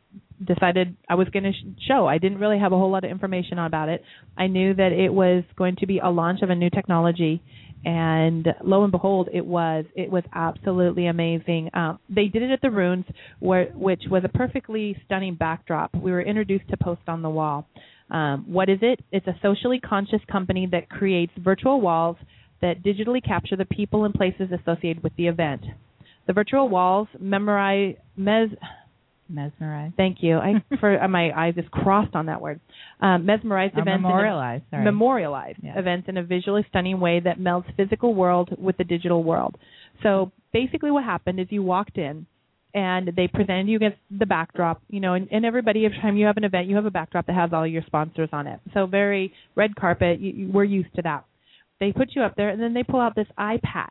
decided 0.44 0.96
I 1.08 1.14
was 1.14 1.28
going 1.28 1.44
to 1.44 1.52
sh- 1.52 1.86
show. 1.88 2.06
I 2.06 2.18
didn't 2.18 2.38
really 2.38 2.58
have 2.58 2.72
a 2.72 2.76
whole 2.76 2.90
lot 2.90 3.04
of 3.04 3.10
information 3.10 3.58
about 3.58 3.88
it. 3.88 4.02
I 4.36 4.46
knew 4.46 4.74
that 4.74 4.92
it 4.92 5.12
was 5.12 5.44
going 5.56 5.76
to 5.76 5.86
be 5.86 5.98
a 5.98 6.08
launch 6.08 6.40
of 6.42 6.50
a 6.50 6.54
new 6.54 6.70
technology, 6.70 7.42
and 7.84 8.46
lo 8.62 8.82
and 8.82 8.92
behold, 8.92 9.28
it 9.32 9.44
was. 9.44 9.84
It 9.94 10.10
was 10.10 10.24
absolutely 10.34 11.06
amazing. 11.06 11.70
Um, 11.74 11.98
they 12.08 12.26
did 12.26 12.42
it 12.42 12.50
at 12.50 12.60
the 12.62 12.70
Ruins, 12.70 13.04
where 13.40 13.66
which 13.74 14.02
was 14.10 14.22
a 14.24 14.28
perfectly 14.28 14.96
stunning 15.04 15.34
backdrop. 15.34 15.94
We 15.94 16.12
were 16.12 16.22
introduced 16.22 16.68
to 16.68 16.76
Post 16.76 17.02
on 17.08 17.22
the 17.22 17.30
Wall. 17.30 17.66
Um, 18.10 18.44
what 18.46 18.68
is 18.68 18.78
it? 18.82 19.00
It's 19.12 19.26
a 19.26 19.36
socially 19.42 19.80
conscious 19.80 20.20
company 20.30 20.68
that 20.70 20.88
creates 20.88 21.32
virtual 21.38 21.80
walls 21.80 22.16
that 22.62 22.82
digitally 22.82 23.24
capture 23.24 23.56
the 23.56 23.64
people 23.64 24.04
and 24.04 24.14
places 24.14 24.48
associated 24.52 25.02
with 25.02 25.14
the 25.16 25.26
event. 25.26 25.62
The 26.26 26.32
virtual 26.32 26.68
walls 26.68 27.08
memorize 27.18 27.94
mes 28.16 28.50
Mesmerized. 29.28 29.94
thank 29.96 30.18
you. 30.22 30.38
I 30.38 30.62
for 30.80 31.02
uh, 31.02 31.08
my 31.08 31.32
eyes 31.36 31.54
just 31.56 31.70
crossed 31.72 32.14
on 32.14 32.26
that 32.26 32.40
word. 32.40 32.60
Um, 33.00 33.26
mesmerized 33.26 33.74
Or 33.76 33.80
events 33.80 33.94
and- 33.94 34.02
memorialized. 34.02 34.64
Sorry. 34.70 34.84
memorialize 34.84 35.56
Yeah. 35.62 35.76
events 35.78 36.08
in 36.08 36.16
a 36.16 36.22
visually 36.22 36.64
stunning 36.68 37.00
way 37.00 37.18
that 37.20 37.38
melds 37.40 37.64
physical 37.76 38.14
world 38.14 38.50
with 38.56 38.76
the 38.76 38.84
digital 38.84 39.24
world. 39.24 39.56
So 40.04 40.30
basically, 40.52 40.92
what 40.92 41.02
happened 41.04 41.40
is 41.40 41.48
you 41.50 41.62
walked 41.64 41.98
in, 41.98 42.26
and 42.72 43.08
they 43.16 43.26
presented 43.26 43.66
you 43.66 43.76
against 43.76 43.98
the 44.16 44.26
backdrop. 44.26 44.80
You 44.88 45.00
know, 45.00 45.14
and, 45.14 45.26
and 45.32 45.44
everybody, 45.44 45.84
every 45.86 45.98
time 45.98 46.16
you 46.16 46.26
have 46.26 46.36
an 46.36 46.44
event, 46.44 46.68
you 46.68 46.76
have 46.76 46.86
a 46.86 46.90
backdrop 46.92 47.26
that 47.26 47.34
has 47.34 47.52
all 47.52 47.66
your 47.66 47.82
sponsors 47.86 48.28
on 48.32 48.46
it. 48.46 48.60
So 48.74 48.86
very 48.86 49.32
red 49.56 49.74
carpet. 49.74 50.20
You, 50.20 50.32
you, 50.32 50.52
we're 50.52 50.64
used 50.64 50.94
to 50.94 51.02
that. 51.02 51.24
They 51.80 51.90
put 51.92 52.10
you 52.14 52.22
up 52.22 52.36
there, 52.36 52.50
and 52.50 52.62
then 52.62 52.74
they 52.74 52.84
pull 52.84 53.00
out 53.00 53.16
this 53.16 53.26
iPad, 53.36 53.90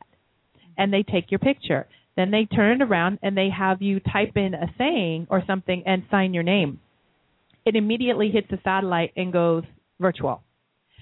and 0.78 0.94
they 0.94 1.04
take 1.04 1.30
your 1.30 1.40
picture. 1.40 1.88
Then 2.16 2.32
they 2.32 2.46
turn 2.46 2.82
it 2.82 2.86
around 2.86 3.20
and 3.22 3.38
they 3.38 3.50
have 3.50 3.82
you 3.82 4.00
type 4.00 4.38
in 4.38 4.54
a 4.54 4.68
saying 4.78 5.28
or 5.30 5.44
something 5.46 5.84
and 5.86 6.04
sign 6.10 6.34
your 6.34 6.44
name. 6.44 6.80
It 7.66 7.76
immediately 7.76 8.30
hits 8.32 8.48
the 8.50 8.60
satellite 8.64 9.12
and 9.16 9.34
goes 9.34 9.64
virtual. 10.00 10.42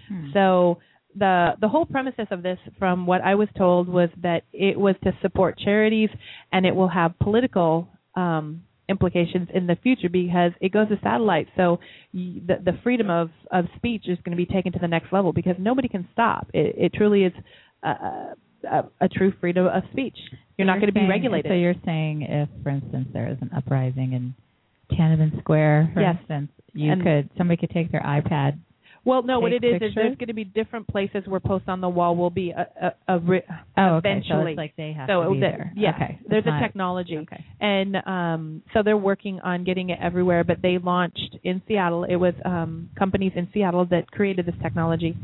Hmm. 0.07 0.31
So 0.33 0.79
the 1.15 1.51
the 1.61 1.67
whole 1.67 1.85
premises 1.85 2.27
of 2.31 2.41
this, 2.41 2.57
from 2.79 3.05
what 3.05 3.21
I 3.21 3.35
was 3.35 3.47
told, 3.57 3.87
was 3.87 4.09
that 4.21 4.43
it 4.51 4.79
was 4.79 4.95
to 5.03 5.11
support 5.21 5.57
charities 5.57 6.09
and 6.51 6.65
it 6.65 6.75
will 6.75 6.87
have 6.87 7.17
political 7.19 7.87
um, 8.15 8.63
implications 8.89 9.49
in 9.53 9.67
the 9.67 9.75
future 9.83 10.09
because 10.09 10.51
it 10.61 10.71
goes 10.71 10.87
to 10.89 10.97
satellite. 11.03 11.47
So 11.55 11.79
y- 12.13 12.41
the 12.45 12.55
the 12.63 12.77
freedom 12.81 13.09
of 13.09 13.29
of 13.51 13.65
speech 13.75 14.03
is 14.07 14.17
going 14.23 14.35
to 14.37 14.43
be 14.45 14.51
taken 14.51 14.71
to 14.73 14.79
the 14.79 14.87
next 14.87 15.13
level 15.13 15.33
because 15.33 15.55
nobody 15.59 15.87
can 15.87 16.07
stop. 16.13 16.47
It, 16.53 16.75
it 16.77 16.93
truly 16.93 17.23
is. 17.25 17.33
A, 17.83 18.33
a, 18.63 18.83
a 19.01 19.07
true 19.09 19.33
freedom 19.39 19.67
of 19.67 19.83
speech. 19.91 20.17
You're 20.57 20.67
not 20.67 20.75
going 20.79 20.87
to 20.93 20.99
be 20.99 21.07
regulated. 21.07 21.49
So 21.49 21.55
you're 21.55 21.75
saying 21.85 22.23
if, 22.23 22.49
for 22.63 22.69
instance, 22.69 23.07
there 23.13 23.27
is 23.29 23.37
an 23.41 23.49
uprising 23.55 24.13
in 24.13 24.33
Tiananmen 24.91 25.39
Square, 25.39 25.91
for 25.93 26.01
Yes. 26.01 26.15
instance, 26.19 26.51
you 26.73 26.91
And- 26.91 27.01
could 27.03 27.29
somebody 27.37 27.57
could 27.57 27.71
take 27.71 27.91
their 27.91 28.01
iPad. 28.01 28.57
well, 29.05 29.21
no, 29.23 29.39
what 29.39 29.51
it 29.51 29.63
is 29.63 29.81
is 29.81 29.91
there's 29.95 30.15
going 30.15 30.27
to 30.27 30.33
be 30.33 30.43
different 30.45 30.87
places 30.87 31.23
where 31.25 31.39
posts 31.39 31.67
on 31.67 31.81
the 31.81 31.89
wall 31.89 32.15
will 32.15 32.29
be 32.29 32.51
a, 32.51 32.67
a, 33.07 33.15
a 33.15 33.19
Oh, 33.77 33.95
okay. 33.95 34.11
Eventually. 34.11 34.55
like 34.55 34.75
they 34.77 34.93
have 34.93 35.09
so 35.09 35.23
to 35.23 35.29
be 35.31 35.39
that- 35.41 35.57
there. 35.57 35.73
yes, 35.75 35.93
okay. 35.95 36.19
there's 36.29 36.45
a 36.45 36.57
technology. 36.61 37.17
Okay. 37.17 37.43
and 37.59 37.95
um 38.05 38.61
so 38.73 38.81
they're 38.83 38.95
working 38.95 39.39
on 39.41 39.63
getting 39.65 39.89
it 39.89 39.99
everywhere 40.01 40.43
but 40.43 40.61
they 40.61 40.77
launched 40.77 41.35
in 41.43 41.61
Seattle 41.67 42.03
it 42.05 42.15
was 42.15 42.33
um 42.45 42.89
companies 42.97 43.31
in 43.35 43.47
Seattle 43.53 43.85
that 43.87 44.09
created 44.11 44.45
this 44.45 44.55
technology 44.61 45.17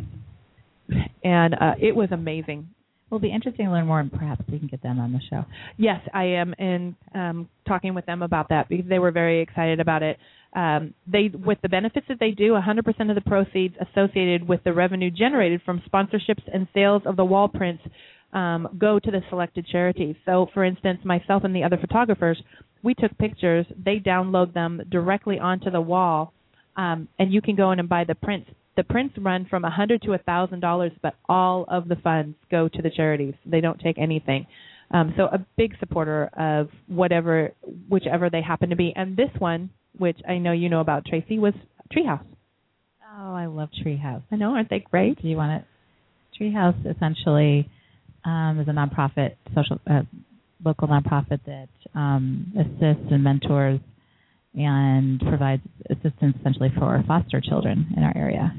and 1.24 1.54
uh 1.54 1.74
it 1.80 1.96
was 1.96 2.10
amazing 2.12 2.68
it'll 3.10 3.20
be 3.20 3.32
interesting 3.32 3.66
to 3.66 3.72
learn 3.72 3.88
more, 3.88 4.00
and 4.00 4.12
perhaps 4.12 4.42
we 4.52 4.60
can 4.60 4.68
get 4.68 4.82
them 4.82 5.00
on 5.00 5.12
the 5.12 5.20
show. 5.30 5.46
yes 5.78 6.02
I 6.14 6.24
am 6.26 6.54
and 6.58 6.96
um 7.14 7.50
talking 7.68 7.94
with 7.94 8.06
them 8.06 8.22
about 8.22 8.50
that 8.50 8.70
because 8.70 8.88
they 8.88 9.00
were 9.00 9.12
very 9.12 9.42
excited 9.42 9.80
about 9.80 10.02
it 10.04 10.18
um 10.56 10.94
they 11.12 11.30
with 11.30 11.60
the 11.62 11.70
benefits 11.70 12.08
that 12.10 12.20
they 12.20 12.32
do 12.32 12.54
100% 12.54 13.10
of 13.10 13.16
the 13.16 13.22
proceeds 13.22 13.76
associated 13.80 14.48
with 14.48 14.64
the 14.64 14.74
revenue 14.74 15.12
generated 15.12 15.62
from 15.66 15.82
sponsorships 15.92 16.44
and 16.54 16.68
sales 16.74 17.04
of 17.06 17.16
the 17.16 17.26
wall 17.26 17.48
prints 17.48 17.84
um, 18.34 18.68
go 18.78 19.00
to 19.00 19.12
the 19.12 19.22
selected 19.30 19.66
charities. 19.68 20.16
So, 20.26 20.48
for 20.54 20.64
instance, 20.64 21.00
myself 21.04 21.44
and 21.44 21.56
the 21.56 21.64
other 21.64 21.78
photographers, 21.78 22.42
we 22.84 22.94
took 22.94 23.18
pictures. 23.18 23.66
They 23.84 23.98
download 24.00 24.54
them 24.54 24.82
directly 24.90 25.40
onto 25.40 25.72
the 25.72 25.82
wall, 25.82 26.34
um, 26.76 27.08
and 27.18 27.34
you 27.34 27.42
can 27.42 27.56
go 27.56 27.72
in 27.72 27.80
and 27.80 27.90
buy 27.90 28.04
the 28.04 28.16
prints. 28.16 28.50
The 28.80 28.86
prints 28.86 29.14
run 29.18 29.46
from 29.50 29.66
a 29.66 29.70
hundred 29.70 30.04
to 30.04 30.14
a 30.14 30.18
thousand 30.20 30.62
dollars, 30.62 30.94
but 31.02 31.14
all 31.28 31.66
of 31.68 31.90
the 31.90 31.98
funds 31.98 32.38
go 32.50 32.70
to 32.70 32.82
the 32.82 32.90
charities. 32.90 33.34
They 33.46 33.60
don't 33.60 33.78
take 33.78 33.98
anything. 33.98 34.48
Um, 34.92 35.14
so, 35.18 35.24
a 35.24 35.46
big 35.58 35.78
supporter 35.82 36.30
of 36.32 36.70
whatever, 36.88 37.52
whichever 37.90 38.30
they 38.30 38.42
happen 38.42 38.70
to 38.70 38.78
be. 38.78 38.94
And 38.96 39.18
this 39.18 39.32
one, 39.38 39.70
which 39.98 40.18
I 40.26 40.38
know 40.38 40.54
you 40.54 40.70
know 40.70 40.80
about, 40.80 41.06
Tracy, 41.06 41.40
was 41.40 41.54
Treehouse. 41.94 42.24
Oh, 43.04 43.34
I 43.34 43.48
love 43.48 43.68
Treehouse. 43.86 44.24
I 44.32 44.38
know, 44.38 44.52
aren't 44.52 44.70
they 44.70 44.80
great? 44.80 45.22
Do 45.22 45.28
you 45.28 45.36
want 45.36 45.62
it? 45.62 46.42
Treehouse 46.42 46.80
essentially 46.90 47.70
um, 48.24 48.62
is 48.62 48.70
a 48.70 48.72
nonprofit, 48.72 49.36
social, 49.54 49.82
uh, 49.92 50.04
local 50.64 50.88
nonprofit 50.88 51.42
that 51.46 51.68
um, 51.96 52.54
assists 52.58 53.12
and 53.12 53.26
mentors 53.26 53.82
and 54.54 55.20
provides 55.20 55.64
assistance 55.90 56.38
essentially 56.40 56.72
for 56.80 57.04
foster 57.06 57.42
children 57.42 57.94
in 57.98 58.04
our 58.04 58.16
area. 58.16 58.56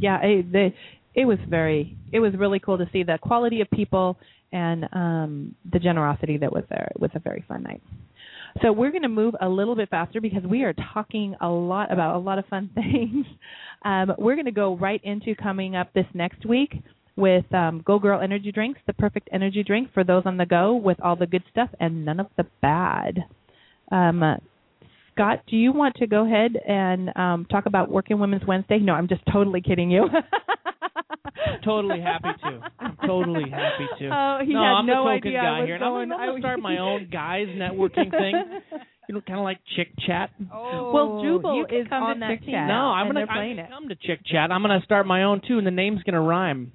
Yeah, 0.00 0.18
it, 0.22 0.74
it 1.14 1.24
was 1.24 1.38
very, 1.48 1.96
it 2.12 2.20
was 2.20 2.32
really 2.34 2.58
cool 2.58 2.78
to 2.78 2.88
see 2.92 3.02
the 3.02 3.18
quality 3.20 3.60
of 3.60 3.70
people 3.70 4.16
and 4.52 4.88
um, 4.92 5.54
the 5.72 5.78
generosity 5.78 6.36
that 6.38 6.52
was 6.52 6.64
there. 6.70 6.90
It 6.94 7.00
was 7.00 7.10
a 7.14 7.20
very 7.20 7.44
fun 7.46 7.62
night. 7.62 7.82
So 8.62 8.72
we're 8.72 8.90
going 8.90 9.02
to 9.02 9.08
move 9.08 9.34
a 9.40 9.48
little 9.48 9.76
bit 9.76 9.88
faster 9.90 10.20
because 10.20 10.42
we 10.42 10.64
are 10.64 10.74
talking 10.92 11.36
a 11.40 11.48
lot 11.48 11.92
about 11.92 12.16
a 12.16 12.18
lot 12.18 12.38
of 12.38 12.46
fun 12.46 12.70
things. 12.74 13.26
Um, 13.84 14.12
we're 14.18 14.34
going 14.34 14.46
to 14.46 14.50
go 14.52 14.76
right 14.76 15.00
into 15.04 15.34
coming 15.34 15.76
up 15.76 15.92
this 15.94 16.06
next 16.14 16.44
week 16.44 16.82
with 17.16 17.52
um, 17.54 17.82
Go 17.84 17.98
Girl 17.98 18.20
Energy 18.20 18.50
Drinks, 18.50 18.80
the 18.86 18.92
perfect 18.94 19.28
energy 19.32 19.62
drink 19.62 19.92
for 19.92 20.04
those 20.04 20.22
on 20.26 20.36
the 20.36 20.46
go 20.46 20.74
with 20.74 20.98
all 21.00 21.16
the 21.16 21.26
good 21.26 21.42
stuff 21.50 21.68
and 21.78 22.04
none 22.04 22.18
of 22.18 22.26
the 22.36 22.46
bad. 22.60 23.18
Um, 23.92 24.40
Scott, 25.20 25.42
do 25.48 25.56
you 25.56 25.72
want 25.72 25.96
to 25.96 26.06
go 26.06 26.24
ahead 26.24 26.52
and 26.66 27.10
um, 27.14 27.46
talk 27.50 27.66
about 27.66 27.90
Working 27.90 28.18
Women's 28.18 28.46
Wednesday? 28.46 28.78
No, 28.78 28.94
I'm 28.94 29.06
just 29.06 29.20
totally 29.30 29.60
kidding 29.60 29.90
you. 29.90 30.08
totally 31.64 32.00
happy 32.00 32.28
to. 32.42 32.60
I'm 32.78 32.96
totally 33.06 33.50
happy 33.50 33.86
to. 33.98 34.06
Oh, 34.08 34.38
he 34.44 34.54
no, 34.54 34.60
had 34.60 34.72
I'm 34.72 34.86
no 34.86 35.04
the 35.04 35.10
token 35.16 35.28
idea 35.28 35.40
I 35.40 35.60
guy 35.60 35.66
here. 35.66 35.74
and 35.74 35.84
I'm 35.84 35.90
going- 35.92 36.08
gonna- 36.08 36.22
I'm 36.22 36.28
gonna 36.30 36.40
start 36.40 36.60
my 36.60 36.78
own 36.78 37.08
guys 37.12 37.48
networking 37.48 38.10
thing. 38.10 38.60
You 39.08 39.14
know, 39.16 39.22
kind 39.26 39.40
of 39.40 39.44
like 39.44 39.58
Chick 39.74 39.88
Chat. 40.06 40.30
well, 40.38 41.20
Jubal 41.24 41.56
you 41.56 41.66
can 41.66 41.78
is 41.80 41.86
come 41.88 42.02
to 42.04 42.10
on 42.10 42.20
that 42.20 42.30
Chick 42.30 42.42
team. 42.42 42.54
Chat. 42.54 42.68
No, 42.68 42.74
I'm 42.94 43.08
gonna, 43.08 43.18
they're 43.20 43.28
I'm 43.28 43.34
playing 43.36 43.56
gonna 43.56 43.66
it. 43.66 43.70
come 43.72 43.88
to 43.88 43.96
Chick 43.96 44.20
Chat. 44.24 44.52
I'm 44.52 44.62
gonna 44.62 44.80
start 44.84 45.04
my 45.04 45.24
own 45.24 45.40
too, 45.44 45.58
and 45.58 45.66
the 45.66 45.72
name's 45.72 46.00
gonna 46.04 46.20
rhyme. 46.22 46.70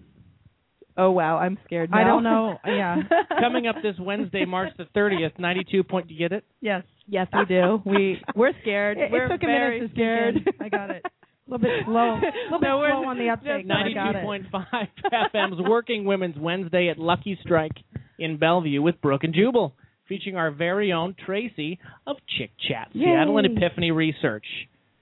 Oh 0.97 1.11
wow, 1.11 1.37
I'm 1.37 1.57
scared. 1.65 1.89
I 1.93 2.03
don't 2.03 2.23
know. 2.23 2.57
Yeah. 2.65 2.95
Coming 3.39 3.67
up 3.67 3.75
this 3.83 3.95
Wednesday, 3.99 4.45
March 4.45 4.69
the 4.77 4.85
30th, 4.95 5.37
92 5.39 5.83
point. 5.83 6.07
Do 6.07 6.13
you 6.13 6.19
get 6.19 6.31
it? 6.31 6.43
Yes. 6.61 6.83
Yes, 7.07 7.27
we 7.33 7.45
do. 7.45 7.81
We 7.85 8.21
we're 8.35 8.53
scared. 8.61 8.97
It, 9.01 9.11
we're 9.11 9.25
it 9.25 9.29
took 9.29 9.43
a 9.43 9.45
very 9.45 9.75
minute 9.81 9.89
to 9.89 9.93
scared. 9.95 10.35
scared. 10.41 10.55
I 10.61 10.69
got 10.69 10.89
it. 10.91 11.03
A 11.05 11.51
little 11.51 11.59
bit 11.67 11.85
slow. 11.85 12.15
A 12.15 12.15
little 12.15 12.59
bit 12.59 12.67
No, 12.67 12.79
slow 12.79 13.05
on 13.09 13.17
the 13.19 13.29
uptake. 13.29 13.67
but 13.67 13.75
I 13.77 13.93
got 13.93 14.15
it. 14.15 14.23
92.5 14.25 14.87
FM's 15.33 15.61
Working 15.69 16.05
Women's 16.05 16.37
Wednesday 16.37 16.87
at 16.89 16.97
Lucky 16.97 17.37
Strike 17.43 17.75
in 18.17 18.37
Bellevue 18.37 18.81
with 18.81 18.99
Brooke 19.01 19.23
and 19.25 19.33
Jubal, 19.33 19.73
featuring 20.07 20.37
our 20.37 20.49
very 20.49 20.91
own 20.93 21.15
Tracy 21.25 21.77
of 22.07 22.15
Chick 22.37 22.51
Chat, 22.67 22.89
Seattle 22.93 23.37
and 23.37 23.57
Epiphany 23.57 23.91
Research. 23.91 24.45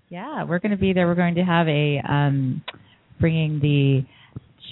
Yeah, 0.10 0.44
we're 0.44 0.60
going 0.60 0.72
to 0.72 0.78
be 0.78 0.92
there. 0.94 1.08
We're 1.08 1.16
going 1.16 1.36
to 1.36 1.44
have 1.44 1.68
a 1.68 2.00
um, 2.08 2.62
bringing 3.20 3.60
the 3.62 4.04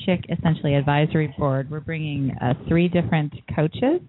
Chick 0.06 0.26
essentially 0.30 0.76
advisory 0.76 1.34
board. 1.38 1.70
We're 1.70 1.80
bringing 1.80 2.32
uh, 2.42 2.54
three 2.68 2.88
different 2.88 3.34
coaches. 3.56 4.02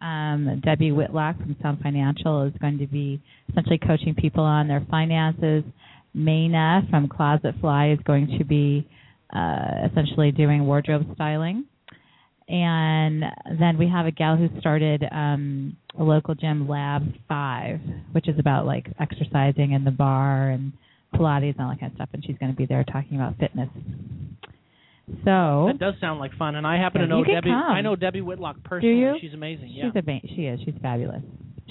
Um, 0.00 0.60
Debbie 0.64 0.90
Whitlock 0.90 1.36
from 1.38 1.56
Sound 1.62 1.80
Financial 1.80 2.42
is 2.42 2.52
going 2.60 2.78
to 2.78 2.86
be 2.86 3.22
essentially 3.50 3.78
coaching 3.78 4.14
people 4.14 4.42
on 4.42 4.66
their 4.66 4.84
finances. 4.90 5.64
Maina 6.14 6.82
from 6.90 7.08
Closet 7.08 7.54
Fly 7.60 7.90
is 7.90 7.98
going 8.04 8.36
to 8.38 8.44
be 8.44 8.88
uh, 9.34 9.86
essentially 9.90 10.32
doing 10.32 10.66
wardrobe 10.66 11.06
styling. 11.14 11.64
And 12.48 13.22
then 13.58 13.78
we 13.78 13.88
have 13.88 14.06
a 14.06 14.10
gal 14.10 14.36
who 14.36 14.48
started 14.60 15.04
um, 15.10 15.76
a 15.98 16.02
local 16.02 16.34
gym, 16.34 16.68
Lab 16.68 17.02
Five, 17.28 17.80
which 18.10 18.28
is 18.28 18.38
about 18.38 18.66
like 18.66 18.88
exercising 19.00 19.72
in 19.72 19.84
the 19.84 19.90
bar 19.90 20.50
and 20.50 20.72
Pilates 21.14 21.54
and 21.54 21.60
all 21.60 21.70
that 21.70 21.80
kind 21.80 21.92
of 21.92 21.96
stuff. 21.96 22.08
And 22.12 22.24
she's 22.24 22.36
going 22.38 22.52
to 22.52 22.56
be 22.56 22.66
there 22.66 22.84
talking 22.84 23.16
about 23.16 23.38
fitness. 23.38 23.68
So 25.24 25.64
That 25.68 25.78
does 25.78 25.94
sound 26.00 26.20
like 26.20 26.32
fun, 26.38 26.54
and 26.54 26.66
I 26.66 26.76
happen 26.78 27.00
Yeah, 27.00 27.06
to 27.08 27.10
know 27.12 27.24
Debbie. 27.24 27.50
come. 27.50 27.62
I 27.72 27.80
know 27.80 27.96
Debbie 27.96 28.20
Whitlock 28.20 28.62
personally. 28.64 28.94
Do 28.94 29.00
you? 29.00 29.14
She's 29.20 29.34
amazing. 29.34 29.68
she's 29.68 29.90
yeah. 29.94 29.98
a 29.98 30.02
ba- 30.02 30.20
she 30.34 30.42
is 30.46 30.60
she's 30.64 30.74
fabulous. 30.80 31.22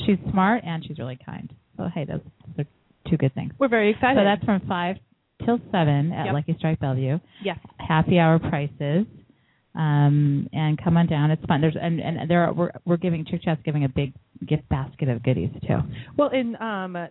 She's 0.06 0.18
smart 0.32 0.64
and 0.66 0.84
she's 0.86 0.98
really 1.00 1.18
kind. 1.26 1.52
So 1.78 1.88
hey, 1.94 2.06
those 2.06 2.22
are 2.58 2.66
two 3.10 3.18
good 3.18 3.34
things. 3.34 3.54
We're 3.58 3.68
very 3.70 3.92
excited. 3.92 4.18
So 4.20 4.24
that's 4.24 4.44
from 4.44 4.62
five 4.68 4.98
till 5.46 5.60
seven 5.72 6.12
at 6.12 6.26
Yep. 6.26 6.34
Lucky 6.34 6.56
Strike 6.58 6.80
Bellevue. 6.80 7.20
yes. 7.44 7.58
Happy 7.78 8.20
hour 8.20 8.38
prices. 8.40 9.06
Um, 9.74 10.50
and 10.52 10.78
come 10.84 10.98
on 10.98 11.08
down. 11.08 11.32
It's 11.32 11.44
fun. 11.46 11.62
There's 11.62 11.78
and, 11.82 12.02
and 12.02 12.30
there 12.30 12.44
are, 12.44 12.54
we're 12.54 12.72
we're 12.86 12.98
giving 12.98 13.24
Chick 13.26 13.42
Chat's 13.44 13.62
giving 13.64 13.86
a 13.86 13.90
big 13.90 14.14
gift 14.46 14.68
basket 14.68 15.08
of 15.08 15.24
goodies 15.24 15.50
too. 15.66 15.78
Well, 16.18 16.30
in 16.30 16.58
um, 16.62 16.96
uh, 16.98 17.08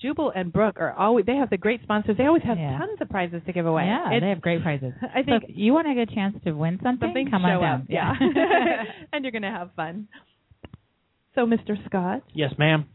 Jubal 0.00 0.30
and 0.34 0.52
Brooke 0.52 0.76
are 0.80 0.92
always 0.92 1.24
they 1.26 1.36
have 1.36 1.50
the 1.50 1.56
great 1.56 1.82
sponsors. 1.82 2.16
They 2.16 2.26
always 2.26 2.42
have 2.42 2.58
Yeah. 2.58 2.78
tons 2.78 3.00
of 3.00 3.08
prizes 3.08 3.42
to 3.46 3.52
give 3.52 3.66
away. 3.66 3.86
Yeah, 3.86 4.06
It's- 4.08 4.20
they 4.22 4.28
have 4.28 4.40
great 4.40 4.62
prizes. 4.62 4.92
I 5.14 5.20
So 5.20 5.24
think 5.26 5.44
if 5.44 5.56
you 5.56 5.72
want 5.72 5.86
to 5.88 5.94
get 5.94 6.10
a 6.10 6.14
chance 6.14 6.36
to 6.44 6.52
win 6.52 6.78
something, 6.82 7.08
something 7.08 7.30
come 7.30 7.42
show 7.42 7.48
on 7.48 7.60
down. 7.60 7.80
up. 7.82 7.86
Yeah, 7.88 8.14
and 9.12 9.24
you're 9.24 9.32
gonna 9.32 9.50
have 9.50 9.70
fun. 9.74 10.08
So, 11.34 11.46
Mr. 11.46 11.76
Scott, 11.86 12.22
Yes, 12.32 12.54
ma'am. 12.58 12.86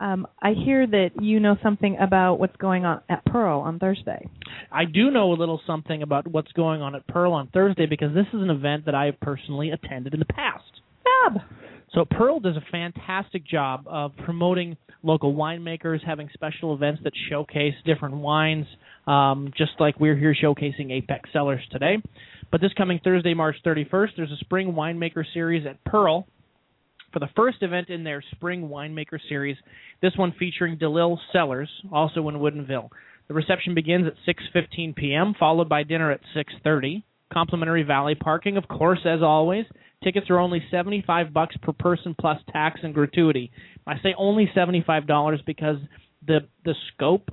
um, 0.00 0.26
I 0.42 0.52
hear 0.52 0.86
that 0.86 1.10
you 1.22 1.40
know 1.40 1.56
something 1.62 1.96
about 1.98 2.38
what's 2.38 2.56
going 2.56 2.84
on 2.84 3.00
at 3.08 3.24
Pearl 3.24 3.60
on 3.60 3.78
Thursday. 3.78 4.26
I 4.70 4.84
do 4.84 5.10
know 5.10 5.32
a 5.32 5.34
little 5.34 5.60
something 5.66 6.02
about 6.02 6.26
what's 6.26 6.52
going 6.52 6.82
on 6.82 6.94
at 6.94 7.06
Pearl 7.06 7.32
on 7.32 7.46
Thursday 7.48 7.86
because 7.86 8.12
this 8.14 8.26
is 8.34 8.40
an 8.42 8.50
event 8.50 8.84
that 8.84 8.94
I 8.94 9.06
have 9.06 9.18
personally 9.20 9.70
attended 9.70 10.12
in 10.12 10.20
the 10.20 10.26
past. 10.26 10.80
Fab. 11.04 11.40
So 11.94 12.04
Pearl 12.04 12.38
does 12.38 12.56
a 12.56 12.64
fantastic 12.70 13.44
job 13.44 13.84
of 13.86 14.12
promoting 14.24 14.76
local 15.02 15.34
winemakers, 15.34 15.98
having 16.06 16.28
special 16.32 16.72
events 16.74 17.00
that 17.02 17.12
showcase 17.28 17.74
different 17.84 18.16
wines, 18.16 18.66
um, 19.06 19.52
just 19.56 19.72
like 19.80 19.98
we're 19.98 20.16
here 20.16 20.34
showcasing 20.40 20.92
Apex 20.92 21.30
Cellars 21.32 21.62
today. 21.72 21.96
But 22.52 22.60
this 22.60 22.72
coming 22.76 23.00
Thursday, 23.02 23.34
March 23.34 23.56
31st, 23.64 24.10
there's 24.16 24.30
a 24.30 24.36
spring 24.36 24.72
winemaker 24.72 25.24
series 25.34 25.66
at 25.66 25.82
Pearl. 25.84 26.26
For 27.12 27.18
the 27.18 27.28
first 27.34 27.58
event 27.62 27.88
in 27.88 28.04
their 28.04 28.22
spring 28.32 28.68
winemaker 28.68 29.18
series, 29.28 29.56
this 30.00 30.12
one 30.16 30.32
featuring 30.38 30.78
DeLille 30.78 31.18
Cellars, 31.32 31.68
also 31.92 32.28
in 32.28 32.36
Woodinville. 32.36 32.88
The 33.26 33.34
reception 33.34 33.74
begins 33.74 34.06
at 34.06 34.14
6:15 34.26 34.94
p.m., 34.94 35.34
followed 35.38 35.68
by 35.68 35.82
dinner 35.82 36.12
at 36.12 36.20
6:30. 36.36 37.02
Complimentary 37.32 37.82
valet 37.82 38.14
parking, 38.14 38.56
of 38.56 38.66
course, 38.68 39.00
as 39.04 39.22
always. 39.22 39.64
Tickets 40.02 40.30
are 40.30 40.38
only 40.38 40.62
75 40.70 41.32
bucks 41.32 41.56
per 41.62 41.72
person 41.72 42.14
plus 42.18 42.38
tax 42.52 42.80
and 42.82 42.94
gratuity. 42.94 43.50
I 43.86 43.96
say 44.02 44.14
only 44.16 44.50
$75 44.56 45.44
because 45.44 45.76
the 46.26 46.40
the 46.64 46.74
scope 46.94 47.30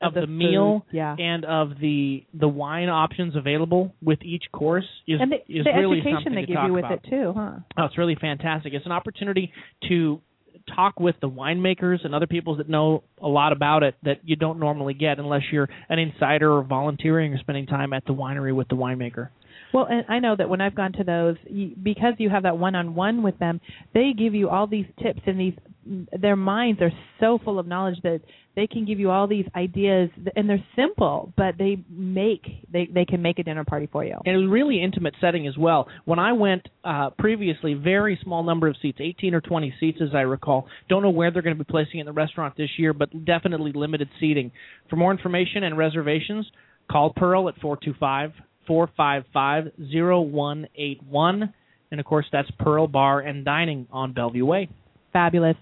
of, 0.00 0.08
Of 0.08 0.14
the 0.14 0.20
the, 0.22 0.26
meal 0.28 0.84
food, 0.90 0.96
yeah. 0.96 1.16
and 1.18 1.44
of 1.44 1.70
the 1.80 2.24
the 2.32 2.48
wine 2.48 2.88
options 2.88 3.34
available 3.36 3.94
with 4.02 4.20
each 4.22 4.44
course 4.52 4.86
is 5.06 5.20
and 5.20 5.32
the, 5.32 5.36
is 5.52 5.64
the 5.64 5.72
really 5.76 5.98
education 5.98 6.16
something 6.24 6.34
they 6.34 6.40
to 6.42 6.46
give 6.46 6.56
talk 6.56 6.66
you 6.68 6.72
with 6.72 6.84
about. 6.84 7.04
it 7.04 7.10
too, 7.10 7.32
huh? 7.36 7.52
Oh, 7.76 7.84
it's 7.84 7.98
really 7.98 8.16
fantastic. 8.20 8.72
It's 8.74 8.86
an 8.86 8.92
opportunity 8.92 9.52
to 9.88 10.20
talk 10.74 11.00
with 11.00 11.16
the 11.20 11.28
winemakers 11.28 12.04
and 12.04 12.14
other 12.14 12.26
people 12.26 12.56
that 12.56 12.68
know 12.68 13.02
a 13.22 13.26
lot 13.28 13.52
about 13.52 13.82
it 13.82 13.94
that 14.04 14.20
you 14.24 14.36
don't 14.36 14.58
normally 14.58 14.92
get 14.94 15.18
unless 15.18 15.42
you're 15.50 15.68
an 15.88 15.98
insider 15.98 16.52
or 16.52 16.62
volunteering 16.62 17.32
or 17.34 17.38
spending 17.38 17.66
time 17.66 17.92
at 17.92 18.04
the 18.06 18.12
winery 18.12 18.54
with 18.54 18.68
the 18.68 18.76
winemaker. 18.76 19.30
Well, 19.72 19.86
and 19.88 20.04
I 20.08 20.18
know 20.18 20.34
that 20.36 20.48
when 20.48 20.60
I've 20.60 20.74
gone 20.74 20.92
to 20.94 21.04
those, 21.04 21.36
because 21.82 22.14
you 22.18 22.30
have 22.30 22.44
that 22.44 22.58
one-on-one 22.58 23.22
with 23.22 23.38
them, 23.38 23.60
they 23.94 24.12
give 24.16 24.34
you 24.34 24.48
all 24.48 24.66
these 24.66 24.86
tips 25.02 25.20
and 25.26 25.38
these. 25.38 25.54
Their 26.12 26.36
minds 26.36 26.82
are 26.82 26.90
so 27.18 27.38
full 27.42 27.58
of 27.58 27.66
knowledge 27.66 27.96
that 28.02 28.20
they 28.54 28.66
can 28.66 28.84
give 28.84 29.00
you 29.00 29.10
all 29.10 29.26
these 29.26 29.46
ideas, 29.54 30.10
and 30.36 30.48
they're 30.48 30.62
simple, 30.76 31.32
but 31.36 31.56
they 31.56 31.82
make 31.88 32.42
they 32.70 32.86
they 32.92 33.06
can 33.06 33.22
make 33.22 33.38
a 33.38 33.42
dinner 33.42 33.64
party 33.64 33.88
for 33.90 34.04
you. 34.04 34.16
And 34.26 34.44
a 34.44 34.48
really 34.48 34.82
intimate 34.82 35.14
setting 35.20 35.46
as 35.46 35.56
well. 35.56 35.88
When 36.04 36.18
I 36.18 36.32
went 36.32 36.68
uh, 36.84 37.10
previously, 37.18 37.72
very 37.74 38.18
small 38.22 38.42
number 38.42 38.68
of 38.68 38.76
seats, 38.82 38.98
18 39.00 39.32
or 39.32 39.40
20 39.40 39.74
seats 39.80 39.98
as 40.02 40.08
I 40.14 40.22
recall. 40.22 40.66
Don't 40.88 41.02
know 41.02 41.10
where 41.10 41.30
they're 41.30 41.42
going 41.42 41.56
to 41.56 41.64
be 41.64 41.70
placing 41.70 41.98
it 41.98 42.00
in 42.00 42.06
the 42.06 42.12
restaurant 42.12 42.54
this 42.56 42.70
year, 42.78 42.92
but 42.92 43.24
definitely 43.24 43.72
limited 43.74 44.08
seating. 44.20 44.50
For 44.90 44.96
more 44.96 45.12
information 45.12 45.62
and 45.62 45.78
reservations, 45.78 46.50
call 46.90 47.12
Pearl 47.14 47.48
at 47.48 47.54
425 47.60 48.32
455 48.68 49.72
0181. 49.78 51.54
And 51.90 52.00
of 52.00 52.06
course, 52.06 52.26
that's 52.30 52.50
Pearl 52.60 52.86
Bar 52.86 53.20
and 53.20 53.44
Dining 53.44 53.88
on 53.90 54.12
Bellevue 54.12 54.44
Way. 54.44 54.68
Fabulous. 55.12 55.56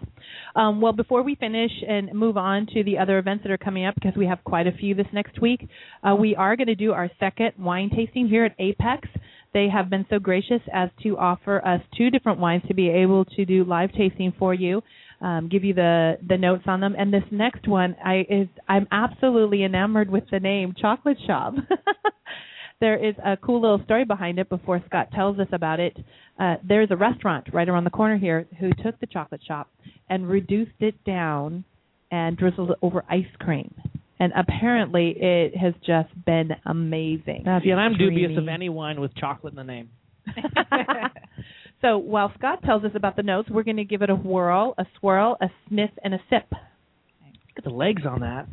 Um, 0.57 0.81
well, 0.81 0.93
before 0.93 1.23
we 1.23 1.37
finish 1.37 1.71
and 1.89 2.13
move 2.13 2.37
on 2.37 2.67
to 2.75 2.83
the 2.83 2.99
other 2.99 3.19
events 3.19 3.45
that 3.45 3.53
are 3.53 3.59
coming 3.59 3.87
up, 3.87 3.95
because 3.95 4.15
we 4.17 4.27
have 4.27 4.43
quite 4.45 4.67
a 4.67 4.73
few 4.73 4.95
this 4.95 5.07
next 5.13 5.41
week, 5.41 5.69
uh, 6.03 6.15
we 6.17 6.35
are 6.35 6.57
going 6.57 6.67
to 6.67 6.75
do 6.75 6.93
our 6.93 7.09
second 7.21 7.53
wine 7.59 7.91
tasting 7.95 8.29
here 8.29 8.45
at 8.45 8.55
Apex. 8.59 9.09
They 9.55 9.69
have 9.69 9.89
been 9.89 10.05
so 10.11 10.19
gracious 10.19 10.61
as 10.75 10.91
to 11.05 11.17
offer 11.17 11.65
us 11.65 11.81
two 11.97 12.11
different 12.11 12.41
wines 12.41 12.63
to 12.69 12.75
be 12.75 12.89
able 12.91 13.25
to 13.25 13.45
do 13.45 13.65
live 13.65 13.93
tasting 13.93 14.33
for 14.39 14.53
you. 14.53 14.83
Um, 15.23 15.49
give 15.49 15.65
you 15.65 15.73
the 15.73 16.19
the 16.29 16.37
notes 16.37 16.65
on 16.67 16.81
them, 16.81 16.95
and 16.99 17.11
this 17.11 17.23
next 17.31 17.67
one, 17.67 17.97
I 18.05 18.27
is 18.29 18.49
I'm 18.69 18.87
absolutely 18.91 19.65
enamored 19.65 20.11
with 20.11 20.25
the 20.31 20.41
name 20.41 20.75
Chocolate 20.79 21.17
Shop. 21.27 21.55
there 22.81 23.03
is 23.03 23.15
a 23.25 23.37
cool 23.37 23.61
little 23.61 23.83
story 23.85 24.05
behind 24.05 24.39
it 24.39 24.49
before 24.49 24.83
Scott 24.87 25.09
tells 25.15 25.39
us 25.39 25.49
about 25.53 25.81
it. 25.81 25.97
Uh, 26.39 26.57
there's 26.67 26.91
a 26.91 26.97
restaurant 26.97 27.49
right 27.53 27.69
around 27.69 27.85
the 27.85 27.91
corner 27.91 28.19
here 28.19 28.47
who 28.61 28.71
took 28.83 28.99
the 29.01 29.07
chocolate 29.07 29.41
shop 29.47 29.71
and 30.11 30.29
reduced 30.29 30.81
it 30.81 31.03
down 31.05 31.65
and 32.11 32.37
drizzled 32.37 32.71
it 32.71 32.77
over 32.83 33.05
ice 33.09 33.25
cream. 33.39 33.75
And 34.19 34.33
apparently 34.37 35.15
it 35.19 35.57
has 35.57 35.75
just 35.87 36.09
been 36.25 36.51
amazing. 36.65 37.45
See, 37.63 37.71
and 37.71 37.81
I'm 37.81 37.97
dubious 37.97 38.33
of 38.37 38.49
any 38.49 38.69
wine 38.69 39.01
with 39.01 39.15
chocolate 39.15 39.53
in 39.53 39.57
the 39.57 39.65
name. 39.65 39.91
so 41.83 41.99
while 41.99 42.33
Scott 42.39 42.63
tells 42.63 42.85
us 42.85 42.93
about 42.95 43.17
the 43.17 43.23
notes, 43.23 43.49
we're 43.51 43.63
going 43.63 43.77
to 43.77 43.85
give 43.85 44.03
it 44.03 44.11
a 44.11 44.15
whirl, 44.15 44.75
a 44.79 44.87
swirl, 44.99 45.37
a 45.41 45.49
sniff, 45.69 45.91
and 46.03 46.15
a 46.15 46.19
sip. 46.31 46.47
Look 46.51 47.59
at 47.59 47.65
the 47.65 47.71
legs 47.71 48.03
on 48.09 48.21
that. 48.21 48.47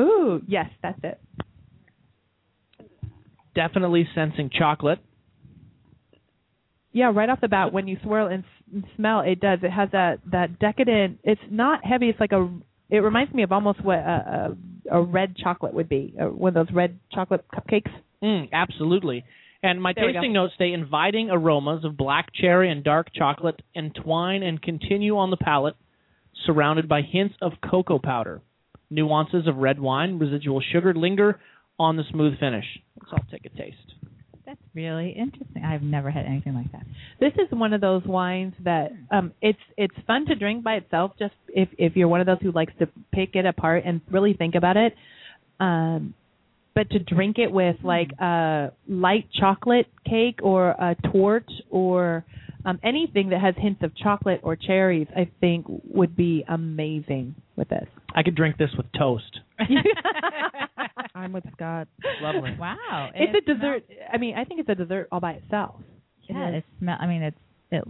Ooh, 0.00 0.40
yes, 0.46 0.66
that's 0.82 0.98
it. 1.02 1.20
Definitely 3.54 4.08
sensing 4.14 4.50
chocolate. 4.50 4.98
Yeah, 6.92 7.12
right 7.14 7.28
off 7.28 7.40
the 7.40 7.48
bat, 7.48 7.72
when 7.72 7.86
you 7.86 7.98
swirl 8.02 8.28
and, 8.28 8.44
s- 8.44 8.82
smell, 8.96 9.20
it 9.20 9.40
does. 9.40 9.58
It 9.62 9.70
has 9.70 9.90
that 9.92 10.20
that 10.32 10.58
decadent. 10.58 11.20
It's 11.22 11.40
not 11.50 11.84
heavy. 11.84 12.08
It's 12.08 12.20
like 12.20 12.32
a. 12.32 12.50
It 12.90 12.98
reminds 12.98 13.34
me 13.34 13.42
of 13.42 13.52
almost 13.52 13.84
what 13.84 13.98
a, 13.98 14.56
a, 14.90 14.98
a 14.98 15.02
red 15.02 15.36
chocolate 15.36 15.74
would 15.74 15.88
be. 15.88 16.14
Uh, 16.20 16.26
one 16.26 16.56
of 16.56 16.66
those 16.66 16.74
red 16.74 16.98
chocolate 17.12 17.44
cupcakes. 17.54 17.90
Mm, 18.22 18.48
absolutely. 18.52 19.24
And 19.62 19.82
my 19.82 19.92
There 19.92 20.10
tasting 20.12 20.32
notes 20.32 20.54
say 20.58 20.72
inviting 20.72 21.30
aromas 21.30 21.84
of 21.84 21.96
black 21.96 22.32
cherry 22.32 22.70
and 22.70 22.82
dark 22.84 23.08
chocolate 23.14 23.60
entwine 23.74 24.42
and 24.42 24.60
continue 24.62 25.18
on 25.18 25.30
the 25.30 25.36
palate, 25.36 25.74
surrounded 26.46 26.88
by 26.88 27.02
hints 27.02 27.34
of 27.42 27.52
cocoa 27.68 27.98
powder. 27.98 28.40
Nuances 28.90 29.46
of 29.46 29.56
red 29.56 29.78
wine, 29.78 30.18
residual 30.18 30.62
sugar 30.72 30.94
linger 30.94 31.38
on 31.78 31.96
the 31.96 32.04
smooth 32.10 32.38
finish. 32.38 32.64
Let's 33.00 33.12
all 33.12 33.24
take 33.30 33.44
a 33.44 33.50
taste. 33.50 33.76
That's 34.48 34.60
really 34.74 35.10
interesting. 35.10 35.62
I've 35.62 35.82
never 35.82 36.10
had 36.10 36.24
anything 36.24 36.54
like 36.54 36.72
that. 36.72 36.86
This 37.20 37.34
is 37.34 37.50
one 37.50 37.74
of 37.74 37.82
those 37.82 38.02
wines 38.04 38.54
that 38.64 38.92
um 39.10 39.32
it's 39.42 39.58
it's 39.76 39.94
fun 40.06 40.24
to 40.24 40.34
drink 40.34 40.64
by 40.64 40.76
itself 40.76 41.12
just 41.18 41.34
if 41.48 41.68
if 41.76 41.96
you're 41.96 42.08
one 42.08 42.20
of 42.20 42.26
those 42.26 42.38
who 42.40 42.50
likes 42.52 42.72
to 42.78 42.88
pick 43.12 43.34
it 43.34 43.44
apart 43.44 43.82
and 43.84 44.00
really 44.10 44.32
think 44.32 44.54
about 44.54 44.78
it. 44.78 44.94
Um 45.60 46.14
but 46.74 46.88
to 46.90 46.98
drink 46.98 47.36
it 47.38 47.52
with 47.52 47.76
like 47.82 48.10
a 48.20 48.72
light 48.88 49.28
chocolate 49.38 49.86
cake 50.08 50.38
or 50.42 50.70
a 50.70 50.96
torte 51.12 51.52
or 51.68 52.24
um 52.64 52.80
anything 52.82 53.28
that 53.28 53.42
has 53.42 53.54
hints 53.58 53.82
of 53.82 53.94
chocolate 53.98 54.40
or 54.42 54.56
cherries, 54.56 55.08
I 55.14 55.30
think 55.40 55.66
would 55.68 56.16
be 56.16 56.42
amazing 56.48 57.34
with 57.54 57.68
this. 57.68 57.86
I 58.14 58.22
could 58.22 58.34
drink 58.34 58.56
this 58.56 58.70
with 58.78 58.86
toast. 58.98 59.40
I'm 61.18 61.32
with 61.32 61.44
Scott. 61.54 61.88
Lovely. 62.22 62.54
Wow, 62.58 63.10
It's 63.14 63.34
It 63.36 63.44
a 63.50 63.54
dessert. 63.54 63.82
I 64.12 64.18
mean, 64.18 64.34
I 64.36 64.44
think 64.44 64.60
it's 64.60 64.68
a 64.68 64.74
dessert 64.74 65.08
all 65.12 65.20
by 65.20 65.32
itself. 65.32 65.76
Yeah, 66.28 66.48
It 66.48 66.54
it 66.56 66.64
smell. 66.78 66.96
I 67.00 67.06
mean, 67.06 67.22
it's 67.22 67.36
it. 67.70 67.84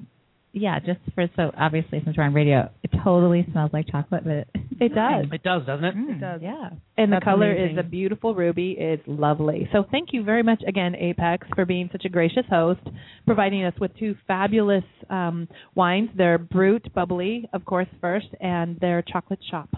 Yeah, 0.53 0.79
just 0.81 0.99
for 1.15 1.27
so 1.37 1.53
obviously 1.57 2.01
since 2.05 2.17
we're 2.17 2.25
on 2.25 2.33
radio, 2.35 2.71
it 2.83 2.91
totally 3.05 3.47
smells 3.53 3.71
like 3.73 3.87
chocolate, 3.91 4.25
but 4.25 4.33
it, 4.33 4.49
It 4.81 4.89
does. 4.95 5.27
It 5.31 5.43
does, 5.43 5.67
doesn't 5.67 5.85
it? 5.85 5.95
Mm, 5.95 6.21
does. 6.21 6.41
Yeah. 6.43 6.71
And 6.97 7.13
the 7.13 7.21
color 7.23 7.53
amazing. 7.53 7.79
is 7.79 7.85
a 7.85 7.89
beautiful 7.89 8.35
ruby. 8.35 8.75
It's 8.79 9.03
lovely. 9.07 9.69
So 9.73 9.85
thank 9.91 10.09
you 10.13 10.25
very 10.25 10.43
much 10.43 10.63
again, 10.67 10.97
Apex, 10.97 11.47
for 11.55 11.65
being 11.67 11.89
such 11.93 12.05
a 12.07 12.09
gracious 12.09 12.45
host, 12.49 12.81
providing 13.27 13.63
us 13.65 13.75
with 13.79 13.97
two 13.99 14.17
fabulous 14.27 14.85
um, 15.11 15.49
wines. 15.75 16.09
Their 16.17 16.39
Brut 16.39 16.93
Bubbly, 16.95 17.49
of 17.53 17.65
course, 17.67 17.89
first, 18.01 18.29
and 18.41 18.81
their 18.81 19.03
Chocolate 19.03 19.41
Shop 19.51 19.69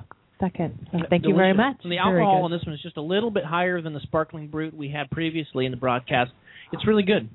second. 0.41 0.89
So 0.93 0.99
thank 1.09 1.27
you 1.27 1.35
very 1.35 1.55
much. 1.55 1.77
And 1.83 1.93
the 1.93 1.99
alcohol 1.99 2.43
on 2.45 2.51
this 2.51 2.63
one 2.65 2.75
is 2.75 2.83
just 2.83 2.97
a 2.97 3.03
little 3.03 3.31
bit 3.31 3.45
higher 3.45 3.81
than 3.81 3.93
the 3.93 4.01
sparkling 4.01 4.49
brut 4.49 4.75
we 4.75 4.91
had 4.91 5.11
previously 5.11 5.67
in 5.67 5.71
the 5.71 5.77
broadcast. 5.77 6.33
It's 6.73 6.87
really 6.87 7.03
good. 7.03 7.29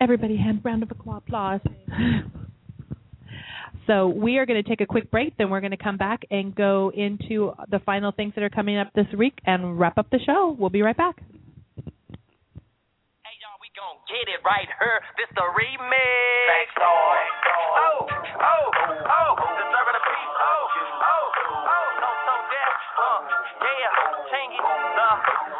Everybody, 0.00 0.36
hand 0.36 0.60
round 0.64 0.82
of 0.82 0.90
applause. 0.90 1.60
So 3.86 4.08
we 4.08 4.38
are 4.38 4.46
going 4.46 4.62
to 4.62 4.68
take 4.68 4.80
a 4.80 4.86
quick 4.86 5.10
break. 5.10 5.36
Then 5.36 5.50
we're 5.50 5.60
going 5.60 5.72
to 5.72 5.76
come 5.76 5.96
back 5.96 6.22
and 6.30 6.54
go 6.54 6.90
into 6.94 7.52
the 7.70 7.80
final 7.80 8.12
things 8.12 8.32
that 8.34 8.42
are 8.42 8.50
coming 8.50 8.78
up 8.78 8.90
this 8.94 9.06
week 9.16 9.38
and 9.44 9.78
wrap 9.78 9.98
up 9.98 10.08
the 10.10 10.20
show. 10.24 10.56
We'll 10.58 10.70
be 10.70 10.82
right 10.82 10.96
back. 10.96 11.16
Gon' 13.84 14.00
get 14.08 14.24
it 14.32 14.40
right 14.48 14.64
here. 14.80 14.98
This 15.20 15.28
the 15.36 15.44
remix. 15.44 16.72
Oh, 16.80 18.08
oh, 18.40 18.64
oh, 18.72 19.30
disturbing 19.60 19.92
the 19.92 20.02
peace. 20.08 20.32
Oh, 20.40 20.64
oh, 21.04 21.24
oh, 21.68 21.86
no, 22.00 22.08
so 22.24 22.34
deaf. 22.48 22.72
Uh, 22.96 23.20
yeah, 23.60 23.92
Chingy, 24.32 24.56
the 24.56 25.08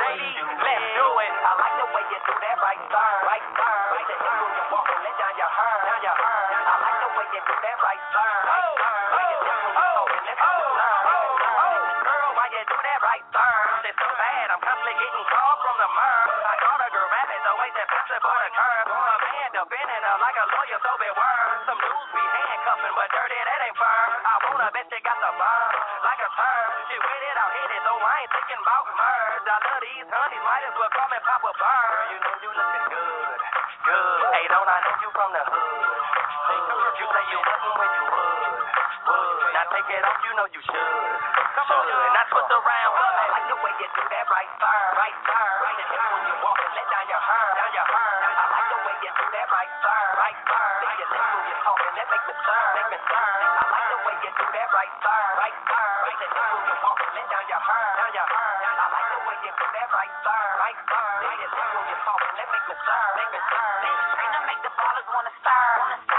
lady, 0.01 0.33
let's 0.41 0.87
do 0.97 1.09
it. 1.20 1.33
I 1.37 1.53
like 1.53 1.77
the 1.77 1.89
way 1.93 2.05
you 2.09 2.18
do 2.25 2.33
that 2.33 2.57
right 2.64 2.81
there, 2.81 3.16
right 3.29 3.45
there. 3.45 3.85
Right 3.93 4.09
there, 4.09 4.37
when 4.41 4.57
you 4.57 4.64
walk 4.72 4.89
and 4.89 5.05
let 5.05 5.14
down 5.20 5.35
your 5.37 5.53
hair, 5.53 5.77
down 5.85 6.01
your 6.01 6.16
hair. 6.16 6.41
I 6.64 6.75
like 6.81 6.99
the 7.05 7.11
way 7.20 7.27
you 7.29 7.41
do 7.45 7.57
that 7.61 7.77
right 7.77 8.05
there, 8.09 8.41
right 8.49 8.72
there. 8.81 9.05
When 9.05 9.25
you 9.29 9.37
dip 9.45 9.61
when 9.61 10.25
you 10.25 10.33
talk 10.41 10.64
and 10.64 10.72
let 10.72 10.72
me 10.72 10.72
learn. 10.81 11.12
Oh, 11.61 11.77
girl, 12.09 12.31
why 12.41 12.47
you 12.57 12.62
do 12.72 12.79
that 12.89 13.01
right 13.05 13.27
there? 13.37 13.85
It's 13.85 14.01
so 14.01 14.09
bad, 14.16 14.49
I'm 14.49 14.62
constantly 14.64 14.97
getting 14.97 15.29
the 15.85 15.91
murk. 15.93 16.28
I 16.49 16.55
caught 16.64 16.80
a 16.80 16.89
girl 16.97 17.09
rapping 17.12 17.45
the 17.45 17.55
way 17.61 17.68
that 17.76 17.89
picture 17.93 18.20
for 18.24 18.32
the 18.41 18.51
curb. 18.57 18.87
A 18.89 19.16
man 19.20 19.49
defending 19.53 20.01
her 20.01 20.16
uh, 20.16 20.24
like 20.24 20.37
a 20.41 20.47
lawyer, 20.49 20.80
so 20.80 20.93
beware. 20.97 21.45
Some 21.68 21.76
dudes 21.76 22.11
be 22.16 22.24
handcuffing, 22.24 22.95
but 22.97 23.09
dirty, 23.12 23.37
that 23.37 23.61
ain't 23.68 23.76
firm. 23.76 24.11
I 24.24 24.35
wanna 24.49 24.68
bet 24.72 24.89
you 24.89 25.01
got 25.05 25.18
the 25.20 25.32
burn, 25.37 25.72
like 26.09 26.20
a 26.24 26.30
turd. 26.32 26.68
She 26.89 26.97
it, 26.97 27.37
I'll 27.37 27.53
hit 27.53 27.68
it, 27.68 27.82
though 27.85 28.01
I 28.01 28.16
ain't 28.24 28.32
thinking 28.32 28.61
about 28.64 28.85
merge. 28.97 29.45
I 29.45 29.57
love 29.61 29.80
these 29.85 30.09
honeys, 30.09 30.45
might 30.49 30.64
as 30.64 30.74
well 30.80 30.93
call 30.97 31.09
me 31.12 31.20
Papa 31.20 31.51
Bird. 31.53 32.05
You 32.09 32.16
know 32.16 32.37
you 32.41 32.51
looking 32.57 32.87
good, 32.89 33.39
good. 33.85 34.20
Hey, 34.41 34.45
don't 34.49 34.64
I 34.64 34.78
know 34.89 34.97
you 35.05 35.11
from 35.12 35.30
the 35.37 35.45
hood? 35.53 36.14
You 36.35 36.41
say 36.43 37.24
you 37.30 37.39
when 37.78 37.91
you 37.95 38.05
would, 38.11 38.59
would. 39.07 39.55
Now 39.55 39.70
take 39.70 39.87
it 39.87 40.03
off, 40.03 40.18
you 40.18 40.32
know 40.35 40.47
you 40.51 40.62
should. 40.66 40.74
On, 40.74 41.87
and 41.87 42.26
twist 42.26 42.51
around, 42.51 42.95
I 42.99 43.26
like 43.39 43.47
the 43.47 43.59
way 43.62 43.70
you 43.78 43.87
do 43.95 44.03
that 44.03 44.26
right 44.26 44.51
right. 44.59 44.91
Right 44.99 45.14
when 45.62 45.74
you 45.78 45.87
down 46.91 47.07
your 47.07 47.22
hair, 47.22 47.49
down 47.55 47.70
your 47.70 47.87
hair. 47.87 48.14
I 48.35 48.47
like 48.51 48.66
the 48.66 48.78
way 48.82 48.95
you 48.99 49.11
do 49.14 49.26
that 49.30 49.47
right 49.47 49.72
right 49.78 50.39
there. 50.43 50.74
Then 50.82 50.95
you 50.99 51.07
that 51.07 52.07
make 52.11 52.24
me 52.26 52.35
stir, 52.35 52.66
make 52.82 52.91
me 52.91 52.99
stir. 52.99 53.30
I 53.55 53.66
like 53.70 53.89
the 53.95 53.99
way 54.03 54.14
you 54.26 54.30
do 54.35 54.47
that 54.59 54.68
right 54.74 54.95
right 55.39 55.55
you 55.55 57.24
down 57.30 57.47
your 57.47 57.62
hair, 57.62 57.89
down 57.95 58.11
your 58.11 58.26
hair. 58.26 58.55
I 58.59 58.87
like 58.91 59.07
the 59.07 59.20
way 59.22 59.37
you 59.39 59.53
do 59.55 59.66
that 59.70 59.89
right 59.95 60.14
right. 60.18 60.78
Then 60.82 61.37
you 61.39 61.49
that 61.55 62.49
make 62.51 62.66
me 62.66 62.74
stir, 62.74 63.07
make 63.22 63.30
me 63.30 63.41
to 64.35 64.41
make 64.51 64.61
the 64.66 64.72
ballers 64.74 65.07
wanna 65.14 65.30
stir. 65.39 66.14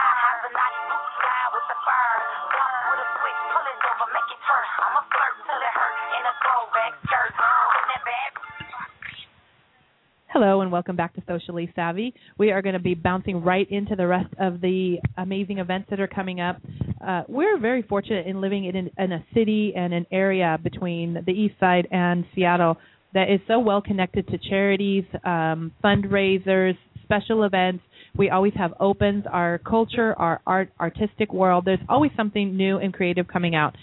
Hello 10.36 10.60
and 10.60 10.70
welcome 10.70 10.98
back 10.98 11.14
to 11.14 11.24
Socially 11.28 11.72
Savvy. 11.76 12.14
We 12.38 12.52
are 12.52 12.62
going 12.62 12.74
to 12.74 12.80
be 12.80 12.94
bouncing 12.94 13.42
right 13.42 13.66
into 13.72 13.96
the 13.96 14.06
rest 14.06 14.34
of 14.38 14.60
the 14.60 14.98
amazing 15.18 15.60
events 15.60 15.90
that 15.90 16.02
are 16.02 16.08
coming 16.08 16.42
up. 16.42 16.60
Uh, 17.06 17.24
we're 17.30 17.58
very 17.58 17.84
fortunate 17.84 18.28
in 18.28 18.42
living 18.42 18.66
in, 18.66 18.76
in 18.98 19.12
a 19.14 19.24
city 19.34 19.72
and 19.78 19.94
an 19.94 20.06
area 20.12 20.60
between 20.62 21.24
the 21.26 21.32
East 21.32 21.56
Side 21.58 21.88
and 21.90 22.26
Seattle 22.36 22.78
that 23.14 23.30
is 23.30 23.40
so 23.48 23.60
well 23.60 23.82
connected 23.82 24.28
to 24.28 24.38
charities, 24.38 25.06
um, 25.24 25.72
fundraisers, 25.82 26.78
special 27.04 27.46
events. 27.46 27.82
We 28.18 28.30
always 28.30 28.54
have 28.56 28.74
opens. 28.80 29.26
Our 29.32 29.60
culture, 29.60 30.14
our 30.18 30.42
art, 30.48 30.72
artistic 30.80 31.34
world. 31.34 31.66
There's 31.66 31.80
always 31.90 32.12
something 32.16 32.56
new 32.56 32.78
and 32.78 32.94
creative 32.94 33.28
coming 33.28 33.56
out. 33.56 33.76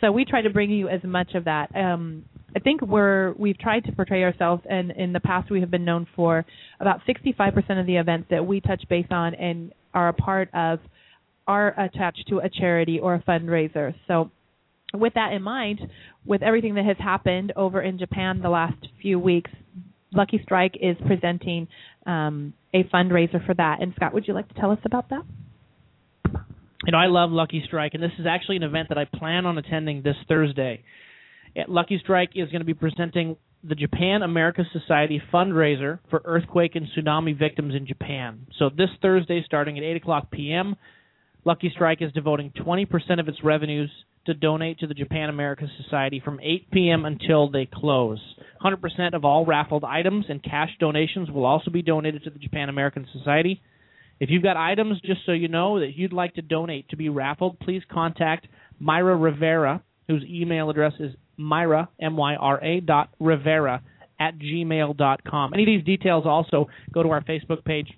So 0.00 0.10
we 0.12 0.24
try 0.24 0.42
to 0.42 0.50
bring 0.50 0.70
you 0.70 0.88
as 0.88 1.02
much 1.04 1.34
of 1.34 1.44
that. 1.44 1.74
Um, 1.74 2.24
I 2.56 2.58
think 2.58 2.82
we're 2.82 3.32
we've 3.38 3.58
tried 3.58 3.84
to 3.84 3.92
portray 3.92 4.24
ourselves, 4.24 4.62
and 4.68 4.90
in 4.90 5.12
the 5.12 5.20
past 5.20 5.50
we 5.50 5.60
have 5.60 5.70
been 5.70 5.84
known 5.84 6.06
for 6.16 6.44
about 6.80 7.00
65% 7.06 7.80
of 7.80 7.86
the 7.86 7.96
events 7.96 8.28
that 8.30 8.44
we 8.44 8.60
touch 8.60 8.82
base 8.88 9.06
on 9.10 9.34
and 9.34 9.72
are 9.94 10.08
a 10.08 10.12
part 10.12 10.48
of 10.54 10.80
are 11.46 11.78
attached 11.80 12.24
to 12.28 12.38
a 12.38 12.48
charity 12.48 12.98
or 12.98 13.14
a 13.14 13.20
fundraiser. 13.20 13.94
So, 14.08 14.30
with 14.94 15.14
that 15.14 15.32
in 15.32 15.42
mind, 15.42 15.80
with 16.24 16.42
everything 16.42 16.74
that 16.74 16.84
has 16.84 16.96
happened 16.98 17.52
over 17.56 17.82
in 17.82 17.98
Japan 17.98 18.40
the 18.42 18.50
last 18.50 18.78
few 19.00 19.18
weeks, 19.18 19.50
Lucky 20.12 20.40
Strike 20.42 20.76
is 20.80 20.96
presenting 21.06 21.68
um, 22.06 22.52
a 22.72 22.84
fundraiser 22.84 23.44
for 23.44 23.54
that. 23.54 23.80
And 23.80 23.92
Scott, 23.96 24.14
would 24.14 24.26
you 24.28 24.34
like 24.34 24.48
to 24.48 24.54
tell 24.54 24.70
us 24.70 24.78
about 24.84 25.10
that? 25.10 25.22
You 26.86 26.92
know, 26.92 26.98
I 26.98 27.06
love 27.06 27.30
Lucky 27.30 27.62
Strike, 27.66 27.92
and 27.94 28.02
this 28.02 28.12
is 28.18 28.26
actually 28.26 28.56
an 28.56 28.62
event 28.62 28.88
that 28.88 28.98
I 28.98 29.04
plan 29.04 29.44
on 29.44 29.58
attending 29.58 30.02
this 30.02 30.16
Thursday. 30.28 30.82
Lucky 31.68 31.98
Strike 32.02 32.30
is 32.34 32.48
going 32.50 32.60
to 32.60 32.64
be 32.64 32.74
presenting 32.74 33.36
the 33.62 33.74
Japan 33.74 34.22
America 34.22 34.64
Society 34.72 35.20
fundraiser 35.32 35.98
for 36.08 36.22
earthquake 36.24 36.76
and 36.76 36.86
tsunami 36.96 37.38
victims 37.38 37.74
in 37.74 37.86
Japan. 37.86 38.46
So 38.58 38.70
this 38.70 38.88
Thursday, 39.02 39.42
starting 39.44 39.76
at 39.76 39.84
8 39.84 39.96
o'clock 39.96 40.30
p.m., 40.30 40.76
Lucky 41.44 41.70
Strike 41.74 42.00
is 42.00 42.12
devoting 42.12 42.50
20% 42.50 43.20
of 43.20 43.28
its 43.28 43.44
revenues 43.44 43.90
to 44.26 44.34
donate 44.34 44.78
to 44.80 44.86
the 44.86 44.94
Japan 44.94 45.28
America 45.28 45.66
Society 45.82 46.20
from 46.24 46.40
8 46.40 46.70
p.m. 46.70 47.04
until 47.04 47.50
they 47.50 47.68
close. 47.72 48.20
100% 48.64 49.14
of 49.14 49.24
all 49.24 49.46
raffled 49.46 49.84
items 49.84 50.26
and 50.28 50.42
cash 50.42 50.70
donations 50.78 51.30
will 51.30 51.46
also 51.46 51.70
be 51.70 51.82
donated 51.82 52.24
to 52.24 52.30
the 52.30 52.38
Japan 52.38 52.68
American 52.68 53.06
Society. 53.12 53.62
If 54.20 54.28
you've 54.28 54.42
got 54.42 54.58
items, 54.58 55.00
just 55.00 55.20
so 55.24 55.32
you 55.32 55.48
know, 55.48 55.80
that 55.80 55.96
you'd 55.96 56.12
like 56.12 56.34
to 56.34 56.42
donate 56.42 56.90
to 56.90 56.96
be 56.96 57.08
raffled, 57.08 57.58
please 57.60 57.82
contact 57.90 58.46
Myra 58.78 59.16
Rivera, 59.16 59.82
whose 60.08 60.24
email 60.28 60.68
address 60.68 60.92
is 61.00 61.14
myra, 61.38 61.88
M-Y-R-A 62.00 62.80
dot 62.80 63.08
Rivera 63.18 63.82
at 64.18 64.38
gmail 64.38 64.96
dot 64.98 65.24
com. 65.24 65.54
Any 65.54 65.62
of 65.62 65.66
these 65.66 65.84
details 65.84 66.24
also 66.26 66.68
go 66.92 67.02
to 67.02 67.08
our 67.08 67.22
Facebook 67.22 67.64
page, 67.64 67.88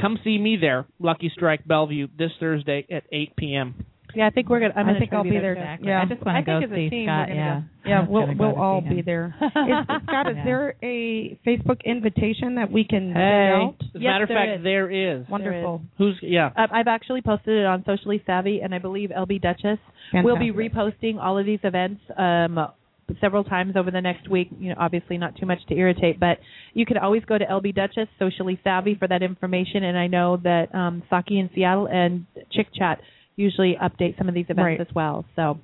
Come 0.00 0.18
see 0.24 0.38
me 0.38 0.56
there, 0.60 0.86
Lucky 0.98 1.30
Strike 1.34 1.66
Bellevue, 1.66 2.08
this 2.18 2.30
Thursday 2.40 2.86
at 2.90 3.04
eight 3.12 3.34
p.m. 3.36 3.86
Yeah, 4.16 4.26
I 4.28 4.30
think 4.30 4.48
we're 4.48 4.60
gonna. 4.60 4.74
I'm 4.76 4.86
I 4.86 4.90
gonna 4.90 4.98
think 5.00 5.12
I'll 5.12 5.24
be 5.24 5.30
there. 5.30 5.40
there. 5.40 5.52
Exactly. 5.54 5.88
Yeah. 5.88 6.02
I 6.02 6.04
just 6.06 6.24
want 6.24 6.44
to 6.46 6.52
go 6.52 6.60
think 6.60 6.72
as 6.72 6.76
a 6.76 6.80
see 6.82 6.90
team, 6.90 7.06
Scott. 7.06 7.28
we're 7.28 7.34
gonna 7.34 7.40
yeah, 7.40 7.60
go. 7.60 7.66
Yeah, 7.90 7.98
I'm 8.00 8.08
we'll 8.10 8.22
gonna 8.22 8.34
go 8.36 8.46
we'll 8.48 8.56
all 8.62 8.80
be 8.80 8.86
him. 8.96 9.02
there. 9.06 9.34
Is, 9.40 9.50
Scott, 10.06 10.30
is 10.30 10.36
Yeah. 10.36 10.44
there 10.44 10.74
a 10.82 11.38
Facebook 11.46 11.84
invitation 11.84 12.54
that 12.56 12.70
we 12.70 12.84
can 12.84 13.08
Hey. 13.12 13.14
send 13.14 13.62
out? 13.62 13.74
As 13.80 13.86
a 13.94 13.98
Yes, 13.98 14.10
matter 14.10 14.24
of 14.24 14.28
fact, 14.30 14.58
is. 14.58 14.62
there 14.64 14.90
is. 15.20 15.28
Wonderful. 15.28 15.82
Who's 15.98 16.16
yeah? 16.22 16.50
Uh, 16.56 16.66
I've 16.70 16.86
actually 16.86 17.22
posted 17.22 17.58
it 17.58 17.66
on 17.66 17.84
Socially 17.86 18.22
Savvy, 18.26 18.60
and 18.62 18.74
I 18.74 18.78
believe 18.78 19.10
LB 19.10 19.40
Dutchess 19.42 19.78
will 20.12 20.38
be 20.38 20.52
reposting 20.52 21.18
all 21.20 21.36
of 21.38 21.44
these 21.46 21.60
events 21.64 22.00
um, 22.16 22.58
several 23.20 23.44
times 23.44 23.76
over 23.76 23.90
the 23.90 24.00
next 24.00 24.28
week. 24.28 24.48
You 24.58 24.70
know, 24.70 24.76
obviously 24.78 25.18
not 25.18 25.36
too 25.36 25.46
much 25.46 25.58
to 25.68 25.74
irritate, 25.74 26.18
but 26.20 26.38
you 26.72 26.86
can 26.86 26.96
always 26.98 27.24
go 27.24 27.38
to 27.38 27.44
LB 27.44 27.74
Dutchess 27.74 28.08
Socially 28.18 28.58
Savvy 28.64 28.94
for 28.94 29.08
that 29.08 29.22
information. 29.22 29.84
And 29.84 29.98
I 29.98 30.06
know 30.06 30.38
that 30.42 30.74
um, 30.74 31.02
Sake 31.10 31.30
in 31.30 31.50
Seattle 31.54 31.88
and 31.88 32.26
Chick 32.52 32.68
Chat 32.74 33.00
usually 33.36 33.76
update 33.82 34.16
some 34.18 34.28
of 34.28 34.34
these 34.34 34.46
events 34.48 34.64
Right. 34.64 34.80
as 34.80 34.86
well. 34.94 35.24
So, 35.36 35.58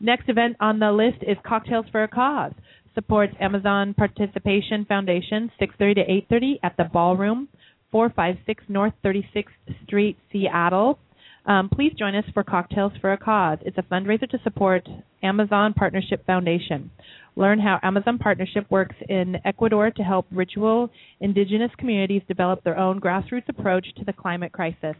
next 0.00 0.28
event 0.28 0.56
on 0.60 0.78
the 0.78 0.92
list 0.92 1.18
is 1.22 1.36
Cocktails 1.44 1.86
for 1.90 2.02
a 2.02 2.08
Cause. 2.08 2.52
Supports 2.94 3.34
Amazon 3.40 3.94
Partnership 3.94 4.42
Foundation, 4.88 5.50
6:30 5.60 5.94
to 5.94 6.10
8:30 6.10 6.58
at 6.62 6.76
the 6.76 6.84
Ballroom, 6.84 7.48
456 7.92 8.64
North 8.68 8.94
36th 9.04 9.52
Street, 9.84 10.16
Seattle. 10.32 10.98
Um, 11.46 11.68
please 11.68 11.92
join 11.98 12.14
us 12.14 12.24
for 12.34 12.42
Cocktails 12.42 12.92
for 13.00 13.12
a 13.12 13.16
Cause. 13.16 13.58
It's 13.62 13.78
a 13.78 13.82
fundraiser 13.82 14.28
to 14.30 14.38
support 14.42 14.86
Amazon 15.22 15.74
Partnership 15.74 16.24
Foundation. 16.26 16.90
Learn 17.36 17.58
how 17.60 17.78
Amazon 17.82 18.18
Partnership 18.18 18.66
works 18.70 18.96
in 19.08 19.36
Ecuador 19.44 19.90
to 19.90 20.02
help 20.02 20.26
ritual 20.30 20.90
indigenous 21.20 21.70
communities 21.78 22.22
develop 22.26 22.64
their 22.64 22.76
own 22.78 23.00
grassroots 23.00 23.48
approach 23.48 23.86
to 23.96 24.04
the 24.04 24.12
climate 24.12 24.52
crisis. 24.52 24.96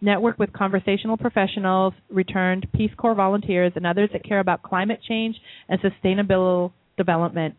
Network 0.00 0.38
with 0.38 0.52
conversational 0.52 1.16
professionals, 1.16 1.94
returned 2.10 2.66
Peace 2.74 2.90
Corps 2.96 3.14
volunteers, 3.14 3.72
and 3.76 3.86
others 3.86 4.10
that 4.12 4.24
care 4.24 4.40
about 4.40 4.62
climate 4.62 5.00
change 5.06 5.36
and 5.68 5.80
sustainable 5.80 6.72
development. 6.96 7.54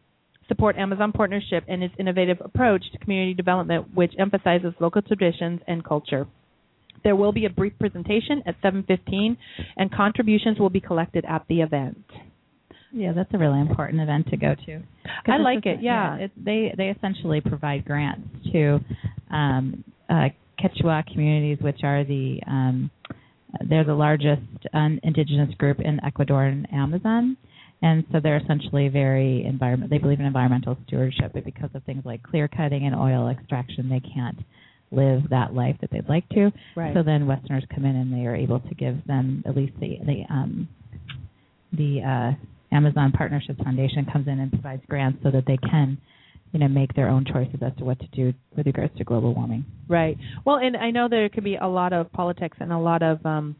Support 0.48 0.78
Amazon 0.78 1.12
Partnership 1.12 1.64
and 1.68 1.84
its 1.84 1.96
innovative 1.98 2.38
approach 2.40 2.84
to 2.92 2.98
community 3.00 3.34
development, 3.34 3.94
which 3.94 4.14
emphasizes 4.18 4.74
local 4.80 5.02
traditions 5.02 5.62
and 5.68 5.84
culture. 5.84 6.28
There 7.08 7.16
will 7.16 7.32
be 7.32 7.46
a 7.46 7.50
brief 7.50 7.72
presentation 7.80 8.44
at 8.46 8.62
7:15, 8.62 9.38
and 9.78 9.90
contributions 9.90 10.60
will 10.60 10.70
be 10.70 10.82
collected 10.82 11.24
at 11.24 11.42
the 11.48 11.62
event. 11.62 12.04
Yeah, 12.92 13.14
that's 13.14 13.34
a 13.34 13.38
really 13.38 13.62
important 13.62 14.02
event 14.02 14.28
to 14.28 14.36
go 14.36 14.56
to. 14.66 14.82
I 15.26 15.38
like 15.38 15.66
it, 15.66 15.82
yeah. 15.82 16.18
it, 16.18 16.32
they 16.36 16.74
they 16.76 16.90
essentially 16.90 17.40
provide 17.40 17.86
grants 17.86 18.28
to 18.52 18.82
um, 19.32 19.86
uh, 20.10 20.28
Quechua 20.60 21.06
communities, 21.10 21.60
which 21.62 21.80
are 21.84 22.04
the 22.04 22.42
um, 22.46 22.92
they're 23.70 23.86
the 23.86 23.96
largest 23.96 24.68
um, 24.74 25.00
indigenous 25.02 25.56
group 25.56 25.80
in 25.80 26.04
Ecuador 26.04 26.44
and 26.44 26.68
Amazon, 26.74 27.38
and 27.82 28.04
so 28.12 28.20
they're 28.22 28.42
essentially 28.44 28.90
very 28.90 29.46
environment. 29.46 29.92
They 29.92 29.98
believe 29.98 30.20
in 30.20 30.26
environmental 30.26 30.78
stewardship, 30.86 31.32
but 31.34 31.46
because 31.46 31.70
of 31.74 31.86
things 31.86 32.04
like 32.04 32.22
clear 32.22 32.50
cutting 32.50 32.86
and 32.86 32.94
oil 32.94 33.30
extraction, 33.30 33.88
they 33.88 34.02
can't 34.02 34.40
live 34.92 35.30
that 35.30 35.54
life 35.54 35.76
that 35.82 35.92
they'd 35.92 36.08
like 36.08 36.28
to. 36.30 36.52
Right. 36.76 36.94
So 36.94 37.04
then 37.04 37.28
Westerners 37.28 37.66
come 37.74 37.86
in 37.86 37.96
and 37.96 38.14
they 38.14 38.26
are 38.26 38.36
able 38.36 38.60
to 38.60 38.76
give 38.76 39.06
them 39.06 39.44
at 39.46 39.56
least 39.56 39.74
the 39.80 39.98
the 40.06 40.24
um, 40.30 40.70
the 41.74 42.02
uh, 42.02 42.76
Amazon 42.76 43.12
Partnership 43.12 43.58
Foundation 43.58 44.06
comes 44.12 44.28
in 44.28 44.40
and 44.40 44.52
provides 44.52 44.82
grants 44.88 45.20
so 45.24 45.32
that 45.32 45.46
they 45.46 45.58
can, 45.58 45.98
you 46.52 46.60
know, 46.60 46.68
make 46.68 46.94
their 46.96 47.10
own 47.10 47.26
choices 47.26 47.60
as 47.62 47.74
to 47.78 47.86
what 47.86 48.00
to 48.00 48.08
do 48.08 48.34
with 48.56 48.66
regards 48.66 48.96
to 48.98 49.04
global 49.04 49.34
warming. 49.34 49.66
Right. 49.88 50.18
Well, 50.46 50.58
and 50.58 50.78
I 50.78 50.92
know 50.92 51.08
there 51.10 51.28
could 51.30 51.44
be 51.44 51.56
a 51.56 51.68
lot 51.68 51.94
of 51.94 52.12
politics 52.12 52.58
and 52.60 52.72
a 52.72 52.80
lot 52.80 53.04
of 53.04 53.26
um 53.26 53.56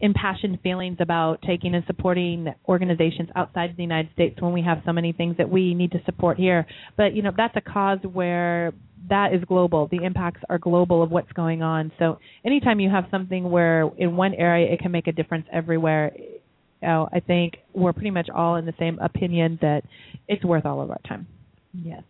impassioned 0.00 0.60
feelings 0.62 0.98
about 1.00 1.40
taking 1.42 1.74
and 1.74 1.84
supporting 1.86 2.52
organizations 2.68 3.28
outside 3.34 3.70
of 3.70 3.76
the 3.76 3.82
United 3.82 4.12
States 4.12 4.40
when 4.40 4.52
we 4.52 4.62
have 4.62 4.82
so 4.84 4.92
many 4.92 5.12
things 5.12 5.36
that 5.38 5.48
we 5.48 5.74
need 5.74 5.92
to 5.92 6.00
support 6.04 6.38
here. 6.38 6.66
But, 6.96 7.14
you 7.14 7.22
know, 7.22 7.32
that's 7.36 7.56
a 7.56 7.60
cause 7.60 7.98
where 8.12 8.72
that 9.08 9.34
is 9.34 9.42
global. 9.44 9.88
The 9.90 10.04
impacts 10.04 10.40
are 10.48 10.58
global 10.58 11.02
of 11.02 11.10
what's 11.10 11.30
going 11.32 11.62
on. 11.62 11.92
So 11.98 12.18
anytime 12.44 12.80
you 12.80 12.90
have 12.90 13.04
something 13.10 13.50
where 13.50 13.90
in 13.98 14.16
one 14.16 14.34
area 14.34 14.72
it 14.72 14.80
can 14.80 14.92
make 14.92 15.06
a 15.06 15.12
difference 15.12 15.46
everywhere, 15.52 16.12
you 16.16 16.40
know, 16.82 17.08
I 17.12 17.20
think 17.20 17.54
we're 17.74 17.92
pretty 17.92 18.10
much 18.10 18.28
all 18.34 18.56
in 18.56 18.66
the 18.66 18.74
same 18.78 18.98
opinion 18.98 19.58
that 19.62 19.82
it's 20.28 20.44
worth 20.44 20.66
all 20.66 20.80
of 20.80 20.90
our 20.90 21.00
time. 21.06 21.26
Yes. 21.72 22.02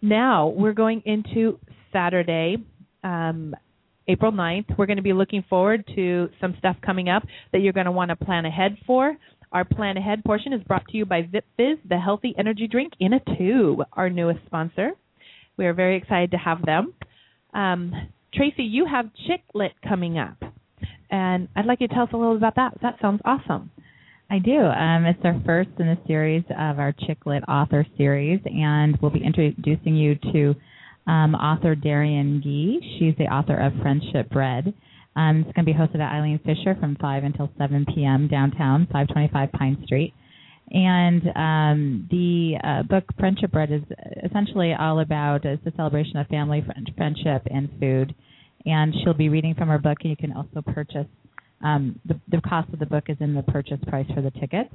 Now 0.00 0.48
we're 0.48 0.72
going 0.72 1.02
into 1.04 1.58
Saturday, 1.92 2.56
um, 3.04 3.54
April 4.08 4.32
9th. 4.32 4.76
We're 4.76 4.86
going 4.86 4.96
to 4.96 5.02
be 5.02 5.12
looking 5.12 5.44
forward 5.48 5.84
to 5.94 6.28
some 6.40 6.54
stuff 6.58 6.76
coming 6.84 7.08
up 7.08 7.24
that 7.52 7.60
you're 7.60 7.72
going 7.72 7.86
to 7.86 7.92
want 7.92 8.10
to 8.10 8.16
plan 8.16 8.44
ahead 8.44 8.76
for. 8.86 9.16
Our 9.52 9.64
plan 9.64 9.96
ahead 9.96 10.24
portion 10.24 10.52
is 10.52 10.62
brought 10.62 10.86
to 10.88 10.96
you 10.96 11.04
by 11.04 11.22
Zipfizz, 11.22 11.78
the 11.88 11.98
healthy 11.98 12.34
energy 12.38 12.66
drink 12.66 12.94
in 13.00 13.12
a 13.12 13.20
tube, 13.36 13.80
our 13.92 14.08
newest 14.08 14.44
sponsor. 14.46 14.92
We 15.58 15.66
are 15.66 15.74
very 15.74 15.96
excited 15.98 16.30
to 16.30 16.38
have 16.38 16.64
them. 16.64 16.94
Um, 17.52 17.92
Tracy, 18.34 18.62
you 18.62 18.86
have 18.86 19.10
Chick 19.26 19.42
Lit 19.52 19.72
coming 19.86 20.18
up, 20.18 20.42
and 21.10 21.48
I'd 21.54 21.66
like 21.66 21.82
you 21.82 21.88
to 21.88 21.94
tell 21.94 22.04
us 22.04 22.10
a 22.14 22.16
little 22.16 22.36
about 22.36 22.56
that. 22.56 22.78
That 22.80 22.96
sounds 23.02 23.20
awesome. 23.26 23.70
I 24.30 24.38
do. 24.38 24.58
Um, 24.58 25.04
it's 25.04 25.20
our 25.24 25.38
first 25.44 25.68
in 25.78 25.88
a 25.88 25.98
series 26.06 26.44
of 26.48 26.78
our 26.78 26.94
Chick 27.06 27.26
Lit 27.26 27.42
author 27.46 27.86
series, 27.98 28.40
and 28.46 28.96
we'll 29.02 29.10
be 29.10 29.22
introducing 29.22 29.94
you 29.94 30.14
to 30.32 30.54
um, 31.06 31.34
author 31.34 31.74
Darien 31.74 32.40
Gee. 32.42 32.96
She's 32.98 33.14
the 33.18 33.24
author 33.24 33.56
of 33.56 33.72
Friendship 33.82 34.30
Bread. 34.30 34.72
Um, 35.14 35.44
it's 35.46 35.54
going 35.54 35.66
to 35.66 35.72
be 35.72 35.78
hosted 35.78 36.00
at 36.00 36.12
Eileen 36.12 36.40
Fisher 36.44 36.76
from 36.80 36.96
5 36.96 37.24
until 37.24 37.50
7 37.58 37.86
p.m. 37.94 38.28
downtown, 38.28 38.86
525 38.92 39.52
Pine 39.52 39.82
Street. 39.84 40.14
And 40.70 41.22
um, 41.36 42.08
the 42.10 42.54
uh, 42.64 42.82
book 42.84 43.04
Friendship 43.18 43.52
Bread 43.52 43.70
is 43.70 43.82
essentially 44.24 44.72
all 44.78 45.00
about 45.00 45.44
it's 45.44 45.64
a 45.66 45.72
celebration 45.76 46.16
of 46.16 46.26
family, 46.28 46.64
friendship, 46.96 47.46
and 47.50 47.68
food. 47.78 48.14
And 48.64 48.94
she'll 49.02 49.12
be 49.12 49.28
reading 49.28 49.54
from 49.54 49.68
her 49.68 49.78
book, 49.78 49.98
and 50.02 50.10
you 50.10 50.16
can 50.16 50.32
also 50.32 50.62
purchase 50.62 51.06
um, 51.62 52.00
the, 52.04 52.18
the 52.28 52.40
cost 52.40 52.72
of 52.72 52.78
the 52.78 52.86
book 52.86 53.04
is 53.08 53.16
in 53.20 53.34
the 53.34 53.42
purchase 53.42 53.78
price 53.86 54.06
for 54.14 54.22
the 54.22 54.30
tickets. 54.32 54.72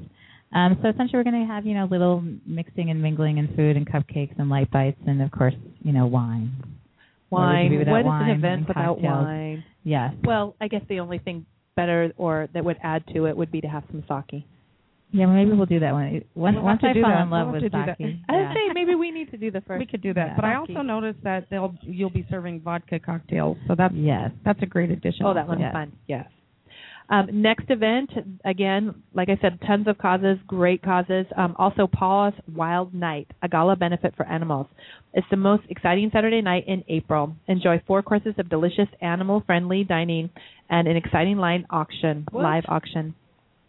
Um, 0.53 0.77
so 0.81 0.89
essentially, 0.89 1.19
we're 1.19 1.29
going 1.29 1.45
to 1.45 1.53
have 1.53 1.65
you 1.65 1.73
know 1.73 1.87
little 1.89 2.23
mixing 2.45 2.89
and 2.89 3.01
mingling 3.01 3.37
and 3.39 3.49
food 3.55 3.75
and 3.75 3.85
cupcakes 3.89 4.37
and 4.39 4.49
light 4.49 4.71
bites 4.71 4.99
and 5.05 5.21
of 5.21 5.31
course 5.31 5.53
you 5.83 5.91
know 5.93 6.05
wine. 6.05 6.51
What 7.29 7.41
would 7.41 7.47
you 7.47 7.53
Wine. 7.53 7.71
do 7.71 7.77
without 7.79 7.91
What 8.05 8.05
is 8.05 8.21
an 8.21 8.29
event 8.37 8.67
without 8.69 8.93
cocktails? 8.95 9.25
wine? 9.25 9.63
Yes. 9.83 10.13
Well, 10.23 10.55
I 10.61 10.67
guess 10.69 10.81
the 10.87 11.01
only 11.01 11.17
thing 11.19 11.45
better 11.75 12.13
or 12.17 12.47
that 12.53 12.63
would 12.63 12.77
add 12.81 13.03
to 13.13 13.25
it 13.25 13.35
would 13.35 13.51
be 13.51 13.59
to 13.61 13.67
have 13.67 13.83
some 13.91 14.03
sake. 14.07 14.45
Yeah, 15.11 15.25
maybe 15.25 15.51
we'll 15.51 15.65
do 15.65 15.79
that 15.79 15.93
one. 15.93 16.21
Once, 16.35 16.55
We'll 16.55 16.63
once 16.65 16.81
I 16.83 16.93
fall 16.93 17.01
that. 17.03 17.21
in 17.23 17.29
love 17.29 17.47
We'll 17.47 17.61
with 17.61 17.63
to 17.63 17.69
do 17.69 17.85
that. 17.85 17.97
sake. 17.97 18.15
I 18.29 18.33
yeah. 18.33 18.47
would 18.47 18.53
say 18.55 18.73
maybe 18.73 18.95
we 18.95 19.11
need 19.11 19.29
to 19.31 19.37
do 19.37 19.51
the 19.51 19.61
first. 19.61 19.79
We 19.79 19.85
could 19.85 20.01
do 20.01 20.13
that, 20.13 20.27
Yeah. 20.27 20.35
but 20.37 20.45
I 20.45 20.55
also 20.55 20.81
noticed 20.81 21.19
that 21.23 21.47
they'll 21.49 21.75
you'll 21.81 22.09
be 22.09 22.25
serving 22.29 22.61
vodka 22.61 22.99
cocktails, 22.99 23.57
so 23.67 23.75
that's 23.77 23.93
Yes. 23.93 24.31
that's 24.45 24.61
a 24.61 24.65
great 24.65 24.89
addition. 24.91 25.25
Oh, 25.25 25.33
that 25.33 25.47
one's 25.47 25.61
Yes. 25.61 25.73
fun. 25.73 25.91
Yes. 26.07 26.25
Um, 27.09 27.41
next 27.41 27.69
event, 27.69 28.09
again, 28.43 29.03
like 29.13 29.29
I 29.29 29.37
said, 29.41 29.59
tons 29.65 29.87
of 29.87 29.97
causes, 29.97 30.37
great 30.45 30.81
causes. 30.83 31.25
Um, 31.37 31.55
also, 31.57 31.87
Paws 31.87 32.33
Wild 32.53 32.93
Night, 32.93 33.27
a 33.41 33.47
gala 33.47 33.77
benefit 33.77 34.13
for 34.17 34.25
animals. 34.25 34.67
It's 35.13 35.27
the 35.31 35.37
most 35.37 35.63
exciting 35.69 36.09
Saturday 36.13 36.41
night 36.41 36.65
in 36.67 36.83
April. 36.89 37.33
Enjoy 37.47 37.81
four 37.87 38.03
courses 38.03 38.33
of 38.37 38.49
delicious 38.49 38.89
animal-friendly 39.01 39.85
dining 39.85 40.29
and 40.69 40.87
an 40.87 40.97
exciting 40.97 41.37
line 41.37 41.65
auction, 41.69 42.27
What? 42.31 42.43
live 42.43 42.63
auction. 42.67 43.15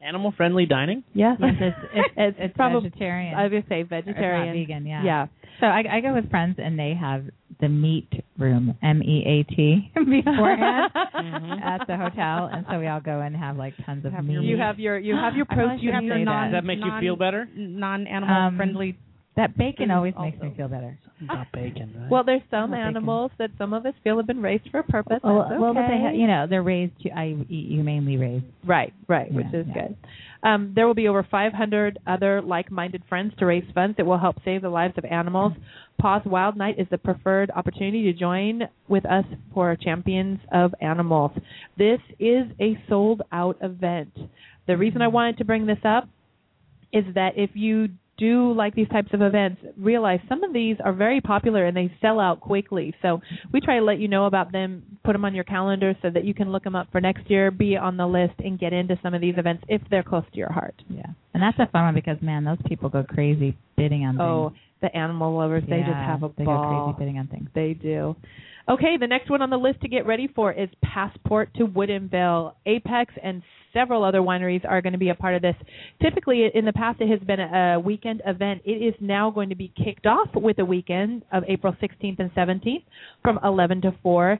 Animal 0.01 0.33
friendly 0.37 0.65
dining? 0.67 1.03
Yes, 1.13 1.37
Yes, 1.41 1.55
it's 1.61 1.77
it's, 1.95 2.09
it's, 2.17 2.37
it's 2.41 2.57
probably 2.57 2.89
vegetarian. 2.89 3.35
I 3.35 3.49
would 3.49 3.65
say 3.69 3.81
Or 3.81 3.83
not 3.83 3.91
vegetarian. 3.91 4.55
vegan, 4.55 4.87
yeah. 4.87 5.03
Yeah. 5.05 5.27
So 5.61 5.67
I, 5.67 5.83
I 5.97 6.01
go 6.01 6.15
with 6.15 6.31
friends 6.31 6.57
and 6.63 6.79
they 6.79 6.95
have 6.95 7.25
the 7.61 7.69
meat 7.69 8.09
room, 8.39 8.77
M 8.81 9.03
E 9.03 9.25
A 9.27 9.43
T, 9.53 9.91
beforehand 9.95 10.93
Mhm. 11.15 11.61
at 11.63 11.85
the 11.89 11.97
hotel, 11.97 12.49
and 12.53 12.65
so 12.71 12.79
we 12.79 12.87
all 12.87 13.01
go 13.01 13.21
and 13.21 13.35
have 13.37 13.57
like 13.57 13.75
tons 13.85 14.05
of 14.05 14.13
Have 14.13 14.25
meat. 14.25 14.35
your 14.35 14.43
You 14.43 14.57
have 14.59 14.79
your 14.79 14.99
you 14.99 15.17
have 15.17 15.35
your 15.35 15.47
I 15.51 15.55
probably 15.55 15.69
protein. 15.77 15.87
should 15.89 15.95
have 15.95 16.05
your 16.05 16.19
non- 16.19 16.53
Does 16.53 16.59
that 16.59 16.65
make 16.65 16.79
you 16.79 16.93
feel 17.01 17.17
better? 17.17 17.49
non-animal 17.57 18.35
Um, 18.37 18.57
friendly. 18.57 18.97
That 19.39 19.57
bacon 19.57 19.93
always 19.93 20.14
makes 20.20 20.41
me 20.43 20.53
feel 20.57 20.66
better. 20.66 20.99
Not 21.20 21.47
bacon, 21.53 21.95
right? 21.97 22.11
Well, 22.11 22.24
there's 22.24 22.43
some 22.51 22.70
Not 22.70 22.78
bacon. 22.78 22.97
animals 22.97 23.30
that 23.39 23.51
some 23.57 23.72
of 23.72 23.86
us 23.86 23.95
feel 24.03 24.16
have 24.16 24.26
been 24.26 24.43
raised 24.43 24.68
for 24.68 24.80
a 24.80 24.82
purpose. 24.82 25.20
Well, 25.22 25.47
That's 25.49 25.61
well, 25.61 25.74
but 25.74 25.82
they 25.82 25.95
okay. 25.95 26.03
ha- 26.03 26.12
you 26.12 26.26
know 26.26 26.47
they're 26.51 26.64
raised. 26.64 27.01
To, 27.03 27.11
I 27.11 27.36
eat 27.49 27.70
humanely 27.70 28.16
raised. 28.16 28.47
Right, 28.64 28.93
right, 29.07 29.32
which 29.32 29.47
is 29.55 29.64
yeah. 29.68 29.74
good. 29.74 29.97
Um, 30.43 30.72
there 30.74 30.89
will 30.89 30.95
be 30.95 31.07
over 31.07 31.26
500 31.28 32.01
other 32.07 32.43
like-minded 32.43 33.05
friends 33.09 33.32
to 33.39 33.47
raise 33.47 33.64
funds 33.74 33.97
that 33.97 34.07
will 34.07 34.18
help 34.18 34.36
save 34.45 34.62
the 34.62 34.70
lives 34.70 34.95
of 34.99 35.05
animals. 35.05 35.53
Paws 36.01 36.22
Wild 36.24 36.57
Night 36.57 36.76
is 36.78 36.89
the 36.91 36.99
preferred 36.99 37.53
opportunity 37.55 38.05
to 38.05 38.12
join 38.12 38.62
with 38.89 39.07
us 39.07 39.24
for 39.55 39.76
Champions 39.76 40.41
of 40.53 40.74
Animals. 40.80 41.30
This 41.76 42.01
is 42.18 42.45
a 42.61 42.76
sold-out 42.89 43.59
event. 43.62 44.16
The 44.66 44.76
reason 44.76 45.01
I 45.01 45.09
wanted 45.09 45.39
to 45.39 45.45
bring 45.45 45.66
this 45.66 45.78
up 45.84 46.09
is 46.93 47.05
that 47.14 47.32
if 47.36 47.51
you 47.55 47.89
do 48.19 48.53
like 48.53 48.75
these 48.75 48.89
types 48.89 49.09
of 49.12 49.23
events, 49.23 49.62
realize 49.77 50.21
some 50.29 50.43
of 50.45 50.53
these 50.53 50.77
are 50.85 50.93
very 50.93 51.21
popular 51.21 51.66
and 51.66 51.77
they 51.77 51.91
sell 52.03 52.21
out 52.21 52.41
quickly. 52.41 52.95
So 53.01 53.21
we 53.53 53.61
try 53.61 53.79
to 53.79 53.85
let 53.85 53.99
you 53.99 54.09
know 54.09 54.27
about 54.27 54.53
them, 54.53 54.83
put 55.05 55.12
them 55.12 55.25
on 55.25 55.35
your 55.35 55.45
calendar 55.45 55.97
so 56.03 56.11
that 56.11 56.25
you 56.25 56.35
can 56.35 56.51
look 56.51 56.64
them 56.64 56.77
up 56.77 56.89
for 56.93 57.01
next 57.01 57.31
year, 57.31 57.51
be 57.51 57.77
on 57.77 57.97
the 57.97 58.07
list, 58.07 58.35
and 58.39 58.59
get 58.59 58.73
into 58.73 58.99
some 59.03 59.14
of 59.14 59.21
these 59.21 59.35
events 59.39 59.64
if 59.69 59.81
they're 59.91 60.03
close 60.03 60.25
to 60.33 60.39
your 60.39 60.53
heart. 60.53 60.75
Yeah, 60.89 61.07
and 61.33 61.43
that's 61.43 61.59
a 61.59 61.71
fun 61.71 61.85
one 61.85 61.95
because 61.95 62.19
man, 62.21 62.45
those 62.45 62.59
people 62.66 62.89
go 62.89 63.05
crazy 63.05 63.57
bidding 63.77 64.05
on 64.05 64.21
Oh, 64.21 64.49
things. 64.49 64.61
The 64.81 64.95
animal 64.97 65.37
lovers, 65.37 65.64
they 65.68 65.81
just 65.81 65.91
have 65.91 66.22
a 66.22 66.31
they 66.37 66.45
ball. 66.45 66.62
go 66.62 66.93
crazy 66.93 66.99
bidding 66.99 67.18
on 67.18 67.26
things. 67.29 67.49
They 67.55 67.74
do. 67.74 68.16
Okay, 68.68 68.99
the 69.01 69.07
next 69.07 69.31
one 69.31 69.41
on 69.41 69.49
the 69.49 69.57
list 69.57 69.81
to 69.81 69.89
get 69.89 70.07
ready 70.07 70.29
for 70.29 70.53
is 70.53 70.68
Passport 70.85 71.55
to 71.55 71.66
Woodinville. 71.66 72.53
Apex 72.66 73.14
and 73.22 73.43
several 73.72 74.05
other 74.05 74.20
wineries 74.20 74.62
are 74.68 74.83
going 74.83 74.93
to 74.93 74.99
be 74.99 75.09
a 75.09 75.14
part 75.14 75.35
of 75.35 75.41
this. 75.41 75.55
Typically, 76.03 76.51
in 76.53 76.66
the 76.66 76.72
past, 76.74 77.01
it 77.01 77.09
has 77.09 77.20
been 77.26 77.41
a 77.41 77.81
weekend 77.81 78.20
event. 78.26 78.61
It 78.66 78.72
is 78.72 78.95
now 79.01 79.31
going 79.31 79.49
to 79.49 79.55
be 79.55 79.72
kicked 79.83 80.05
off 80.05 80.29
with 80.35 80.59
a 80.59 80.64
weekend 80.66 81.22
of 81.33 81.45
April 81.49 81.74
16th 81.83 82.18
and 82.18 82.31
17th 82.35 82.85
from 83.22 83.39
11 83.43 83.81
to 83.83 83.95
4. 84.03 84.39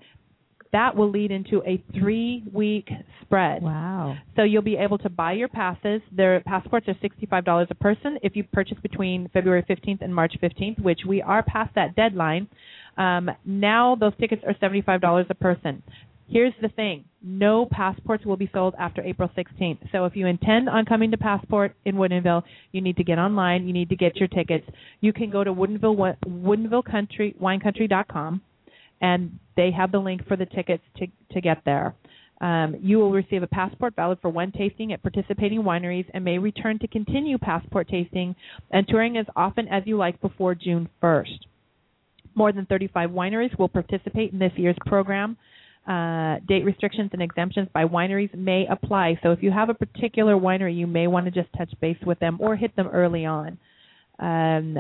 That 0.73 0.95
will 0.95 1.11
lead 1.11 1.31
into 1.31 1.63
a 1.67 1.83
three-week 1.99 2.89
spread. 3.23 3.63
Wow. 3.63 4.17
So 4.37 4.43
you'll 4.43 4.63
be 4.63 4.77
able 4.77 4.99
to 4.99 5.09
buy 5.09 5.33
your 5.33 5.49
passes. 5.49 6.03
Their 6.15 6.41
passports 6.41 6.87
are 6.89 6.95
$65 6.95 7.71
a 7.71 7.75
person 7.75 8.19
if 8.23 8.37
you 8.37 8.45
purchase 8.45 8.79
between 8.83 9.29
February 9.33 9.65
15th 9.69 10.03
and 10.03 10.15
March 10.15 10.35
15th, 10.43 10.81
which 10.83 11.01
we 11.07 11.23
are 11.23 11.43
past 11.43 11.75
that 11.75 11.97
deadline. 11.97 12.49
Um, 12.97 13.31
now 13.45 13.95
those 13.95 14.13
tickets 14.19 14.43
are 14.47 14.55
$75 14.55 15.31
a 15.31 15.35
person. 15.35 15.83
Here's 16.31 16.53
the 16.61 16.69
thing. 16.69 17.05
No 17.23 17.67
passports 17.71 18.27
will 18.27 18.37
be 18.37 18.51
sold 18.53 18.75
after 18.79 19.03
April 19.03 19.31
16th. 19.37 19.79
So 19.93 20.05
if 20.05 20.15
you 20.15 20.27
intend 20.27 20.69
on 20.69 20.85
coming 20.85 21.11
to 21.11 21.17
Passport 21.17 21.75
in 21.87 21.95
Woodinville, 21.95 22.43
you 22.73 22.83
need 22.83 22.99
to 22.99 23.05
get 23.05 23.19
online. 23.19 23.67
You 23.67 23.73
need 23.73 23.89
to 23.89 23.97
get 23.97 24.17
your 24.17 24.29
tickets. 24.29 24.67
You 25.01 25.15
can 25.15 25.31
go 25.31 25.43
to 25.43 25.53
Woodinville, 25.53 26.17
Woodinville 26.27 26.85
Country, 26.85 27.35
winecountry.com 27.41 28.43
and 29.01 29.39
they 29.57 29.71
have 29.71 29.93
the 29.93 29.99
link 29.99 30.27
for 30.27 30.37
the 30.37 30.47
tickets 30.47 30.83
to 30.99 31.07
to 31.33 31.41
get 31.41 31.63
there. 31.65 31.95
Um, 32.41 32.77
you 32.81 32.99
will 32.99 33.11
receive 33.11 33.43
a 33.43 33.49
passport 33.49 33.97
valid 33.97 34.19
for 34.23 34.31
one 34.31 34.53
tasting 34.53 34.93
at 34.93 35.03
participating 35.03 35.63
wineries 35.63 36.07
and 36.15 36.25
may 36.25 36.39
return 36.39 36.79
to 36.81 36.87
continue 36.87 37.37
passport 37.37 37.89
tasting 37.89 38.37
and 38.71 38.87
touring 38.87 39.17
as 39.17 39.27
often 39.35 39.67
as 39.69 39.83
you 39.87 39.97
like 39.97 40.21
before 40.21 40.55
June 40.55 40.89
1st. 41.03 41.41
More 42.37 42.53
than 42.53 42.67
35 42.67 43.11
wineries 43.11 43.59
will 43.59 43.69
participate 43.69 44.33
in 44.33 44.39
this 44.39 44.53
year's 44.57 44.77
program. 44.87 45.37
Uh, 45.89 46.39
date 46.47 46.65
restrictions 46.65 47.11
and 47.13 47.23
exemptions 47.23 47.67
by 47.73 47.85
wineries 47.85 48.33
may 48.35 48.67
apply. 48.71 49.19
So 49.23 49.33
if 49.33 49.43
you 49.43 49.51
have 49.51 49.71
a 49.71 49.75
particular 49.75 50.37
winery, 50.37 50.77
you 50.77 50.87
may 50.87 51.07
want 51.07 51.25
to 51.25 51.33
just 51.33 51.49
touch 51.57 51.73
base 51.81 51.97
with 52.07 52.21
them 52.21 52.37
or 52.41 52.55
hit 52.55 52.77
them 52.77 52.89
early 52.89 53.25
on. 53.25 53.59
Um, 54.19 54.79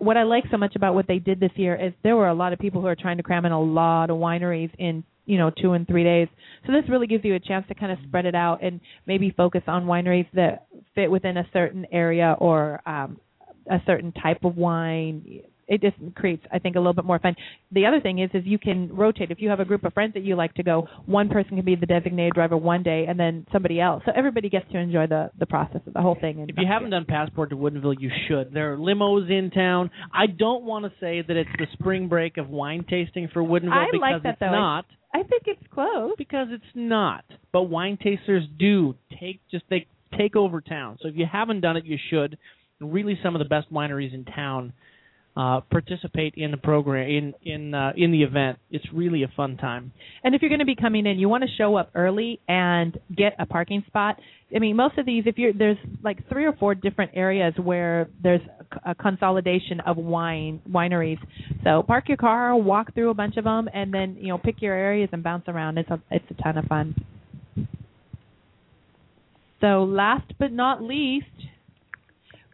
what 0.00 0.16
I 0.16 0.22
like 0.22 0.44
so 0.50 0.56
much 0.56 0.76
about 0.76 0.94
what 0.94 1.06
they 1.06 1.18
did 1.18 1.40
this 1.40 1.50
year 1.56 1.74
is 1.74 1.92
there 2.02 2.16
were 2.16 2.28
a 2.28 2.34
lot 2.34 2.52
of 2.52 2.58
people 2.58 2.80
who 2.80 2.86
are 2.86 2.96
trying 2.96 3.16
to 3.18 3.22
cram 3.22 3.44
in 3.44 3.52
a 3.52 3.60
lot 3.60 4.10
of 4.10 4.16
wineries 4.16 4.70
in 4.78 5.04
you 5.26 5.38
know 5.38 5.50
two 5.50 5.72
and 5.72 5.86
three 5.86 6.04
days. 6.04 6.28
So 6.66 6.72
this 6.72 6.88
really 6.88 7.06
gives 7.06 7.24
you 7.24 7.34
a 7.34 7.40
chance 7.40 7.66
to 7.68 7.74
kind 7.74 7.92
of 7.92 7.98
spread 8.06 8.26
it 8.26 8.34
out 8.34 8.62
and 8.62 8.80
maybe 9.06 9.32
focus 9.36 9.62
on 9.66 9.86
wineries 9.86 10.26
that 10.34 10.66
fit 10.94 11.10
within 11.10 11.36
a 11.36 11.46
certain 11.52 11.86
area 11.92 12.36
or 12.38 12.80
um, 12.86 13.20
a 13.70 13.78
certain 13.86 14.12
type 14.12 14.44
of 14.44 14.56
wine. 14.56 15.42
It 15.68 15.82
just 15.82 15.96
creates, 16.14 16.42
I 16.50 16.58
think, 16.58 16.76
a 16.76 16.78
little 16.78 16.94
bit 16.94 17.04
more 17.04 17.18
fun. 17.18 17.36
The 17.72 17.84
other 17.84 18.00
thing 18.00 18.20
is, 18.20 18.30
is 18.32 18.42
you 18.46 18.58
can 18.58 18.88
rotate. 18.90 19.30
If 19.30 19.40
you 19.42 19.50
have 19.50 19.60
a 19.60 19.66
group 19.66 19.84
of 19.84 19.92
friends 19.92 20.14
that 20.14 20.24
you 20.24 20.34
like 20.34 20.54
to 20.54 20.62
go, 20.62 20.88
one 21.04 21.28
person 21.28 21.56
can 21.56 21.64
be 21.64 21.74
the 21.74 21.84
designated 21.84 22.32
driver 22.32 22.56
one 22.56 22.82
day, 22.82 23.04
and 23.06 23.20
then 23.20 23.46
somebody 23.52 23.78
else. 23.78 24.02
So 24.06 24.12
everybody 24.16 24.48
gets 24.48 24.70
to 24.72 24.78
enjoy 24.78 25.06
the 25.06 25.30
the 25.38 25.46
process 25.46 25.82
of 25.86 25.92
the 25.92 26.00
whole 26.00 26.16
thing. 26.18 26.40
And 26.40 26.48
If 26.48 26.56
you 26.58 26.66
haven't 26.66 26.90
done 26.90 27.04
Passport 27.06 27.50
to 27.50 27.56
Woodinville, 27.56 27.96
you 28.00 28.10
should. 28.26 28.52
There 28.52 28.72
are 28.72 28.76
limos 28.78 29.30
in 29.30 29.50
town. 29.50 29.90
I 30.12 30.26
don't 30.26 30.64
want 30.64 30.86
to 30.86 30.92
say 31.00 31.22
that 31.26 31.36
it's 31.36 31.50
the 31.58 31.66
spring 31.74 32.08
break 32.08 32.38
of 32.38 32.48
wine 32.48 32.86
tasting 32.88 33.28
for 33.32 33.42
Woodinville 33.42 33.72
I 33.72 33.86
because 33.92 34.00
like 34.00 34.22
that, 34.22 34.30
it's 34.30 34.40
though. 34.40 34.50
not. 34.50 34.86
I 35.12 35.18
think 35.22 35.42
it's 35.46 35.62
close. 35.72 36.12
Because 36.16 36.48
it's 36.50 36.64
not. 36.74 37.24
But 37.52 37.64
wine 37.64 37.98
tasters 38.02 38.44
do 38.58 38.94
take 39.20 39.40
just 39.50 39.64
they 39.68 39.86
take 40.16 40.34
over 40.34 40.62
town. 40.62 40.98
So 41.02 41.08
if 41.08 41.16
you 41.16 41.26
haven't 41.30 41.60
done 41.60 41.76
it, 41.76 41.84
you 41.84 41.98
should. 42.10 42.38
Really, 42.80 43.18
some 43.22 43.34
of 43.34 43.40
the 43.40 43.48
best 43.48 43.70
wineries 43.72 44.14
in 44.14 44.24
town 44.24 44.72
uh, 45.38 45.60
participate 45.70 46.34
in 46.36 46.50
the 46.50 46.56
program 46.56 47.08
in 47.08 47.32
in 47.44 47.72
uh, 47.72 47.92
in 47.96 48.10
the 48.10 48.24
event. 48.24 48.58
It's 48.72 48.84
really 48.92 49.22
a 49.22 49.28
fun 49.36 49.56
time. 49.56 49.92
And 50.24 50.34
if 50.34 50.42
you're 50.42 50.48
going 50.48 50.58
to 50.58 50.66
be 50.66 50.74
coming 50.74 51.06
in, 51.06 51.16
you 51.16 51.28
want 51.28 51.44
to 51.44 51.48
show 51.56 51.76
up 51.76 51.90
early 51.94 52.40
and 52.48 52.98
get 53.16 53.34
a 53.38 53.46
parking 53.46 53.84
spot. 53.86 54.16
I 54.54 54.58
mean, 54.58 54.74
most 54.74 54.98
of 54.98 55.06
these, 55.06 55.24
if 55.26 55.38
you're 55.38 55.52
there's 55.52 55.76
like 56.02 56.28
three 56.28 56.44
or 56.44 56.54
four 56.54 56.74
different 56.74 57.12
areas 57.14 57.54
where 57.62 58.08
there's 58.20 58.40
a 58.84 58.96
consolidation 58.96 59.78
of 59.86 59.96
wine 59.96 60.60
wineries. 60.68 61.18
So 61.62 61.84
park 61.86 62.08
your 62.08 62.16
car, 62.16 62.56
walk 62.56 62.92
through 62.94 63.10
a 63.10 63.14
bunch 63.14 63.36
of 63.36 63.44
them, 63.44 63.68
and 63.72 63.94
then 63.94 64.16
you 64.18 64.28
know 64.28 64.38
pick 64.38 64.60
your 64.60 64.74
areas 64.74 65.08
and 65.12 65.22
bounce 65.22 65.44
around. 65.46 65.78
It's 65.78 65.90
a 65.90 66.02
it's 66.10 66.24
a 66.30 66.42
ton 66.42 66.58
of 66.58 66.64
fun. 66.64 66.96
So 69.60 69.84
last 69.84 70.32
but 70.40 70.50
not 70.50 70.82
least, 70.82 71.26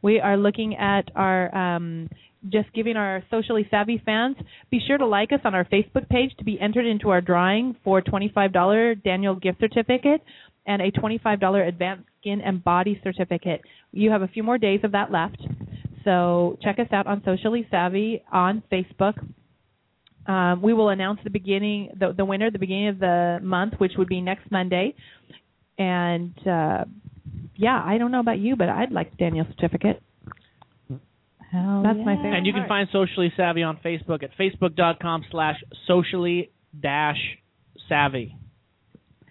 we 0.02 0.20
are 0.20 0.36
looking 0.36 0.76
at 0.76 1.10
our 1.14 1.54
um, 1.54 2.10
just 2.48 2.72
giving 2.72 2.96
our 2.96 3.22
socially 3.30 3.66
savvy 3.70 4.02
fans. 4.04 4.36
Be 4.70 4.80
sure 4.86 4.98
to 4.98 5.06
like 5.06 5.32
us 5.32 5.40
on 5.44 5.54
our 5.54 5.64
Facebook 5.64 6.08
page 6.08 6.30
to 6.38 6.44
be 6.44 6.58
entered 6.60 6.86
into 6.86 7.10
our 7.10 7.20
drawing 7.20 7.76
for 7.84 8.02
$25 8.02 9.02
Daniel 9.02 9.34
gift 9.34 9.60
certificate 9.60 10.22
and 10.66 10.82
a 10.82 10.90
$25 10.90 11.68
advanced 11.68 12.04
skin 12.20 12.40
and 12.40 12.62
body 12.64 13.00
certificate. 13.02 13.60
You 13.92 14.10
have 14.10 14.22
a 14.22 14.28
few 14.28 14.42
more 14.42 14.58
days 14.58 14.80
of 14.82 14.92
that 14.92 15.10
left. 15.10 15.38
So 16.04 16.58
check 16.62 16.78
us 16.78 16.88
out 16.92 17.06
on 17.06 17.22
Socially 17.24 17.66
Savvy 17.70 18.22
on 18.32 18.62
Facebook. 18.70 19.14
Um, 20.26 20.62
we 20.62 20.72
will 20.72 20.88
announce 20.88 21.20
the 21.22 21.30
beginning, 21.30 21.90
the, 21.98 22.14
the 22.16 22.24
winner, 22.24 22.50
the 22.50 22.58
beginning 22.58 22.88
of 22.88 22.98
the 22.98 23.38
month, 23.42 23.74
which 23.78 23.92
would 23.98 24.08
be 24.08 24.20
next 24.20 24.50
Monday. 24.50 24.94
And 25.78 26.34
uh, 26.46 26.84
yeah, 27.56 27.82
I 27.84 27.98
don't 27.98 28.10
know 28.10 28.20
about 28.20 28.38
you, 28.38 28.56
but 28.56 28.68
I'd 28.68 28.92
like 28.92 29.10
the 29.10 29.16
Daniel 29.18 29.46
certificate. 29.50 30.02
Hell 31.54 31.82
That's 31.84 31.98
my 32.04 32.16
favorite. 32.16 32.36
And 32.36 32.46
you 32.46 32.52
can 32.52 32.66
find 32.66 32.88
Socially 32.90 33.32
Savvy 33.36 33.62
on 33.62 33.78
Facebook 33.84 34.24
at 34.24 34.30
facebook.com 34.36 35.24
slash 35.30 35.62
socially 35.86 36.50
dash 36.82 37.18
savvy. 37.88 38.36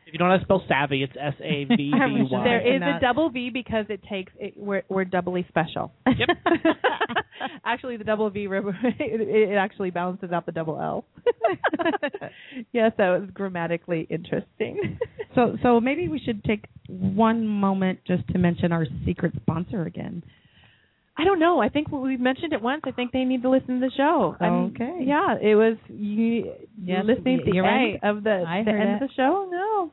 If 0.06 0.14
you 0.14 0.20
don't 0.20 0.30
know 0.30 0.36
how 0.36 0.40
to 0.40 0.46
spell 0.46 0.64
savvy, 0.68 1.04
it's 1.04 1.14
S 1.20 1.34
A 1.42 1.66
V 1.66 1.76
V 1.76 1.92
Y. 1.92 2.44
There 2.44 2.76
is 2.76 2.82
a 2.82 3.00
double 3.02 3.30
V 3.30 3.50
because 3.50 3.88
it 3.90 4.02
takes 4.10 4.32
it, 4.40 4.54
we're 4.56 4.84
we're 4.88 5.04
doubly 5.06 5.46
special. 5.50 5.92
Yep. 6.08 6.30
actually, 7.66 7.98
the 7.98 8.04
double 8.06 8.30
V 8.30 8.48
it, 8.50 9.50
it 9.50 9.56
actually 9.56 9.90
balances 9.90 10.32
out 10.32 10.46
the 10.46 10.52
double 10.54 10.80
L. 10.80 11.06
yeah, 12.72 12.92
so 12.96 13.22
it's 13.24 13.32
grammatically 13.32 14.08
interesting. 14.10 14.98
So 15.36 15.58
so 15.62 15.82
maybe 15.82 16.08
we 16.08 16.20
should 16.20 16.44
take 16.46 16.66
one 16.88 17.46
moment 17.48 18.00
just 18.08 18.26
to 18.30 18.38
mention 18.38 18.72
our 18.72 18.86
secret 19.06 19.34
sponsor 19.42 19.82
again. 19.82 20.24
I 21.16 21.24
don't 21.26 21.38
know. 21.40 21.60
I 21.62 21.70
think 21.70 21.92
we 21.92 22.18
mentioned 22.18 22.54
it 22.54 22.62
once. 22.62 22.82
I 22.86 22.92
think 22.92 23.12
they 23.12 23.24
need 23.24 23.44
to 23.44 23.50
listen 23.50 23.80
to 23.80 23.86
the 23.86 23.92
show. 23.96 24.36
I'm- 24.40 24.74
Okay. 24.76 25.04
yeah, 25.04 25.38
it 25.40 25.56
was 25.56 25.78
you 25.88 26.52
Yes, 26.84 27.06
listening 27.06 27.40
to 27.40 27.46
the 27.46 27.58
end 27.60 27.68
right. 27.68 28.00
of 28.04 28.24
the 28.24 28.44
the 28.66 28.72
end 28.72 28.94
of 28.94 29.00
the 29.08 29.14
show. 29.16 29.48
No. 29.52 29.92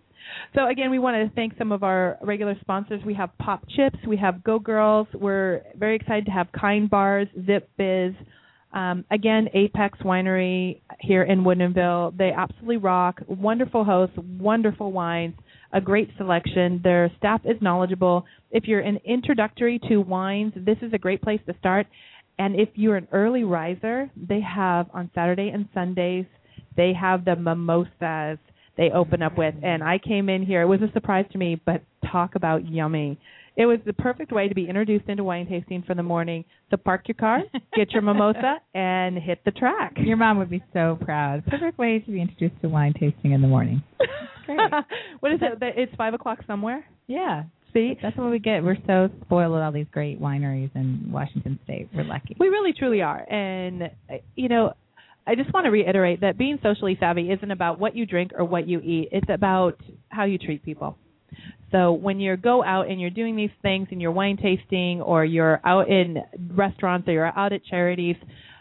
So 0.55 0.66
again, 0.68 0.91
we 0.91 0.99
want 0.99 1.16
to 1.16 1.35
thank 1.35 1.57
some 1.59 1.73
of 1.73 1.83
our 1.83 2.16
regular 2.23 2.55
sponsors. 2.61 3.05
We 3.05 3.14
have 3.14 3.37
Pop 3.39 3.66
Chips, 3.68 3.99
we 4.07 4.16
have 4.16 4.43
Go 4.45 4.59
Girls. 4.59 5.09
We're 5.12 5.62
very 5.77 5.97
excited 5.97 6.25
to 6.27 6.31
have 6.31 6.51
Kind 6.53 6.89
Bars, 6.89 7.29
Zipfizz. 7.39 8.14
Um, 8.73 9.05
again, 9.11 9.49
Apex 9.53 9.99
Winery 10.01 10.81
here 11.01 11.25
in 11.25 11.43
Woodinville. 11.43 12.16
They 12.16 12.31
absolutely 12.33 12.77
rock. 12.77 13.21
Wonderful 13.27 13.83
hosts, 13.85 14.16
wonderful 14.16 14.93
wines, 14.93 15.35
a 15.73 15.81
great 15.81 16.11
selection. 16.16 16.81
Their 16.83 17.11
staff 17.18 17.43
is 17.45 17.61
knowledgeable. 17.61 18.25
If 18.51 18.64
you're 18.64 18.81
an 18.81 18.99
introductory 19.05 19.79
to 19.89 19.99
wines, 19.99 20.53
this 20.57 20.79
is 20.83 20.93
a 20.93 20.99
great 20.99 21.23
place 21.23 21.41
to 21.47 21.55
start. 21.59 21.87
And 22.39 22.59
if 22.59 22.71
you're 22.75 22.97
an 22.97 23.09
early 23.12 23.45
riser, 23.45 24.11
they 24.16 24.41
have 24.41 24.87
on 24.95 25.11
Saturday 25.14 25.51
and 25.51 25.68
Sundays, 25.75 26.25
they 26.77 26.93
have 26.99 27.25
the 27.25 27.37
mimosas 27.37 28.39
they 28.77 28.91
open 28.91 29.23
up 29.23 29.37
with. 29.37 29.55
And 29.62 29.83
I 29.83 29.99
came 29.99 30.29
in 30.29 30.45
here, 30.45 30.62
it 30.62 30.66
was 30.66 30.81
a 30.81 30.91
surprise 30.93 31.27
to 31.33 31.39
me, 31.39 31.61
but 31.64 31.83
talk 32.11 32.35
about 32.35 32.66
yummy. 32.66 33.18
It 33.61 33.67
was 33.67 33.79
the 33.85 33.93
perfect 33.93 34.33
way 34.33 34.49
to 34.49 34.55
be 34.55 34.67
introduced 34.67 35.07
into 35.07 35.23
wine 35.23 35.47
tasting 35.47 35.83
for 35.87 35.95
the 35.95 36.03
morning. 36.03 36.47
So 36.71 36.79
park 36.79 37.03
your 37.09 37.17
car, 37.17 37.43
get 37.77 37.91
your 37.91 38.01
mimosa, 38.01 38.57
and 38.75 39.19
hit 39.19 39.45
the 39.45 39.51
track. 39.51 39.93
Your 39.99 40.17
mom 40.17 40.39
would 40.39 40.49
be 40.49 40.65
so 40.73 40.97
proud. 41.03 41.45
Perfect 41.45 41.77
way 41.77 41.99
to 41.99 42.11
be 42.11 42.23
introduced 42.23 42.59
to 42.63 42.71
wine 42.71 42.95
tasting 42.99 43.33
in 43.33 43.43
the 43.43 43.49
morning. 43.49 43.83
Great. 44.47 44.59
what 45.21 45.33
is 45.33 45.41
it? 45.43 45.59
It's 45.77 45.95
five 45.97 46.15
o'clock 46.15 46.39
somewhere. 46.47 46.87
Yeah. 47.07 47.43
See, 47.75 47.99
That's 48.01 48.17
what 48.17 48.31
we 48.31 48.39
get. 48.39 48.65
We're 48.65 48.79
so 48.87 49.11
spoiled 49.27 49.53
with 49.53 49.61
all 49.61 49.73
these 49.73 49.87
great 49.93 50.19
wineries 50.19 50.75
in 50.75 51.11
Washington 51.13 51.59
State. 51.65 51.91
We're 51.95 52.05
lucky. 52.05 52.39
We 52.41 52.49
really 52.49 52.73
truly 52.73 53.03
are. 53.03 53.31
And, 53.31 53.83
uh, 53.83 54.15
you 54.37 54.49
know, 54.49 54.73
I 55.27 55.35
just 55.35 55.53
want 55.53 55.67
to 55.67 55.71
reiterate 55.71 56.23
that 56.23 56.39
being 56.39 56.59
socially 56.63 56.97
savvy 56.99 57.31
isn't 57.31 57.51
about 57.51 57.79
what 57.79 57.95
you 57.95 58.07
drink 58.07 58.33
or 58.35 58.47
what 58.47 58.67
you 58.67 58.81
eat, 58.81 59.11
it's 59.13 59.29
about 59.29 59.79
how 60.09 60.25
you 60.25 60.39
treat 60.39 60.65
people. 60.65 60.97
So 61.73 61.93
when 61.93 62.18
you 62.18 62.37
go 62.37 62.64
out 62.64 62.89
and 62.89 63.01
you're 63.01 63.11
doing 63.11 63.37
these 63.37 63.51
things 63.62 63.89
and 63.91 64.01
you're 64.01 64.12
wine 64.12 64.37
tasting 64.37 65.01
or 65.01 65.25
you're 65.25 65.61
out 65.64 65.89
in 65.89 66.18
restaurants 66.55 67.09
or 67.09 67.12
you're 67.12 67.39
out 67.39 67.53
at 67.53 67.64
charities, 67.64 68.16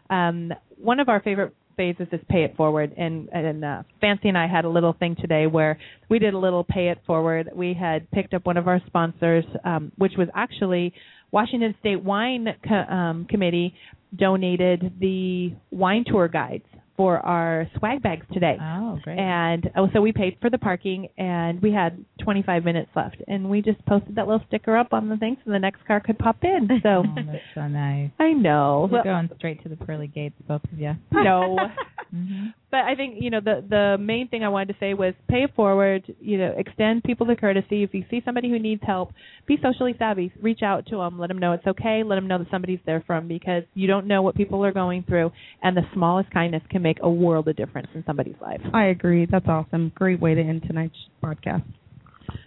um, 0.10 0.54
one 0.78 1.00
of 1.00 1.10
our 1.10 1.22
favorite 1.22 1.56
phases 1.76 2.08
is 2.12 2.20
pay 2.30 2.44
it 2.44 2.56
forward. 2.56 2.94
And, 2.98 3.30
and 3.30 3.64
uh, 3.64 3.84
Fancy 4.02 4.28
and 4.28 4.38
I 4.38 4.48
had 4.48 4.66
a 4.66 4.70
little 4.70 4.94
thing 4.94 5.16
today 5.20 5.48
where 5.48 5.80
we 6.10 6.20
did 6.20 6.34
a 6.34 6.38
little 6.38 6.64
pay 6.64 6.90
it 6.90 7.00
forward. 7.08 7.50
We 7.56 7.74
had 7.74 8.10
picked 8.12 8.34
up 8.34 8.46
one 8.46 8.58
of 8.58 8.68
our 8.68 8.82
sponsors, 8.86 9.46
um, 9.64 9.92
which 9.98 10.14
was 10.18 10.28
actually 10.36 10.94
Washington 11.32 11.74
State 11.80 12.04
Wine 12.04 12.48
Co- 12.68 12.94
um, 12.94 13.26
Committee 13.30 13.74
donated 14.16 14.94
the 15.00 15.54
wine 15.72 16.04
tour 16.06 16.28
guides 16.28 16.66
for 17.00 17.20
our 17.20 17.66
swag 17.78 18.04
bags 18.04 18.26
today. 18.34 18.58
Oh, 18.62 19.00
great. 19.02 19.18
And 19.18 19.70
oh, 19.78 19.88
so 19.94 20.02
we 20.02 20.12
paid 20.12 20.36
for 20.42 20.50
the 20.50 20.58
parking, 20.58 21.08
and 21.18 21.62
we 21.62 21.72
had 21.72 22.04
25 22.22 22.66
minutes 22.66 22.90
left, 22.94 23.16
and 23.26 23.50
we 23.50 23.62
just 23.62 23.80
posted 23.86 24.16
that 24.16 24.28
little 24.28 24.44
sticker 24.50 24.76
up 24.76 24.92
on 24.92 25.08
the 25.08 25.16
thing 25.16 25.38
so 25.46 25.52
the 25.52 25.60
next 25.60 25.86
car 25.88 26.02
could 26.02 26.20
pop 26.20 26.44
in. 26.44 26.68
So 26.84 27.04
oh, 27.06 27.16
that's 27.16 27.38
so 27.56 27.68
nice. 27.68 28.10
I 28.20 28.32
know, 28.34 28.90
You're 28.92 29.04
going 29.04 29.30
straight 29.38 29.64
to 29.64 29.70
the 29.70 29.78
pearly 29.78 30.08
gates, 30.08 30.36
both 30.46 30.62
of 30.72 30.78
you. 30.78 30.94
no, 31.14 31.58
hmm 32.12 32.48
but 32.72 32.82
I 32.82 32.96
think 32.96 33.16
you 33.20 33.30
know 33.30 33.40
the 33.40 33.64
the 33.68 33.98
main 34.00 34.28
thing 34.28 34.44
I 34.44 34.50
wanted 34.50 34.74
to 34.74 34.80
say 34.80 34.94
was 34.94 35.14
pay 35.28 35.44
it 35.44 35.56
forward. 35.56 36.04
You 36.20 36.38
know, 36.38 36.54
extend 36.58 37.04
people 37.04 37.26
the 37.26 37.36
courtesy. 37.36 37.84
If 37.84 37.94
you 37.94 38.06
see 38.10 38.22
somebody 38.24 38.50
who 38.50 38.60
needs 38.60 38.82
help, 38.86 39.12
be 39.48 39.58
socially 39.62 39.96
savvy. 39.98 40.32
Reach 40.42 40.62
out 40.64 40.86
to 40.88 40.98
them. 40.98 41.20
Let 41.20 41.28
them 41.28 41.40
know 41.40 41.54
it's 41.54 41.66
okay. 41.66 42.04
Let 42.06 42.16
them 42.16 42.28
know 42.28 42.38
that 42.38 42.48
somebody's 42.52 42.80
there 42.86 43.04
for 43.06 43.16
them 43.16 43.28
because 43.28 43.64
you 43.74 43.88
don't 43.88 44.08
know 44.08 44.22
what 44.22 44.36
people 44.36 44.64
are 44.64 44.72
going 44.72 45.04
through, 45.04 45.32
and 45.64 45.76
the 45.76 45.82
smallest 45.94 46.32
kindness 46.32 46.64
can 46.70 46.82
make 46.82 46.98
a 47.02 47.10
world 47.10 47.48
of 47.48 47.56
difference 47.56 47.88
in 47.96 48.04
somebody's 48.06 48.36
life. 48.42 48.62
I 48.74 48.86
agree. 48.86 49.26
That's 49.30 49.48
awesome. 49.48 49.92
Great 49.96 50.20
way 50.20 50.36
to 50.36 50.42
end 50.42 50.64
tonight's 50.68 50.96
podcast. 51.24 51.64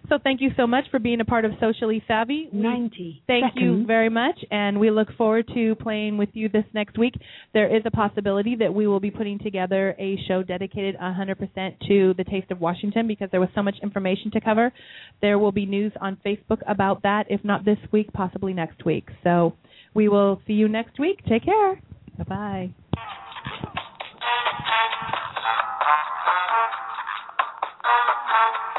So 0.08 0.18
thank 0.22 0.40
you 0.40 0.50
so 0.56 0.66
much 0.66 0.84
for 0.90 0.98
being 0.98 1.20
a 1.20 1.24
part 1.24 1.44
of 1.44 1.52
Socially 1.60 2.02
Savvy. 2.06 2.48
We 2.52 2.60
90 2.60 3.22
Thank 3.26 3.54
you 3.56 3.84
very 3.86 4.08
much, 4.08 4.38
and 4.50 4.78
we 4.78 4.90
look 4.90 5.08
forward 5.16 5.48
to 5.54 5.74
playing 5.76 6.18
with 6.18 6.28
you 6.34 6.48
this 6.48 6.64
next 6.74 6.98
week. 6.98 7.14
There 7.54 7.74
is 7.74 7.82
a 7.86 7.90
possibility 7.90 8.56
that 8.56 8.72
we 8.72 8.86
will 8.86 9.00
be 9.00 9.10
putting 9.10 9.38
together 9.38 9.94
a 9.98 10.18
show 10.28 10.42
dedicated 10.42 10.96
100% 11.00 11.78
to 11.88 12.14
the 12.16 12.24
Taste 12.24 12.50
of 12.50 12.60
Washington 12.60 13.06
because 13.06 13.28
there 13.30 13.40
was 13.40 13.48
so 13.54 13.62
much 13.62 13.76
information 13.82 14.30
to 14.32 14.40
cover. 14.40 14.72
There 15.20 15.38
will 15.38 15.52
be 15.52 15.66
news 15.66 15.92
on 16.00 16.18
Facebook 16.24 16.60
about 16.66 17.02
that, 17.02 17.26
if 17.30 17.44
not 17.44 17.64
this 17.64 17.78
week, 17.90 18.12
possibly 18.12 18.52
next 18.52 18.84
week. 18.84 19.08
So 19.24 19.54
we 19.94 20.08
will 20.08 20.40
see 20.46 20.54
you 20.54 20.68
next 20.68 20.98
week. 20.98 21.18
Take 21.28 21.44
care. 21.44 21.80
Bye 22.18 22.24
bye. 22.24 22.70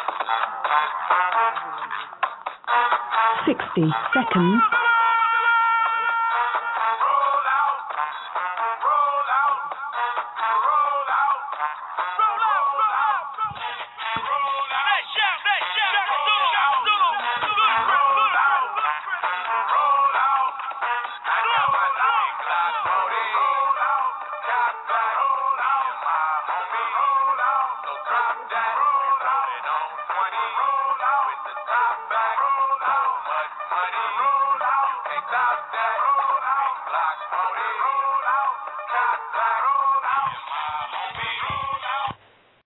Sixty 3.45 3.87
seconds. 4.13 4.92